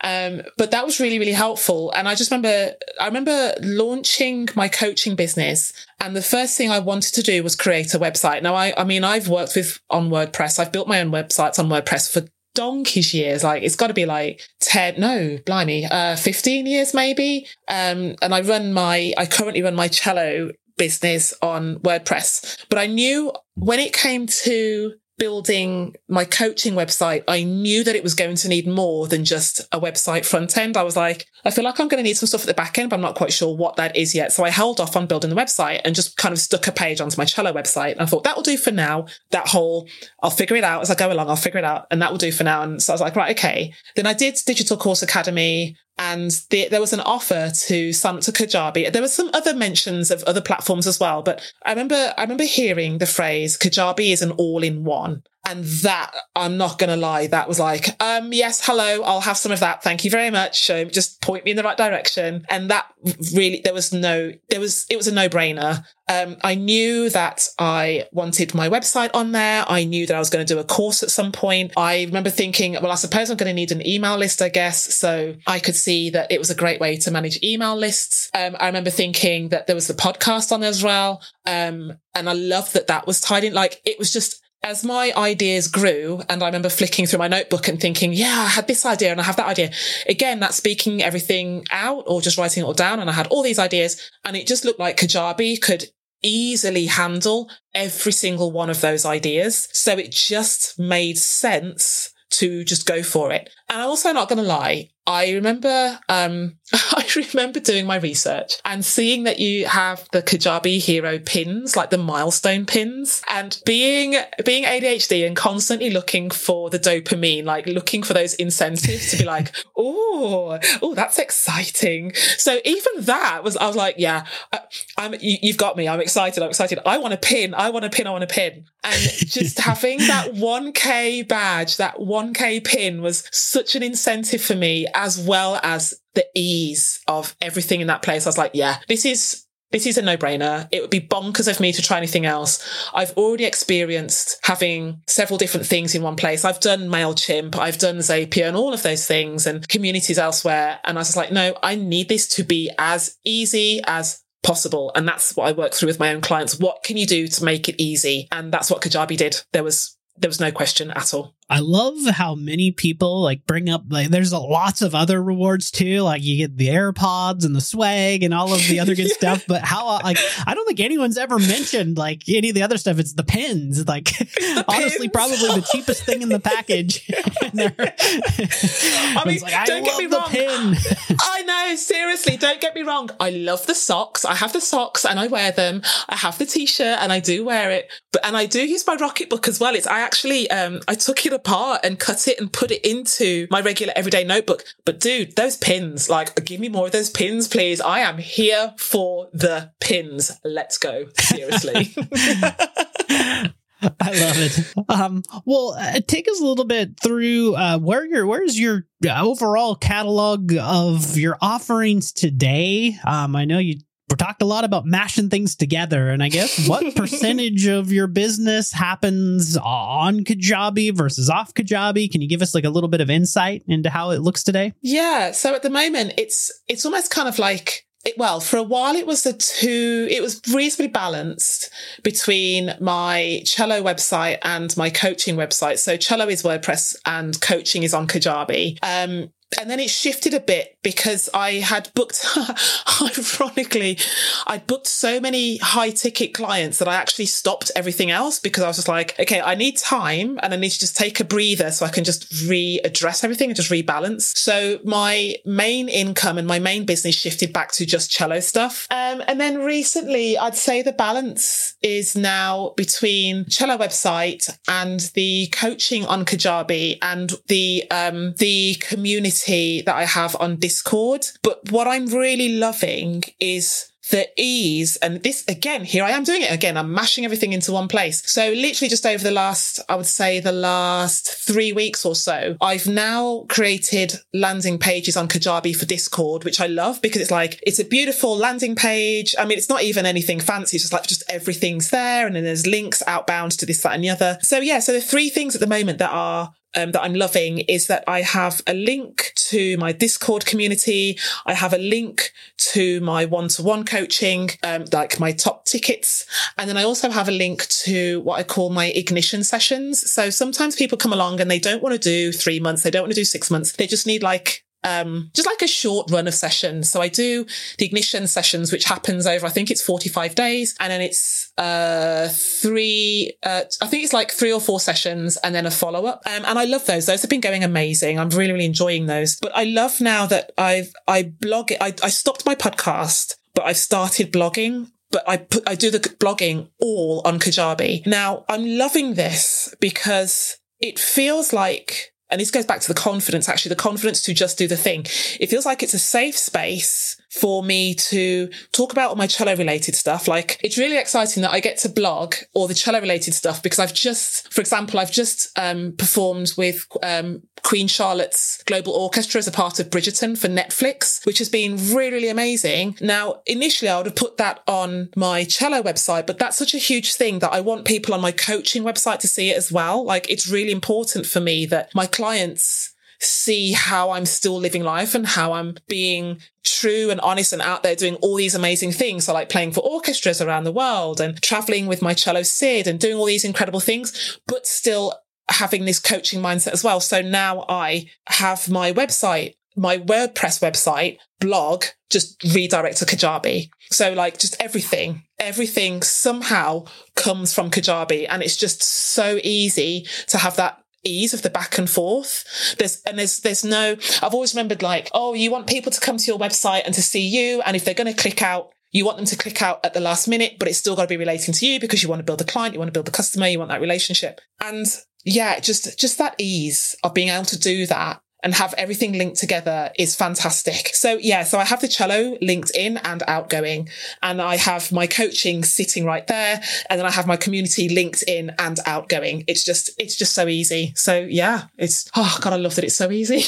Um, 0.00 0.40
but 0.56 0.70
that 0.70 0.86
was 0.86 0.98
really, 0.98 1.18
really 1.18 1.32
helpful. 1.32 1.92
And 1.94 2.08
I 2.08 2.14
just 2.14 2.30
remember, 2.30 2.72
I 2.98 3.06
remember 3.06 3.52
launching 3.60 4.48
my 4.56 4.68
coaching 4.68 5.14
business 5.14 5.74
and 6.00 6.16
the 6.16 6.22
first 6.22 6.56
thing 6.56 6.70
I 6.70 6.78
wanted 6.78 7.12
to 7.16 7.22
do 7.22 7.42
was 7.42 7.54
create 7.54 7.92
a 7.92 7.98
website. 7.98 8.42
Now, 8.42 8.54
I, 8.54 8.72
I 8.78 8.84
mean, 8.84 9.04
I've 9.04 9.28
worked 9.28 9.56
with 9.56 9.78
on 9.90 10.08
WordPress. 10.08 10.58
I've 10.58 10.72
built 10.72 10.88
my 10.88 11.02
own 11.02 11.10
websites 11.10 11.58
on 11.58 11.68
WordPress 11.68 12.10
for 12.10 12.26
donkey's 12.54 13.14
years. 13.14 13.44
Like 13.44 13.62
it's 13.62 13.76
got 13.76 13.88
to 13.88 13.94
be 13.94 14.06
like 14.06 14.42
10, 14.60 15.00
no, 15.00 15.38
blimey, 15.46 15.86
uh, 15.86 16.16
15 16.16 16.66
years 16.66 16.94
maybe. 16.94 17.46
Um, 17.68 18.16
and 18.22 18.34
I 18.34 18.40
run 18.40 18.72
my, 18.72 19.12
I 19.16 19.26
currently 19.26 19.62
run 19.62 19.74
my 19.74 19.88
cello 19.88 20.50
business 20.76 21.34
on 21.42 21.76
WordPress, 21.80 22.64
but 22.70 22.78
I 22.78 22.86
knew 22.86 23.32
when 23.54 23.78
it 23.78 23.92
came 23.92 24.26
to 24.26 24.94
building 25.20 25.94
my 26.08 26.24
coaching 26.24 26.72
website, 26.72 27.22
I 27.28 27.42
knew 27.44 27.84
that 27.84 27.94
it 27.94 28.02
was 28.02 28.14
going 28.14 28.36
to 28.36 28.48
need 28.48 28.66
more 28.66 29.06
than 29.06 29.24
just 29.24 29.60
a 29.70 29.78
website 29.78 30.24
front 30.24 30.56
end. 30.56 30.78
I 30.78 30.82
was 30.82 30.96
like, 30.96 31.26
I 31.44 31.50
feel 31.50 31.62
like 31.62 31.78
I'm 31.78 31.88
going 31.88 32.02
to 32.02 32.08
need 32.08 32.16
some 32.16 32.26
stuff 32.26 32.40
at 32.40 32.46
the 32.46 32.54
back 32.54 32.78
end, 32.78 32.88
but 32.88 32.96
I'm 32.96 33.02
not 33.02 33.14
quite 33.14 33.32
sure 33.32 33.54
what 33.54 33.76
that 33.76 33.94
is 33.94 34.14
yet. 34.14 34.32
So 34.32 34.44
I 34.44 34.50
held 34.50 34.80
off 34.80 34.96
on 34.96 35.06
building 35.06 35.28
the 35.28 35.36
website 35.36 35.82
and 35.84 35.94
just 35.94 36.16
kind 36.16 36.32
of 36.32 36.38
stuck 36.38 36.66
a 36.66 36.72
page 36.72 37.02
onto 37.02 37.18
my 37.18 37.26
cello 37.26 37.52
website. 37.52 37.96
I 38.00 38.06
thought 38.06 38.24
that 38.24 38.34
will 38.34 38.42
do 38.42 38.56
for 38.56 38.72
now. 38.72 39.06
That 39.30 39.48
whole, 39.48 39.86
I'll 40.22 40.30
figure 40.30 40.56
it 40.56 40.64
out 40.64 40.80
as 40.80 40.90
I 40.90 40.94
go 40.94 41.12
along. 41.12 41.28
I'll 41.28 41.36
figure 41.36 41.58
it 41.58 41.64
out 41.64 41.86
and 41.90 42.00
that 42.00 42.10
will 42.10 42.18
do 42.18 42.32
for 42.32 42.44
now. 42.44 42.62
And 42.62 42.82
so 42.82 42.92
I 42.92 42.94
was 42.94 43.02
like, 43.02 43.14
right, 43.14 43.36
okay. 43.36 43.74
Then 43.96 44.06
I 44.06 44.14
did 44.14 44.38
Digital 44.46 44.78
Course 44.78 45.02
Academy 45.02 45.76
and 46.00 46.30
the, 46.48 46.66
there 46.68 46.80
was 46.80 46.94
an 46.94 47.00
offer 47.00 47.52
to 47.66 47.92
some 47.92 48.20
to 48.20 48.32
Kajabi. 48.32 48.90
There 48.90 49.02
were 49.02 49.08
some 49.08 49.30
other 49.34 49.54
mentions 49.54 50.10
of 50.10 50.24
other 50.24 50.40
platforms 50.40 50.86
as 50.86 50.98
well, 50.98 51.22
but 51.22 51.40
I 51.64 51.70
remember 51.70 52.14
I 52.16 52.22
remember 52.22 52.44
hearing 52.44 52.98
the 52.98 53.06
phrase 53.06 53.58
Kajabi 53.58 54.10
is 54.10 54.22
an 54.22 54.32
all-in-one. 54.32 55.22
And 55.50 55.64
that, 55.64 56.12
I'm 56.36 56.56
not 56.56 56.78
going 56.78 56.90
to 56.90 56.96
lie, 56.96 57.26
that 57.26 57.48
was 57.48 57.58
like, 57.58 58.00
um, 58.00 58.32
yes, 58.32 58.64
hello, 58.64 59.02
I'll 59.02 59.20
have 59.22 59.36
some 59.36 59.50
of 59.50 59.58
that. 59.58 59.82
Thank 59.82 60.04
you 60.04 60.10
very 60.10 60.30
much. 60.30 60.70
Um, 60.70 60.90
just 60.90 61.20
point 61.20 61.44
me 61.44 61.50
in 61.50 61.56
the 61.56 61.64
right 61.64 61.76
direction. 61.76 62.46
And 62.48 62.70
that 62.70 62.86
really, 63.34 63.60
there 63.64 63.74
was 63.74 63.92
no, 63.92 64.30
there 64.48 64.60
was, 64.60 64.86
it 64.88 64.96
was 64.96 65.08
a 65.08 65.12
no 65.12 65.28
brainer. 65.28 65.84
Um, 66.08 66.36
I 66.42 66.54
knew 66.54 67.10
that 67.10 67.48
I 67.58 68.06
wanted 68.12 68.54
my 68.54 68.68
website 68.68 69.10
on 69.12 69.32
there. 69.32 69.64
I 69.66 69.82
knew 69.82 70.06
that 70.06 70.14
I 70.14 70.20
was 70.20 70.30
going 70.30 70.46
to 70.46 70.54
do 70.54 70.60
a 70.60 70.64
course 70.64 71.02
at 71.02 71.10
some 71.10 71.32
point. 71.32 71.72
I 71.76 72.04
remember 72.04 72.30
thinking, 72.30 72.74
well, 72.74 72.92
I 72.92 72.96
suppose 72.96 73.28
I'm 73.28 73.36
going 73.36 73.50
to 73.50 73.54
need 73.54 73.72
an 73.72 73.84
email 73.84 74.16
list, 74.16 74.40
I 74.40 74.50
guess. 74.50 74.94
So 74.94 75.34
I 75.48 75.58
could 75.58 75.76
see 75.76 76.10
that 76.10 76.30
it 76.30 76.38
was 76.38 76.50
a 76.50 76.54
great 76.54 76.78
way 76.78 76.96
to 76.98 77.10
manage 77.10 77.42
email 77.42 77.74
lists. 77.74 78.30
Um, 78.34 78.56
I 78.60 78.66
remember 78.66 78.90
thinking 78.90 79.48
that 79.48 79.66
there 79.66 79.76
was 79.76 79.88
the 79.88 79.94
podcast 79.94 80.52
on 80.52 80.62
as 80.62 80.84
well. 80.84 81.22
Um, 81.44 81.98
and 82.14 82.28
I 82.28 82.34
love 82.34 82.72
that 82.74 82.86
that 82.86 83.08
was 83.08 83.20
tied 83.20 83.42
in. 83.42 83.52
Like 83.52 83.80
it 83.84 83.98
was 83.98 84.12
just, 84.12 84.40
as 84.62 84.84
my 84.84 85.12
ideas 85.16 85.68
grew, 85.68 86.22
and 86.28 86.42
I 86.42 86.46
remember 86.46 86.68
flicking 86.68 87.06
through 87.06 87.18
my 87.18 87.28
notebook 87.28 87.66
and 87.66 87.80
thinking, 87.80 88.12
yeah, 88.12 88.44
I 88.46 88.48
had 88.48 88.66
this 88.66 88.84
idea 88.84 89.10
and 89.10 89.20
I 89.20 89.24
have 89.24 89.36
that 89.36 89.46
idea. 89.46 89.72
Again, 90.06 90.40
that's 90.40 90.56
speaking 90.56 91.02
everything 91.02 91.64
out 91.70 92.04
or 92.06 92.20
just 92.20 92.36
writing 92.36 92.62
it 92.62 92.66
all 92.66 92.74
down. 92.74 93.00
And 93.00 93.08
I 93.08 93.14
had 93.14 93.26
all 93.28 93.42
these 93.42 93.58
ideas 93.58 94.10
and 94.24 94.36
it 94.36 94.46
just 94.46 94.64
looked 94.64 94.78
like 94.78 94.98
Kajabi 94.98 95.60
could 95.60 95.86
easily 96.22 96.86
handle 96.86 97.50
every 97.74 98.12
single 98.12 98.52
one 98.52 98.68
of 98.68 98.82
those 98.82 99.06
ideas. 99.06 99.68
So 99.72 99.96
it 99.96 100.12
just 100.12 100.78
made 100.78 101.16
sense 101.16 102.12
to 102.32 102.62
just 102.62 102.86
go 102.86 103.02
for 103.02 103.32
it. 103.32 103.50
And 103.70 103.80
I'm 103.80 103.88
also 103.88 104.12
not 104.12 104.28
going 104.28 104.38
to 104.38 104.42
lie. 104.42 104.90
I 105.06 105.32
remember, 105.32 105.98
um, 106.08 106.58
I 106.72 107.04
remember 107.16 107.58
doing 107.58 107.86
my 107.86 107.96
research 107.96 108.58
and 108.64 108.84
seeing 108.84 109.24
that 109.24 109.38
you 109.40 109.66
have 109.66 110.06
the 110.12 110.22
Kajabi 110.22 110.78
hero 110.78 111.18
pins, 111.18 111.76
like 111.76 111.90
the 111.90 111.98
milestone 111.98 112.66
pins 112.66 113.22
and 113.28 113.60
being, 113.64 114.16
being 114.44 114.64
ADHD 114.64 115.26
and 115.26 115.34
constantly 115.34 115.90
looking 115.90 116.30
for 116.30 116.70
the 116.70 116.78
dopamine, 116.78 117.44
like 117.44 117.66
looking 117.66 118.02
for 118.02 118.12
those 118.12 118.34
incentives 118.34 119.10
to 119.10 119.16
be 119.16 119.24
like, 119.24 119.52
Oh, 119.76 120.58
oh, 120.82 120.94
that's 120.94 121.18
exciting. 121.18 122.12
So 122.14 122.60
even 122.64 122.92
that 122.98 123.42
was, 123.42 123.56
I 123.56 123.66
was 123.66 123.76
like, 123.76 123.94
yeah, 123.98 124.26
uh, 124.52 124.58
I'm, 124.98 125.14
you, 125.14 125.38
you've 125.42 125.56
got 125.56 125.76
me. 125.76 125.88
I'm 125.88 126.00
excited. 126.00 126.42
I'm 126.42 126.50
excited. 126.50 126.78
I 126.84 126.98
want 126.98 127.14
a 127.14 127.16
pin. 127.16 127.54
I 127.54 127.70
want 127.70 127.84
a 127.84 127.90
pin. 127.90 128.06
I 128.06 128.10
want 128.10 128.24
a 128.24 128.26
pin. 128.26 128.66
And 128.84 129.00
just 129.00 129.58
having 129.60 129.98
that 129.98 130.32
1k 130.34 131.26
badge, 131.26 131.78
that 131.78 131.96
1k 131.96 132.64
pin 132.64 133.00
was 133.02 133.26
such 133.60 133.74
an 133.76 133.82
incentive 133.82 134.40
for 134.40 134.56
me 134.56 134.86
as 134.94 135.18
well 135.18 135.60
as 135.62 135.94
the 136.14 136.24
ease 136.34 137.00
of 137.06 137.36
everything 137.42 137.82
in 137.82 137.88
that 137.88 138.02
place. 138.02 138.26
I 138.26 138.30
was 138.30 138.38
like, 138.38 138.52
yeah, 138.54 138.78
this 138.88 139.04
is 139.04 139.44
this 139.70 139.86
is 139.86 139.98
a 139.98 140.02
no 140.02 140.16
brainer. 140.16 140.66
It 140.72 140.80
would 140.80 140.90
be 140.90 141.00
bonkers 141.00 141.48
of 141.48 141.60
me 141.60 141.70
to 141.72 141.82
try 141.82 141.98
anything 141.98 142.26
else. 142.26 142.90
I've 142.92 143.12
already 143.16 143.44
experienced 143.44 144.38
having 144.42 145.02
several 145.06 145.38
different 145.38 145.66
things 145.66 145.94
in 145.94 146.02
one 146.02 146.16
place. 146.16 146.44
I've 146.44 146.58
done 146.58 146.88
MailChimp, 146.88 147.56
I've 147.56 147.78
done 147.78 147.98
Zapier 147.98 148.48
and 148.48 148.56
all 148.56 148.74
of 148.74 148.82
those 148.82 149.06
things 149.06 149.46
and 149.46 149.68
communities 149.68 150.18
elsewhere. 150.18 150.80
And 150.84 150.98
I 150.98 151.02
was 151.02 151.16
like, 151.16 151.30
no, 151.30 151.54
I 151.62 151.76
need 151.76 152.08
this 152.08 152.26
to 152.28 152.42
be 152.42 152.70
as 152.78 153.18
easy 153.24 153.80
as 153.86 154.22
possible. 154.42 154.90
And 154.96 155.06
that's 155.06 155.36
what 155.36 155.46
I 155.46 155.52
work 155.52 155.74
through 155.74 155.88
with 155.88 156.00
my 156.00 156.12
own 156.12 156.22
clients. 156.22 156.58
What 156.58 156.82
can 156.82 156.96
you 156.96 157.06
do 157.06 157.28
to 157.28 157.44
make 157.44 157.68
it 157.68 157.80
easy? 157.80 158.26
And 158.32 158.50
that's 158.50 158.70
what 158.70 158.82
Kajabi 158.82 159.16
did. 159.16 159.42
There 159.52 159.64
was 159.64 159.96
there 160.16 160.28
was 160.28 160.40
no 160.40 160.50
question 160.50 160.90
at 160.90 161.14
all. 161.14 161.34
I 161.50 161.58
love 161.58 162.06
how 162.06 162.36
many 162.36 162.70
people 162.70 163.22
like 163.22 163.44
bring 163.44 163.68
up 163.68 163.82
like 163.90 164.08
there's 164.08 164.30
a, 164.30 164.38
lots 164.38 164.82
of 164.82 164.94
other 164.94 165.20
rewards 165.20 165.72
too. 165.72 166.02
Like 166.02 166.22
you 166.22 166.36
get 166.36 166.56
the 166.56 166.68
AirPods 166.68 167.44
and 167.44 167.56
the 167.56 167.60
swag 167.60 168.22
and 168.22 168.32
all 168.32 168.54
of 168.54 168.60
the 168.68 168.78
other 168.78 168.94
good 168.94 169.08
yeah. 169.08 169.14
stuff. 169.34 169.44
But 169.48 169.62
how 169.62 169.98
like 170.04 170.16
I 170.46 170.54
don't 170.54 170.64
think 170.64 170.78
anyone's 170.78 171.18
ever 171.18 171.40
mentioned 171.40 171.98
like 171.98 172.22
any 172.28 172.50
of 172.50 172.54
the 172.54 172.62
other 172.62 172.78
stuff. 172.78 173.00
It's 173.00 173.14
the 173.14 173.24
pins. 173.24 173.88
Like 173.88 174.04
the 174.18 174.64
honestly, 174.68 175.08
pins. 175.08 175.12
probably 175.12 175.60
the 175.60 175.66
cheapest 175.72 176.04
thing 176.04 176.22
in 176.22 176.28
the 176.28 176.38
package. 176.38 177.10
I 177.42 179.24
mean, 179.26 179.40
like, 179.40 179.66
don't 179.66 179.84
get 179.84 179.98
me 179.98 180.06
wrong. 180.06 180.28
Pin. 180.28 180.76
I 181.20 181.42
know, 181.42 181.74
seriously, 181.74 182.36
don't 182.36 182.60
get 182.60 182.76
me 182.76 182.82
wrong. 182.82 183.10
I 183.18 183.30
love 183.30 183.66
the 183.66 183.74
socks. 183.74 184.24
I 184.24 184.36
have 184.36 184.52
the 184.52 184.60
socks 184.60 185.04
and 185.04 185.18
I 185.18 185.26
wear 185.26 185.50
them. 185.50 185.82
I 186.08 186.14
have 186.14 186.38
the 186.38 186.46
t-shirt 186.46 186.98
and 187.00 187.12
I 187.12 187.18
do 187.18 187.44
wear 187.44 187.72
it. 187.72 187.90
But 188.12 188.24
and 188.24 188.36
I 188.36 188.46
do 188.46 188.64
use 188.64 188.86
my 188.86 188.96
Rocketbook 188.96 189.48
as 189.48 189.58
well. 189.58 189.74
It's 189.74 189.88
I 189.88 190.00
actually 190.00 190.48
um 190.50 190.80
I 190.86 190.94
took 190.94 191.26
it 191.26 191.39
apart 191.40 191.80
and 191.84 191.98
cut 191.98 192.28
it 192.28 192.38
and 192.38 192.52
put 192.52 192.70
it 192.70 192.84
into 192.84 193.46
my 193.50 193.60
regular 193.60 193.92
everyday 193.96 194.24
notebook. 194.24 194.64
But 194.84 195.00
dude, 195.00 195.36
those 195.36 195.56
pins, 195.56 196.08
like, 196.08 196.44
give 196.44 196.60
me 196.60 196.68
more 196.68 196.86
of 196.86 196.92
those 196.92 197.10
pins, 197.10 197.48
please. 197.48 197.80
I 197.80 198.00
am 198.00 198.18
here 198.18 198.74
for 198.78 199.28
the 199.32 199.72
pins. 199.80 200.38
Let's 200.44 200.78
go. 200.78 201.06
Seriously. 201.18 201.94
I 203.82 204.10
love 204.10 204.36
it. 204.36 204.74
Um, 204.90 205.22
well, 205.46 205.74
uh, 205.78 206.00
take 206.06 206.28
us 206.28 206.38
a 206.38 206.44
little 206.44 206.66
bit 206.66 207.00
through 207.02 207.56
uh, 207.56 207.78
where 207.78 208.04
your 208.04 208.26
where's 208.26 208.58
your 208.58 208.86
overall 209.08 209.74
catalog 209.74 210.52
of 210.60 211.16
your 211.16 211.38
offerings 211.40 212.12
today. 212.12 212.98
Um, 213.06 213.34
I 213.34 213.46
know 213.46 213.58
you 213.58 213.76
we 214.10 214.16
talked 214.16 214.42
a 214.42 214.46
lot 214.46 214.64
about 214.64 214.84
mashing 214.84 215.30
things 215.30 215.54
together. 215.54 216.10
And 216.10 216.22
I 216.22 216.28
guess 216.28 216.68
what 216.68 216.94
percentage 216.96 217.66
of 217.66 217.92
your 217.92 218.06
business 218.06 218.72
happens 218.72 219.56
on 219.56 220.24
Kajabi 220.24 220.94
versus 220.94 221.30
off 221.30 221.54
Kajabi? 221.54 222.10
Can 222.10 222.20
you 222.20 222.28
give 222.28 222.42
us 222.42 222.54
like 222.54 222.64
a 222.64 222.70
little 222.70 222.88
bit 222.88 223.00
of 223.00 223.10
insight 223.10 223.62
into 223.68 223.90
how 223.90 224.10
it 224.10 224.20
looks 224.20 224.42
today? 224.42 224.74
Yeah. 224.82 225.30
So 225.30 225.54
at 225.54 225.62
the 225.62 225.70
moment, 225.70 226.14
it's, 226.18 226.50
it's 226.68 226.84
almost 226.84 227.10
kind 227.10 227.28
of 227.28 227.38
like, 227.38 227.86
it, 228.04 228.14
well, 228.16 228.40
for 228.40 228.56
a 228.56 228.62
while 228.62 228.96
it 228.96 229.06
was 229.06 229.24
the 229.24 229.34
two, 229.34 230.08
it 230.10 230.22
was 230.22 230.40
reasonably 230.52 230.88
balanced 230.88 231.70
between 232.02 232.74
my 232.80 233.42
cello 233.44 233.82
website 233.82 234.38
and 234.42 234.74
my 234.76 234.88
coaching 234.88 235.36
website. 235.36 235.78
So 235.78 235.96
cello 235.96 236.26
is 236.28 236.42
WordPress 236.42 236.96
and 237.04 237.38
coaching 237.40 237.82
is 237.82 237.92
on 237.92 238.06
Kajabi. 238.06 238.78
Um, 238.82 239.30
and 239.58 239.68
then 239.68 239.80
it 239.80 239.90
shifted 239.90 240.32
a 240.32 240.40
bit 240.40 240.78
because 240.82 241.28
I 241.34 241.54
had 241.54 241.90
booked, 241.94 242.24
ironically, 243.40 243.98
I 244.46 244.58
booked 244.58 244.86
so 244.86 245.20
many 245.20 245.56
high 245.58 245.90
ticket 245.90 246.34
clients 246.34 246.78
that 246.78 246.88
I 246.88 246.94
actually 246.94 247.26
stopped 247.26 247.70
everything 247.74 248.10
else 248.10 248.38
because 248.38 248.62
I 248.62 248.68
was 248.68 248.76
just 248.76 248.88
like, 248.88 249.18
okay, 249.18 249.40
I 249.40 249.56
need 249.56 249.76
time 249.76 250.38
and 250.42 250.54
I 250.54 250.56
need 250.56 250.70
to 250.70 250.78
just 250.78 250.96
take 250.96 251.18
a 251.18 251.24
breather 251.24 251.70
so 251.72 251.84
I 251.84 251.90
can 251.90 252.04
just 252.04 252.30
readdress 252.48 253.24
everything 253.24 253.50
and 253.50 253.56
just 253.56 253.70
rebalance. 253.70 254.36
So 254.36 254.78
my 254.84 255.34
main 255.44 255.88
income 255.88 256.38
and 256.38 256.46
my 256.46 256.60
main 256.60 256.86
business 256.86 257.16
shifted 257.16 257.52
back 257.52 257.72
to 257.72 257.84
just 257.84 258.10
cello 258.10 258.40
stuff. 258.40 258.86
Um, 258.90 259.22
and 259.26 259.40
then 259.40 259.58
recently, 259.58 260.38
I'd 260.38 260.54
say 260.54 260.82
the 260.82 260.92
balance 260.92 261.74
is 261.82 262.14
now 262.14 262.72
between 262.76 263.46
cello 263.46 263.76
website 263.76 264.56
and 264.68 265.00
the 265.14 265.48
coaching 265.48 266.06
on 266.06 266.24
Kajabi 266.24 266.98
and 267.02 267.32
the 267.48 267.84
um, 267.90 268.34
the 268.34 268.76
community 268.76 269.39
community 269.44 269.82
that 269.82 269.96
I 269.96 270.04
have 270.04 270.36
on 270.40 270.56
Discord. 270.56 271.26
But 271.42 271.70
what 271.70 271.86
I'm 271.86 272.06
really 272.06 272.56
loving 272.56 273.22
is 273.38 273.86
the 274.10 274.28
ease. 274.36 274.96
And 274.96 275.22
this 275.22 275.44
again 275.46 275.84
here 275.84 276.02
i 276.02 276.10
am 276.10 276.24
doing 276.24 276.42
it 276.42 276.50
again. 276.50 276.76
I'm 276.76 276.92
mashing 276.92 277.24
everything 277.24 277.52
into 277.52 277.70
one 277.70 277.86
place. 277.86 278.22
So 278.28 278.50
literally 278.50 278.88
just 278.88 279.06
over 279.06 279.22
the 279.22 279.30
last 279.30 279.78
i 279.88 279.94
would 279.94 280.06
say 280.06 280.40
the 280.40 280.50
last 280.52 281.32
three 281.32 281.72
weeks 281.72 282.04
or 282.04 282.16
so 282.16 282.56
i've 282.60 282.88
now 282.88 283.44
created 283.48 284.14
landing 284.34 284.78
pages 284.78 285.16
on 285.16 285.28
kajabi 285.28 285.74
for 285.74 285.86
discord 285.86 286.44
which 286.44 286.60
i 286.60 286.66
love 286.66 287.00
because 287.02 287.22
it's 287.22 287.30
like 287.30 287.60
it's 287.66 287.78
a 287.78 287.84
beautiful 287.84 288.36
landing 288.36 288.74
page. 288.74 289.34
I 289.38 289.44
mean 289.44 289.58
it's 289.58 289.68
not 289.68 289.82
even 289.82 290.06
anything 290.06 290.40
fancy. 290.40 290.76
It's 290.76 290.84
just 290.84 290.92
like 290.92 291.06
just 291.06 291.22
everything's 291.28 291.90
there. 291.90 292.26
And 292.26 292.34
then 292.34 292.44
there's 292.44 292.66
links 292.66 293.02
outbound 293.06 293.52
to 293.52 293.66
this 293.66 293.82
that 293.82 293.92
and 293.92 294.02
the 294.02 294.10
other. 294.10 294.38
So 294.42 294.58
yeah 294.58 294.80
so 294.80 294.92
the 294.92 295.00
three 295.00 295.28
things 295.30 295.54
at 295.54 295.60
the 295.60 295.66
moment 295.66 295.98
that 295.98 296.10
are 296.10 296.52
um, 296.76 296.92
that 296.92 297.02
I'm 297.02 297.14
loving 297.14 297.60
is 297.60 297.86
that 297.88 298.04
I 298.06 298.22
have 298.22 298.62
a 298.66 298.74
link 298.74 299.32
to 299.50 299.76
my 299.78 299.92
Discord 299.92 300.46
community. 300.46 301.18
I 301.46 301.54
have 301.54 301.72
a 301.72 301.78
link 301.78 302.32
to 302.72 303.00
my 303.00 303.24
one-to-one 303.24 303.84
coaching, 303.84 304.50
um, 304.62 304.84
like 304.92 305.18
my 305.18 305.32
top 305.32 305.64
tickets. 305.64 306.26
And 306.56 306.68
then 306.68 306.76
I 306.76 306.84
also 306.84 307.10
have 307.10 307.28
a 307.28 307.32
link 307.32 307.66
to 307.68 308.20
what 308.20 308.38
I 308.38 308.42
call 308.42 308.70
my 308.70 308.86
ignition 308.86 309.44
sessions. 309.44 310.10
So 310.10 310.30
sometimes 310.30 310.76
people 310.76 310.98
come 310.98 311.12
along 311.12 311.40
and 311.40 311.50
they 311.50 311.58
don't 311.58 311.82
want 311.82 311.94
to 311.94 311.98
do 311.98 312.32
three 312.32 312.60
months. 312.60 312.82
They 312.82 312.90
don't 312.90 313.02
want 313.02 313.12
to 313.12 313.20
do 313.20 313.24
six 313.24 313.50
months. 313.50 313.72
They 313.72 313.86
just 313.86 314.06
need 314.06 314.22
like 314.22 314.64
um, 314.84 315.30
just 315.34 315.46
like 315.46 315.62
a 315.62 315.66
short 315.66 316.10
run 316.10 316.26
of 316.26 316.34
sessions. 316.34 316.90
So 316.90 317.00
I 317.00 317.08
do 317.08 317.46
the 317.78 317.86
ignition 317.86 318.26
sessions, 318.26 318.72
which 318.72 318.84
happens 318.84 319.26
over, 319.26 319.46
I 319.46 319.50
think 319.50 319.70
it's 319.70 319.82
45 319.82 320.34
days. 320.34 320.74
And 320.80 320.90
then 320.90 321.00
it's, 321.00 321.52
uh, 321.58 322.28
three, 322.32 323.36
uh, 323.42 323.62
I 323.82 323.86
think 323.86 324.04
it's 324.04 324.12
like 324.12 324.30
three 324.30 324.52
or 324.52 324.60
four 324.60 324.80
sessions 324.80 325.36
and 325.38 325.54
then 325.54 325.66
a 325.66 325.70
follow 325.70 326.06
up. 326.06 326.22
Um, 326.26 326.44
and 326.44 326.58
I 326.58 326.64
love 326.64 326.86
those. 326.86 327.06
Those 327.06 327.22
have 327.22 327.30
been 327.30 327.40
going 327.40 327.64
amazing. 327.64 328.18
I'm 328.18 328.30
really, 328.30 328.52
really 328.52 328.64
enjoying 328.64 329.06
those. 329.06 329.36
But 329.36 329.52
I 329.54 329.64
love 329.64 330.00
now 330.00 330.26
that 330.26 330.52
I've, 330.56 330.92
I 331.06 331.22
blog 331.24 331.72
it. 331.72 331.78
I, 331.80 331.94
I 332.02 332.08
stopped 332.08 332.46
my 332.46 332.54
podcast, 332.54 333.36
but 333.54 333.64
I've 333.64 333.76
started 333.76 334.32
blogging 334.32 334.88
but 335.12 335.28
I 335.28 335.38
put, 335.38 335.68
I 335.68 335.74
do 335.74 335.90
the 335.90 335.98
blogging 335.98 336.68
all 336.80 337.20
on 337.24 337.40
Kajabi. 337.40 338.06
Now 338.06 338.44
I'm 338.48 338.64
loving 338.64 339.14
this 339.14 339.74
because 339.80 340.58
it 340.78 340.98
feels 340.98 341.52
like 341.52 342.12
and 342.30 342.40
this 342.40 342.50
goes 342.50 342.66
back 342.66 342.80
to 342.80 342.88
the 342.88 342.94
confidence, 342.94 343.48
actually, 343.48 343.70
the 343.70 343.76
confidence 343.76 344.22
to 344.22 344.34
just 344.34 344.56
do 344.56 344.66
the 344.66 344.76
thing. 344.76 345.06
It 345.40 345.50
feels 345.50 345.66
like 345.66 345.82
it's 345.82 345.94
a 345.94 345.98
safe 345.98 346.36
space 346.38 347.19
for 347.30 347.62
me 347.62 347.94
to 347.94 348.48
talk 348.72 348.92
about 348.92 349.10
all 349.10 349.16
my 349.16 349.26
cello 349.26 349.54
related 349.54 349.94
stuff. 349.94 350.26
Like 350.26 350.60
it's 350.62 350.78
really 350.78 350.98
exciting 350.98 351.42
that 351.42 351.52
I 351.52 351.60
get 351.60 351.78
to 351.78 351.88
blog 351.88 352.34
all 352.54 352.66
the 352.66 352.74
cello 352.74 353.00
related 353.00 353.34
stuff 353.34 353.62
because 353.62 353.78
I've 353.78 353.94
just, 353.94 354.52
for 354.52 354.60
example, 354.60 354.98
I've 354.98 355.12
just 355.12 355.56
um, 355.58 355.94
performed 355.96 356.52
with 356.56 356.86
um, 357.02 357.42
Queen 357.62 357.86
Charlotte's 357.86 358.62
Global 358.64 358.92
Orchestra 358.92 359.38
as 359.38 359.46
a 359.46 359.52
part 359.52 359.78
of 359.78 359.90
Bridgerton 359.90 360.36
for 360.36 360.48
Netflix, 360.48 361.24
which 361.26 361.38
has 361.38 361.48
been 361.48 361.76
really, 361.94 362.12
really 362.12 362.28
amazing. 362.28 362.96
Now, 363.00 363.42
initially 363.46 363.88
I 363.88 363.96
would 363.96 364.06
have 364.06 364.16
put 364.16 364.36
that 364.38 364.60
on 364.66 365.10
my 365.16 365.44
cello 365.44 365.82
website, 365.82 366.26
but 366.26 366.38
that's 366.38 366.56
such 366.56 366.74
a 366.74 366.78
huge 366.78 367.14
thing 367.14 367.38
that 367.40 367.52
I 367.52 367.60
want 367.60 367.84
people 367.84 368.14
on 368.14 368.20
my 368.20 368.32
coaching 368.32 368.82
website 368.82 369.18
to 369.20 369.28
see 369.28 369.50
it 369.50 369.56
as 369.56 369.70
well. 369.70 370.04
Like 370.04 370.28
it's 370.30 370.50
really 370.50 370.72
important 370.72 371.26
for 371.26 371.40
me 371.40 371.66
that 371.66 371.94
my 371.94 372.06
clients 372.06 372.89
see 373.20 373.72
how 373.72 374.10
I'm 374.10 374.26
still 374.26 374.58
living 374.58 374.82
life 374.82 375.14
and 375.14 375.26
how 375.26 375.52
I'm 375.52 375.76
being 375.88 376.40
true 376.64 377.10
and 377.10 377.20
honest 377.20 377.52
and 377.52 377.60
out 377.60 377.82
there 377.82 377.94
doing 377.94 378.14
all 378.16 378.36
these 378.36 378.54
amazing 378.54 378.92
things. 378.92 379.24
So 379.24 379.34
like 379.34 379.48
playing 379.48 379.72
for 379.72 379.80
orchestras 379.80 380.40
around 380.40 380.64
the 380.64 380.72
world 380.72 381.20
and 381.20 381.40
traveling 381.42 381.86
with 381.86 382.02
my 382.02 382.14
cello 382.14 382.42
Sid 382.42 382.86
and 382.86 382.98
doing 382.98 383.16
all 383.16 383.26
these 383.26 383.44
incredible 383.44 383.80
things, 383.80 384.38
but 384.46 384.66
still 384.66 385.14
having 385.50 385.84
this 385.84 385.98
coaching 385.98 386.40
mindset 386.40 386.72
as 386.72 386.84
well. 386.84 387.00
So 387.00 387.20
now 387.20 387.64
I 387.68 388.08
have 388.28 388.70
my 388.70 388.92
website, 388.92 389.54
my 389.76 389.98
WordPress 389.98 390.60
website, 390.60 391.18
blog, 391.40 391.84
just 392.08 392.42
redirect 392.54 392.98
to 392.98 393.04
Kajabi. 393.04 393.68
So 393.90 394.12
like 394.12 394.38
just 394.38 394.56
everything, 394.60 395.24
everything 395.38 396.02
somehow 396.02 396.84
comes 397.16 397.52
from 397.52 397.70
Kajabi 397.70 398.26
and 398.28 398.42
it's 398.42 398.56
just 398.56 398.82
so 398.82 399.38
easy 399.42 400.06
to 400.28 400.38
have 400.38 400.56
that 400.56 400.79
ease 401.04 401.34
of 401.34 401.42
the 401.42 401.50
back 401.50 401.78
and 401.78 401.88
forth. 401.88 402.44
There's 402.78 403.02
and 403.02 403.18
there's 403.18 403.38
there's 403.40 403.64
no 403.64 403.96
I've 404.22 404.34
always 404.34 404.54
remembered 404.54 404.82
like, 404.82 405.10
oh, 405.12 405.34
you 405.34 405.50
want 405.50 405.66
people 405.66 405.92
to 405.92 406.00
come 406.00 406.16
to 406.16 406.26
your 406.26 406.38
website 406.38 406.82
and 406.84 406.94
to 406.94 407.02
see 407.02 407.26
you. 407.26 407.62
And 407.62 407.76
if 407.76 407.84
they're 407.84 407.94
going 407.94 408.12
to 408.12 408.20
click 408.20 408.42
out, 408.42 408.70
you 408.90 409.04
want 409.04 409.18
them 409.18 409.26
to 409.26 409.36
click 409.36 409.62
out 409.62 409.84
at 409.84 409.94
the 409.94 410.00
last 410.00 410.26
minute, 410.26 410.56
but 410.58 410.68
it's 410.68 410.78
still 410.78 410.96
got 410.96 411.02
to 411.02 411.08
be 411.08 411.16
relating 411.16 411.54
to 411.54 411.66
you 411.66 411.80
because 411.80 412.02
you 412.02 412.08
want 412.08 412.20
to 412.20 412.24
build 412.24 412.40
a 412.40 412.44
client, 412.44 412.74
you 412.74 412.80
want 412.80 412.88
to 412.88 412.92
build 412.92 413.06
the 413.06 413.12
customer, 413.12 413.46
you 413.46 413.58
want 413.58 413.70
that 413.70 413.80
relationship. 413.80 414.40
And 414.60 414.86
yeah, 415.24 415.60
just 415.60 415.98
just 415.98 416.18
that 416.18 416.34
ease 416.38 416.96
of 417.04 417.14
being 417.14 417.28
able 417.28 417.44
to 417.46 417.58
do 417.58 417.86
that 417.86 418.22
and 418.42 418.54
have 418.54 418.74
everything 418.76 419.12
linked 419.12 419.38
together 419.38 419.90
is 419.98 420.16
fantastic. 420.16 420.94
So 420.94 421.18
yeah, 421.20 421.44
so 421.44 421.58
I 421.58 421.64
have 421.64 421.80
the 421.80 421.88
cello 421.88 422.36
linked 422.40 422.70
in 422.74 422.96
and 422.98 423.22
outgoing 423.26 423.88
and 424.22 424.40
I 424.40 424.56
have 424.56 424.92
my 424.92 425.06
coaching 425.06 425.64
sitting 425.64 426.04
right 426.04 426.26
there 426.26 426.60
and 426.88 426.98
then 426.98 427.06
I 427.06 427.10
have 427.10 427.26
my 427.26 427.36
community 427.36 427.88
linked 427.88 428.22
in 428.26 428.52
and 428.58 428.78
outgoing. 428.86 429.44
It's 429.46 429.64
just, 429.64 429.90
it's 429.98 430.16
just 430.16 430.34
so 430.34 430.48
easy. 430.48 430.92
So 430.96 431.20
yeah, 431.20 431.64
it's, 431.78 432.10
oh 432.16 432.38
God, 432.40 432.52
I 432.52 432.56
love 432.56 432.74
that 432.76 432.84
it's 432.84 432.96
so 432.96 433.10
easy. 433.10 433.42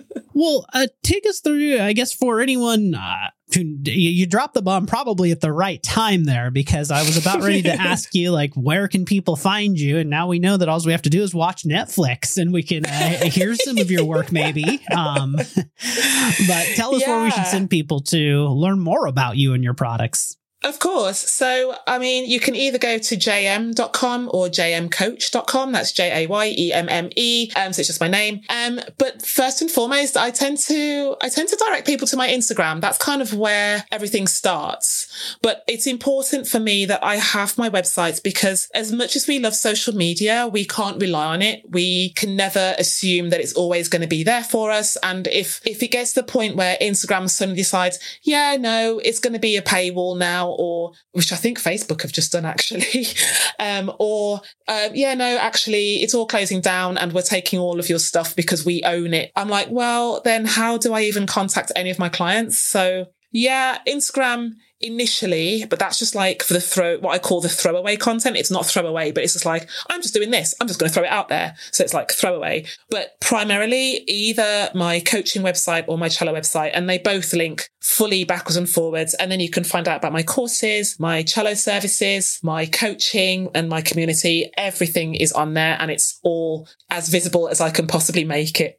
well, 0.36 0.66
uh, 0.74 0.86
take 1.02 1.26
us 1.26 1.40
through, 1.40 1.80
I 1.80 1.94
guess 1.94 2.12
for 2.12 2.42
anyone, 2.42 2.94
uh, 2.94 3.28
you 3.54 4.26
dropped 4.26 4.52
the 4.52 4.60
bomb 4.60 4.84
probably 4.84 5.32
at 5.32 5.40
the 5.40 5.50
right 5.50 5.82
time 5.82 6.24
there 6.24 6.50
because 6.50 6.90
I 6.90 7.04
was 7.04 7.16
about 7.16 7.40
ready 7.40 7.62
to 7.62 7.72
ask 7.80 8.14
you 8.14 8.32
like 8.32 8.52
where 8.52 8.86
can 8.86 9.06
people 9.06 9.34
find 9.36 9.78
you? 9.78 9.96
And 9.96 10.10
now 10.10 10.26
we 10.26 10.38
know 10.38 10.58
that 10.58 10.68
all 10.68 10.78
we 10.84 10.92
have 10.92 11.00
to 11.02 11.10
do 11.10 11.22
is 11.22 11.34
watch 11.34 11.62
Netflix 11.62 12.36
and 12.36 12.52
we 12.52 12.62
can 12.62 12.84
uh, 12.84 13.30
hear 13.30 13.54
some 13.54 13.78
of 13.78 13.90
your 13.90 14.04
work 14.04 14.30
maybe. 14.30 14.84
Um, 14.94 15.36
but 15.36 16.66
tell 16.74 16.94
us 16.94 17.00
yeah. 17.00 17.16
where 17.16 17.24
we 17.24 17.30
should 17.30 17.46
send 17.46 17.70
people 17.70 18.00
to 18.00 18.46
learn 18.48 18.78
more 18.78 19.06
about 19.06 19.38
you 19.38 19.54
and 19.54 19.64
your 19.64 19.74
products 19.74 20.36
Of 20.66 20.80
course. 20.80 21.18
So, 21.18 21.76
I 21.86 22.00
mean, 22.00 22.28
you 22.28 22.40
can 22.40 22.56
either 22.56 22.76
go 22.76 22.98
to 22.98 23.16
jayemme.com 23.16 24.30
or 24.34 24.48
jayemmecoach.com. 24.48 25.70
That's 25.70 25.92
J 25.92 26.24
A 26.24 26.26
Y 26.26 26.54
E 26.58 26.72
M 26.72 26.88
M 26.88 27.08
E. 27.14 27.52
Um, 27.54 27.72
so 27.72 27.80
it's 27.80 27.86
just 27.86 28.00
my 28.00 28.08
name. 28.08 28.40
Um, 28.48 28.80
but 28.98 29.24
first 29.24 29.62
and 29.62 29.70
foremost, 29.70 30.16
I 30.16 30.32
tend 30.32 30.58
to, 30.58 31.14
I 31.22 31.28
tend 31.28 31.50
to 31.50 31.56
direct 31.56 31.86
people 31.86 32.08
to 32.08 32.16
my 32.16 32.28
Instagram. 32.28 32.80
That's 32.80 32.98
kind 32.98 33.22
of 33.22 33.32
where 33.32 33.84
everything 33.92 34.26
starts. 34.26 35.06
But 35.40 35.62
it's 35.68 35.86
important 35.86 36.48
for 36.48 36.58
me 36.58 36.84
that 36.86 37.04
I 37.04 37.14
have 37.14 37.56
my 37.56 37.70
websites 37.70 38.20
because 38.20 38.68
as 38.74 38.90
much 38.90 39.14
as 39.14 39.28
we 39.28 39.38
love 39.38 39.54
social 39.54 39.94
media, 39.94 40.48
we 40.52 40.64
can't 40.64 41.00
rely 41.00 41.26
on 41.26 41.42
it. 41.42 41.62
We 41.70 42.10
can 42.14 42.34
never 42.34 42.74
assume 42.76 43.30
that 43.30 43.38
it's 43.38 43.52
always 43.52 43.86
going 43.88 44.02
to 44.02 44.08
be 44.08 44.24
there 44.24 44.42
for 44.42 44.72
us. 44.72 44.96
And 45.04 45.28
if, 45.28 45.64
if 45.64 45.80
it 45.84 45.92
gets 45.92 46.12
to 46.14 46.22
the 46.22 46.26
point 46.26 46.56
where 46.56 46.76
Instagram 46.82 47.30
suddenly 47.30 47.58
decides, 47.58 48.00
yeah, 48.22 48.56
no, 48.58 48.98
it's 48.98 49.20
going 49.20 49.34
to 49.34 49.38
be 49.38 49.56
a 49.56 49.62
paywall 49.62 50.18
now, 50.18 50.55
or 50.56 50.92
which 51.12 51.32
I 51.32 51.36
think 51.36 51.60
Facebook 51.60 52.02
have 52.02 52.12
just 52.12 52.32
done 52.32 52.44
actually, 52.44 53.06
um, 53.58 53.92
or 53.98 54.40
um, 54.68 54.90
yeah, 54.94 55.14
no, 55.14 55.36
actually, 55.38 55.96
it's 56.02 56.14
all 56.14 56.26
closing 56.26 56.60
down 56.60 56.98
and 56.98 57.12
we're 57.12 57.22
taking 57.22 57.58
all 57.58 57.78
of 57.78 57.88
your 57.88 57.98
stuff 57.98 58.34
because 58.34 58.64
we 58.64 58.82
own 58.84 59.14
it. 59.14 59.32
I'm 59.36 59.48
like, 59.48 59.68
well, 59.70 60.20
then 60.24 60.44
how 60.44 60.78
do 60.78 60.92
I 60.92 61.02
even 61.02 61.26
contact 61.26 61.72
any 61.76 61.90
of 61.90 61.98
my 61.98 62.08
clients? 62.08 62.58
So 62.58 63.06
yeah, 63.32 63.78
Instagram 63.86 64.52
initially, 64.80 65.64
but 65.68 65.78
that's 65.78 65.98
just 65.98 66.14
like 66.14 66.42
for 66.42 66.54
the 66.54 66.60
throw, 66.60 66.98
what 66.98 67.14
I 67.14 67.18
call 67.18 67.40
the 67.40 67.48
throwaway 67.48 67.96
content. 67.96 68.36
It's 68.36 68.50
not 68.50 68.66
throwaway, 68.66 69.12
but 69.12 69.24
it's 69.24 69.32
just 69.32 69.46
like, 69.46 69.68
I'm 69.88 70.02
just 70.02 70.14
doing 70.14 70.30
this. 70.30 70.54
I'm 70.60 70.66
just 70.66 70.78
going 70.78 70.88
to 70.88 70.94
throw 70.94 71.04
it 71.04 71.10
out 71.10 71.28
there. 71.28 71.56
So 71.72 71.84
it's 71.84 71.94
like 71.94 72.10
throwaway, 72.10 72.66
but 72.90 73.20
primarily 73.20 74.04
either 74.06 74.70
my 74.74 75.00
coaching 75.00 75.42
website 75.42 75.84
or 75.88 75.98
my 75.98 76.08
cello 76.08 76.34
website. 76.34 76.70
And 76.74 76.88
they 76.88 76.98
both 76.98 77.32
link 77.32 77.68
fully 77.80 78.24
backwards 78.24 78.56
and 78.56 78.68
forwards. 78.68 79.14
And 79.14 79.30
then 79.30 79.40
you 79.40 79.50
can 79.50 79.64
find 79.64 79.88
out 79.88 79.98
about 79.98 80.12
my 80.12 80.22
courses, 80.22 80.98
my 81.00 81.22
cello 81.22 81.54
services, 81.54 82.38
my 82.42 82.66
coaching 82.66 83.48
and 83.54 83.68
my 83.68 83.80
community. 83.80 84.50
Everything 84.56 85.14
is 85.14 85.32
on 85.32 85.54
there 85.54 85.76
and 85.80 85.90
it's 85.90 86.18
all 86.22 86.68
as 86.90 87.08
visible 87.08 87.48
as 87.48 87.60
I 87.60 87.70
can 87.70 87.86
possibly 87.86 88.24
make 88.24 88.60
it. 88.60 88.78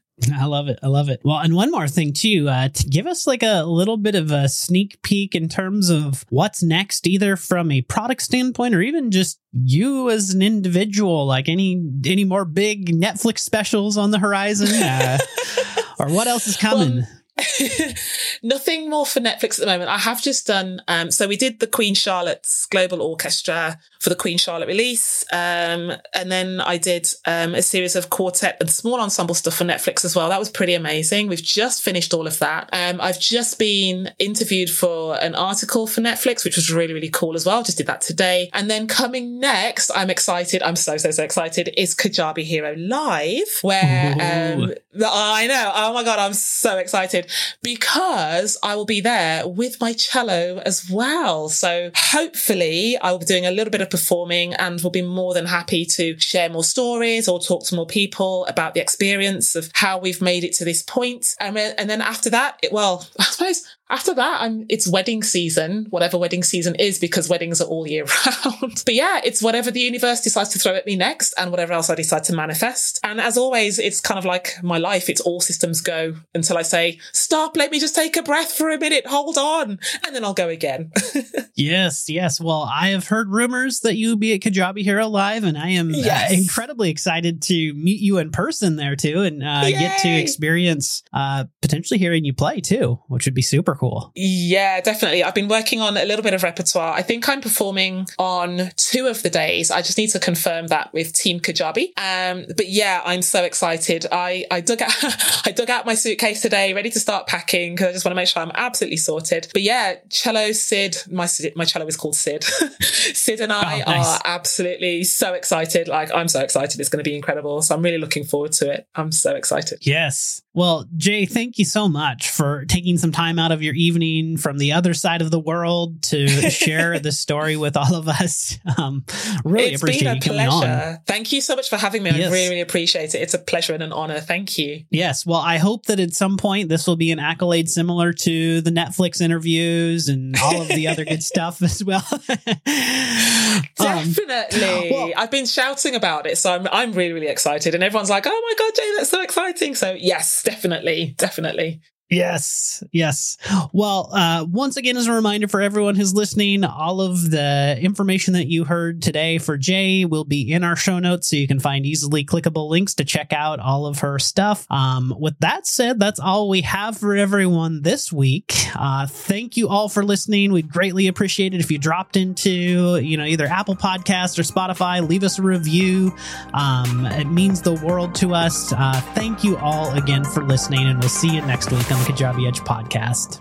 I 0.34 0.46
love 0.46 0.68
it. 0.68 0.78
I 0.82 0.88
love 0.88 1.08
it. 1.08 1.20
Well, 1.24 1.38
and 1.38 1.54
one 1.54 1.70
more 1.70 1.88
thing 1.88 2.12
too, 2.12 2.48
uh, 2.48 2.68
to 2.68 2.86
give 2.88 3.06
us 3.06 3.26
like 3.26 3.42
a 3.42 3.62
little 3.62 3.96
bit 3.96 4.14
of 4.14 4.30
a 4.30 4.48
sneak 4.48 5.00
peek 5.02 5.34
in 5.34 5.48
terms 5.48 5.90
of 5.90 6.24
what's 6.30 6.62
next, 6.62 7.06
either 7.06 7.36
from 7.36 7.70
a 7.70 7.82
product 7.82 8.22
standpoint 8.22 8.74
or 8.74 8.80
even 8.82 9.10
just 9.10 9.40
you 9.52 10.10
as 10.10 10.30
an 10.30 10.42
individual, 10.42 11.26
like 11.26 11.48
any 11.48 11.82
any 12.04 12.24
more 12.24 12.44
big 12.44 12.90
Netflix 13.00 13.40
specials 13.40 13.96
on 13.96 14.10
the 14.10 14.18
horizon, 14.18 14.68
uh, 14.82 15.18
or 15.98 16.08
what 16.08 16.26
else 16.26 16.46
is 16.46 16.56
coming? 16.56 16.96
Well, 16.98 17.08
Nothing 18.42 18.90
more 18.90 19.06
for 19.06 19.20
Netflix 19.20 19.58
at 19.58 19.60
the 19.60 19.66
moment. 19.66 19.90
I 19.90 19.98
have 19.98 20.22
just 20.22 20.46
done, 20.46 20.82
um, 20.88 21.10
so 21.10 21.26
we 21.28 21.36
did 21.36 21.60
the 21.60 21.66
Queen 21.66 21.94
Charlotte's 21.94 22.66
Global 22.66 23.02
Orchestra 23.02 23.78
for 24.00 24.10
the 24.10 24.16
Queen 24.16 24.38
Charlotte 24.38 24.68
release. 24.68 25.24
Um, 25.32 25.92
and 26.14 26.30
then 26.30 26.60
I 26.60 26.76
did 26.76 27.06
um, 27.24 27.54
a 27.54 27.62
series 27.62 27.96
of 27.96 28.10
quartet 28.10 28.56
and 28.60 28.70
small 28.70 29.00
ensemble 29.00 29.34
stuff 29.34 29.56
for 29.56 29.64
Netflix 29.64 30.04
as 30.04 30.14
well. 30.14 30.28
That 30.28 30.38
was 30.38 30.50
pretty 30.50 30.74
amazing. 30.74 31.28
We've 31.28 31.42
just 31.42 31.82
finished 31.82 32.14
all 32.14 32.26
of 32.26 32.38
that. 32.38 32.68
Um, 32.72 33.00
I've 33.00 33.20
just 33.20 33.58
been 33.58 34.10
interviewed 34.18 34.70
for 34.70 35.16
an 35.20 35.34
article 35.34 35.86
for 35.86 36.00
Netflix, 36.00 36.44
which 36.44 36.56
was 36.56 36.72
really, 36.72 36.94
really 36.94 37.10
cool 37.10 37.34
as 37.34 37.46
well. 37.46 37.62
Just 37.62 37.78
did 37.78 37.86
that 37.86 38.00
today. 38.00 38.50
And 38.52 38.70
then 38.70 38.86
coming 38.86 39.40
next, 39.40 39.90
I'm 39.94 40.10
excited. 40.10 40.62
I'm 40.62 40.76
so, 40.76 40.96
so, 40.96 41.10
so 41.10 41.22
excited 41.22 41.70
is 41.76 41.94
Kajabi 41.94 42.44
Hero 42.44 42.74
Live, 42.76 43.48
where 43.62 44.12
um, 44.12 44.74
I 45.04 45.46
know. 45.46 45.72
Oh 45.74 45.94
my 45.94 46.04
God, 46.04 46.18
I'm 46.18 46.34
so 46.34 46.78
excited 46.78 47.27
because 47.62 48.56
I 48.62 48.76
will 48.76 48.84
be 48.84 49.00
there 49.00 49.46
with 49.46 49.80
my 49.80 49.92
cello 49.92 50.58
as 50.64 50.88
well. 50.90 51.48
So 51.48 51.90
hopefully 51.94 52.96
I 52.98 53.12
will 53.12 53.18
be 53.18 53.26
doing 53.26 53.46
a 53.46 53.50
little 53.50 53.70
bit 53.70 53.80
of 53.80 53.90
performing 53.90 54.54
and 54.54 54.80
will 54.80 54.90
be 54.90 55.02
more 55.02 55.34
than 55.34 55.46
happy 55.46 55.84
to 55.86 56.18
share 56.18 56.48
more 56.48 56.64
stories 56.64 57.28
or 57.28 57.40
talk 57.40 57.64
to 57.66 57.74
more 57.74 57.86
people 57.86 58.46
about 58.46 58.74
the 58.74 58.80
experience 58.80 59.54
of 59.54 59.70
how 59.74 59.98
we've 59.98 60.22
made 60.22 60.44
it 60.44 60.52
to 60.54 60.64
this 60.64 60.82
point. 60.82 61.34
And, 61.40 61.56
then 61.56 62.02
after 62.02 62.30
that, 62.30 62.58
it, 62.62 62.72
well, 62.72 63.06
I 63.18 63.24
suppose 63.24 63.77
after 63.90 64.14
that, 64.14 64.42
I'm, 64.42 64.66
it's 64.68 64.86
wedding 64.86 65.22
season, 65.22 65.86
whatever 65.90 66.18
wedding 66.18 66.42
season 66.42 66.74
is, 66.74 66.98
because 66.98 67.28
weddings 67.28 67.60
are 67.60 67.68
all 67.68 67.86
year 67.86 68.04
round. 68.26 68.82
but 68.84 68.94
yeah, 68.94 69.20
it's 69.24 69.42
whatever 69.42 69.70
the 69.70 69.80
universe 69.80 70.20
decides 70.20 70.50
to 70.50 70.58
throw 70.58 70.74
at 70.74 70.86
me 70.86 70.94
next 70.96 71.32
and 71.38 71.50
whatever 71.50 71.72
else 71.72 71.88
I 71.88 71.94
decide 71.94 72.24
to 72.24 72.34
manifest. 72.34 73.00
And 73.02 73.20
as 73.20 73.38
always, 73.38 73.78
it's 73.78 74.00
kind 74.00 74.18
of 74.18 74.26
like 74.26 74.54
my 74.62 74.76
life. 74.76 75.08
It's 75.08 75.22
all 75.22 75.40
systems 75.40 75.80
go 75.80 76.16
until 76.34 76.58
I 76.58 76.62
say, 76.62 76.98
stop, 77.12 77.56
let 77.56 77.70
me 77.70 77.80
just 77.80 77.94
take 77.94 78.16
a 78.16 78.22
breath 78.22 78.52
for 78.52 78.70
a 78.70 78.78
minute, 78.78 79.06
hold 79.06 79.38
on, 79.38 79.78
and 80.04 80.14
then 80.14 80.24
I'll 80.24 80.34
go 80.34 80.48
again. 80.48 80.90
yes, 81.56 82.10
yes. 82.10 82.40
Well, 82.40 82.68
I 82.70 82.88
have 82.88 83.08
heard 83.08 83.30
rumors 83.30 83.80
that 83.80 83.96
you 83.96 84.10
will 84.10 84.16
be 84.16 84.34
at 84.34 84.40
Kajabi 84.40 84.82
Hero 84.82 85.08
Live, 85.08 85.44
and 85.44 85.56
I 85.56 85.70
am 85.70 85.94
uh, 85.94 85.98
yes. 85.98 86.30
uh, 86.30 86.34
incredibly 86.34 86.90
excited 86.90 87.40
to 87.42 87.72
meet 87.74 88.00
you 88.00 88.18
in 88.18 88.32
person 88.32 88.76
there 88.76 88.96
too 88.96 89.22
and 89.22 89.42
uh, 89.42 89.68
get 89.70 89.98
to 90.00 90.08
experience 90.08 91.02
uh, 91.12 91.44
potentially 91.62 91.98
hearing 91.98 92.24
you 92.24 92.34
play 92.34 92.60
too, 92.60 93.00
which 93.08 93.24
would 93.24 93.34
be 93.34 93.42
super 93.42 93.77
cool. 93.78 94.12
Yeah, 94.14 94.80
definitely. 94.80 95.22
I've 95.22 95.34
been 95.34 95.48
working 95.48 95.80
on 95.80 95.96
a 95.96 96.04
little 96.04 96.22
bit 96.22 96.34
of 96.34 96.42
repertoire. 96.42 96.92
I 96.92 97.02
think 97.02 97.28
I'm 97.28 97.40
performing 97.40 98.06
on 98.18 98.70
two 98.76 99.06
of 99.06 99.22
the 99.22 99.30
days. 99.30 99.70
I 99.70 99.82
just 99.82 99.98
need 99.98 100.08
to 100.10 100.18
confirm 100.18 100.66
that 100.68 100.92
with 100.92 101.12
Team 101.12 101.40
Kajabi. 101.40 101.92
Um, 101.98 102.46
but 102.56 102.68
yeah, 102.68 103.02
I'm 103.04 103.22
so 103.22 103.44
excited. 103.44 104.06
I, 104.10 104.44
I 104.50 104.60
dug 104.60 104.82
out, 104.82 104.92
I 105.46 105.52
dug 105.52 105.70
out 105.70 105.86
my 105.86 105.94
suitcase 105.94 106.42
today, 106.42 106.74
ready 106.74 106.90
to 106.90 107.00
start 107.00 107.26
packing 107.26 107.74
because 107.74 107.88
I 107.88 107.92
just 107.92 108.04
want 108.04 108.12
to 108.12 108.16
make 108.16 108.28
sure 108.28 108.42
I'm 108.42 108.52
absolutely 108.54 108.96
sorted. 108.96 109.48
But 109.52 109.62
yeah, 109.62 109.96
cello 110.10 110.52
Sid, 110.52 110.96
my, 111.10 111.28
my 111.54 111.64
cello 111.64 111.86
is 111.86 111.96
called 111.96 112.16
Sid. 112.16 112.44
Sid 112.80 113.40
and 113.40 113.52
I 113.52 113.82
oh, 113.86 113.90
nice. 113.90 114.06
are 114.06 114.20
absolutely 114.24 115.04
so 115.04 115.34
excited. 115.34 115.88
Like 115.88 116.12
I'm 116.12 116.28
so 116.28 116.40
excited. 116.40 116.80
It's 116.80 116.88
going 116.88 117.02
to 117.02 117.08
be 117.08 117.16
incredible. 117.16 117.62
So 117.62 117.74
I'm 117.74 117.82
really 117.82 117.98
looking 117.98 118.24
forward 118.24 118.52
to 118.52 118.70
it. 118.70 118.86
I'm 118.94 119.12
so 119.12 119.34
excited. 119.34 119.78
Yes. 119.82 120.42
Well, 120.58 120.86
Jay, 120.96 121.24
thank 121.24 121.60
you 121.60 121.64
so 121.64 121.88
much 121.88 122.30
for 122.30 122.64
taking 122.64 122.98
some 122.98 123.12
time 123.12 123.38
out 123.38 123.52
of 123.52 123.62
your 123.62 123.74
evening 123.74 124.38
from 124.38 124.58
the 124.58 124.72
other 124.72 124.92
side 124.92 125.22
of 125.22 125.30
the 125.30 125.38
world 125.38 126.02
to 126.02 126.26
share 126.50 126.98
the 126.98 127.12
story 127.12 127.56
with 127.56 127.76
all 127.76 127.94
of 127.94 128.08
us. 128.08 128.58
Um, 128.76 129.04
really 129.44 129.74
it's 129.74 129.80
appreciate 129.80 130.20
been 130.20 130.32
a 130.32 130.48
pleasure. 130.48 130.98
Thank 131.06 131.30
you 131.30 131.40
so 131.42 131.54
much 131.54 131.70
for 131.70 131.76
having 131.76 132.02
me. 132.02 132.10
Yes. 132.10 132.28
I 132.28 132.32
really, 132.32 132.48
really 132.48 132.60
appreciate 132.60 133.14
it. 133.14 133.18
It's 133.18 133.34
a 133.34 133.38
pleasure 133.38 133.72
and 133.72 133.84
an 133.84 133.92
honor. 133.92 134.18
Thank 134.18 134.58
you. 134.58 134.82
Yes. 134.90 135.24
Well, 135.24 135.38
I 135.38 135.58
hope 135.58 135.86
that 135.86 136.00
at 136.00 136.12
some 136.12 136.36
point 136.36 136.68
this 136.68 136.88
will 136.88 136.96
be 136.96 137.12
an 137.12 137.20
accolade 137.20 137.70
similar 137.70 138.12
to 138.14 138.60
the 138.60 138.70
Netflix 138.72 139.20
interviews 139.20 140.08
and 140.08 140.34
all 140.42 140.62
of 140.62 140.66
the 140.66 140.88
other 140.88 141.04
good 141.04 141.22
stuff 141.22 141.62
as 141.62 141.84
well. 141.84 142.02
Um, 143.80 144.10
Definitely. 144.10 144.90
Um, 144.90 144.90
well, 144.90 145.12
I've 145.16 145.30
been 145.30 145.46
shouting 145.46 145.94
about 145.94 146.26
it, 146.26 146.36
so 146.36 146.52
I'm 146.52 146.68
I'm 146.70 146.92
really 146.92 147.12
really 147.12 147.28
excited, 147.28 147.74
and 147.74 147.82
everyone's 147.82 148.10
like, 148.10 148.26
"Oh 148.26 148.30
my 148.30 148.54
god, 148.58 148.74
Jay, 148.74 148.92
that's 148.96 149.10
so 149.10 149.22
exciting!" 149.22 149.74
So 149.74 149.92
yes, 149.92 150.47
definitely, 150.48 151.14
definitely. 151.18 151.80
Yes, 152.10 152.82
yes. 152.90 153.36
Well, 153.72 154.08
uh, 154.14 154.46
once 154.48 154.78
again, 154.78 154.96
as 154.96 155.08
a 155.08 155.12
reminder 155.12 155.46
for 155.46 155.60
everyone 155.60 155.94
who's 155.94 156.14
listening, 156.14 156.64
all 156.64 157.02
of 157.02 157.30
the 157.30 157.76
information 157.78 158.32
that 158.32 158.46
you 158.46 158.64
heard 158.64 159.02
today 159.02 159.36
for 159.36 159.58
Jay 159.58 160.06
will 160.06 160.24
be 160.24 160.50
in 160.50 160.64
our 160.64 160.74
show 160.74 160.98
notes, 161.00 161.28
so 161.28 161.36
you 161.36 161.46
can 161.46 161.60
find 161.60 161.84
easily 161.84 162.24
clickable 162.24 162.70
links 162.70 162.94
to 162.94 163.04
check 163.04 163.34
out 163.34 163.60
all 163.60 163.84
of 163.84 163.98
her 163.98 164.18
stuff. 164.18 164.66
Um, 164.70 165.14
with 165.18 165.38
that 165.40 165.66
said, 165.66 166.00
that's 166.00 166.18
all 166.18 166.48
we 166.48 166.62
have 166.62 166.96
for 166.96 167.14
everyone 167.14 167.82
this 167.82 168.10
week. 168.10 168.54
Uh, 168.74 169.06
thank 169.06 169.58
you 169.58 169.68
all 169.68 169.90
for 169.90 170.02
listening. 170.02 170.50
We'd 170.50 170.70
greatly 170.70 171.08
appreciate 171.08 171.52
it 171.52 171.60
if 171.60 171.70
you 171.70 171.76
dropped 171.76 172.16
into, 172.16 172.96
you 172.96 173.18
know, 173.18 173.24
either 173.24 173.46
Apple 173.46 173.76
Podcast 173.76 174.38
or 174.38 174.42
Spotify. 174.44 175.06
Leave 175.06 175.24
us 175.24 175.38
a 175.38 175.42
review. 175.42 176.16
Um, 176.54 177.04
it 177.04 177.26
means 177.26 177.60
the 177.60 177.74
world 177.74 178.14
to 178.16 178.32
us. 178.32 178.72
Uh, 178.72 178.98
thank 179.14 179.44
you 179.44 179.58
all 179.58 179.90
again 179.92 180.24
for 180.24 180.42
listening, 180.42 180.86
and 180.88 180.98
we'll 181.00 181.10
see 181.10 181.34
you 181.34 181.42
next 181.42 181.70
week 181.70 181.90
Kajabi 182.06 182.46
Edge 182.46 182.60
podcast. 182.62 183.40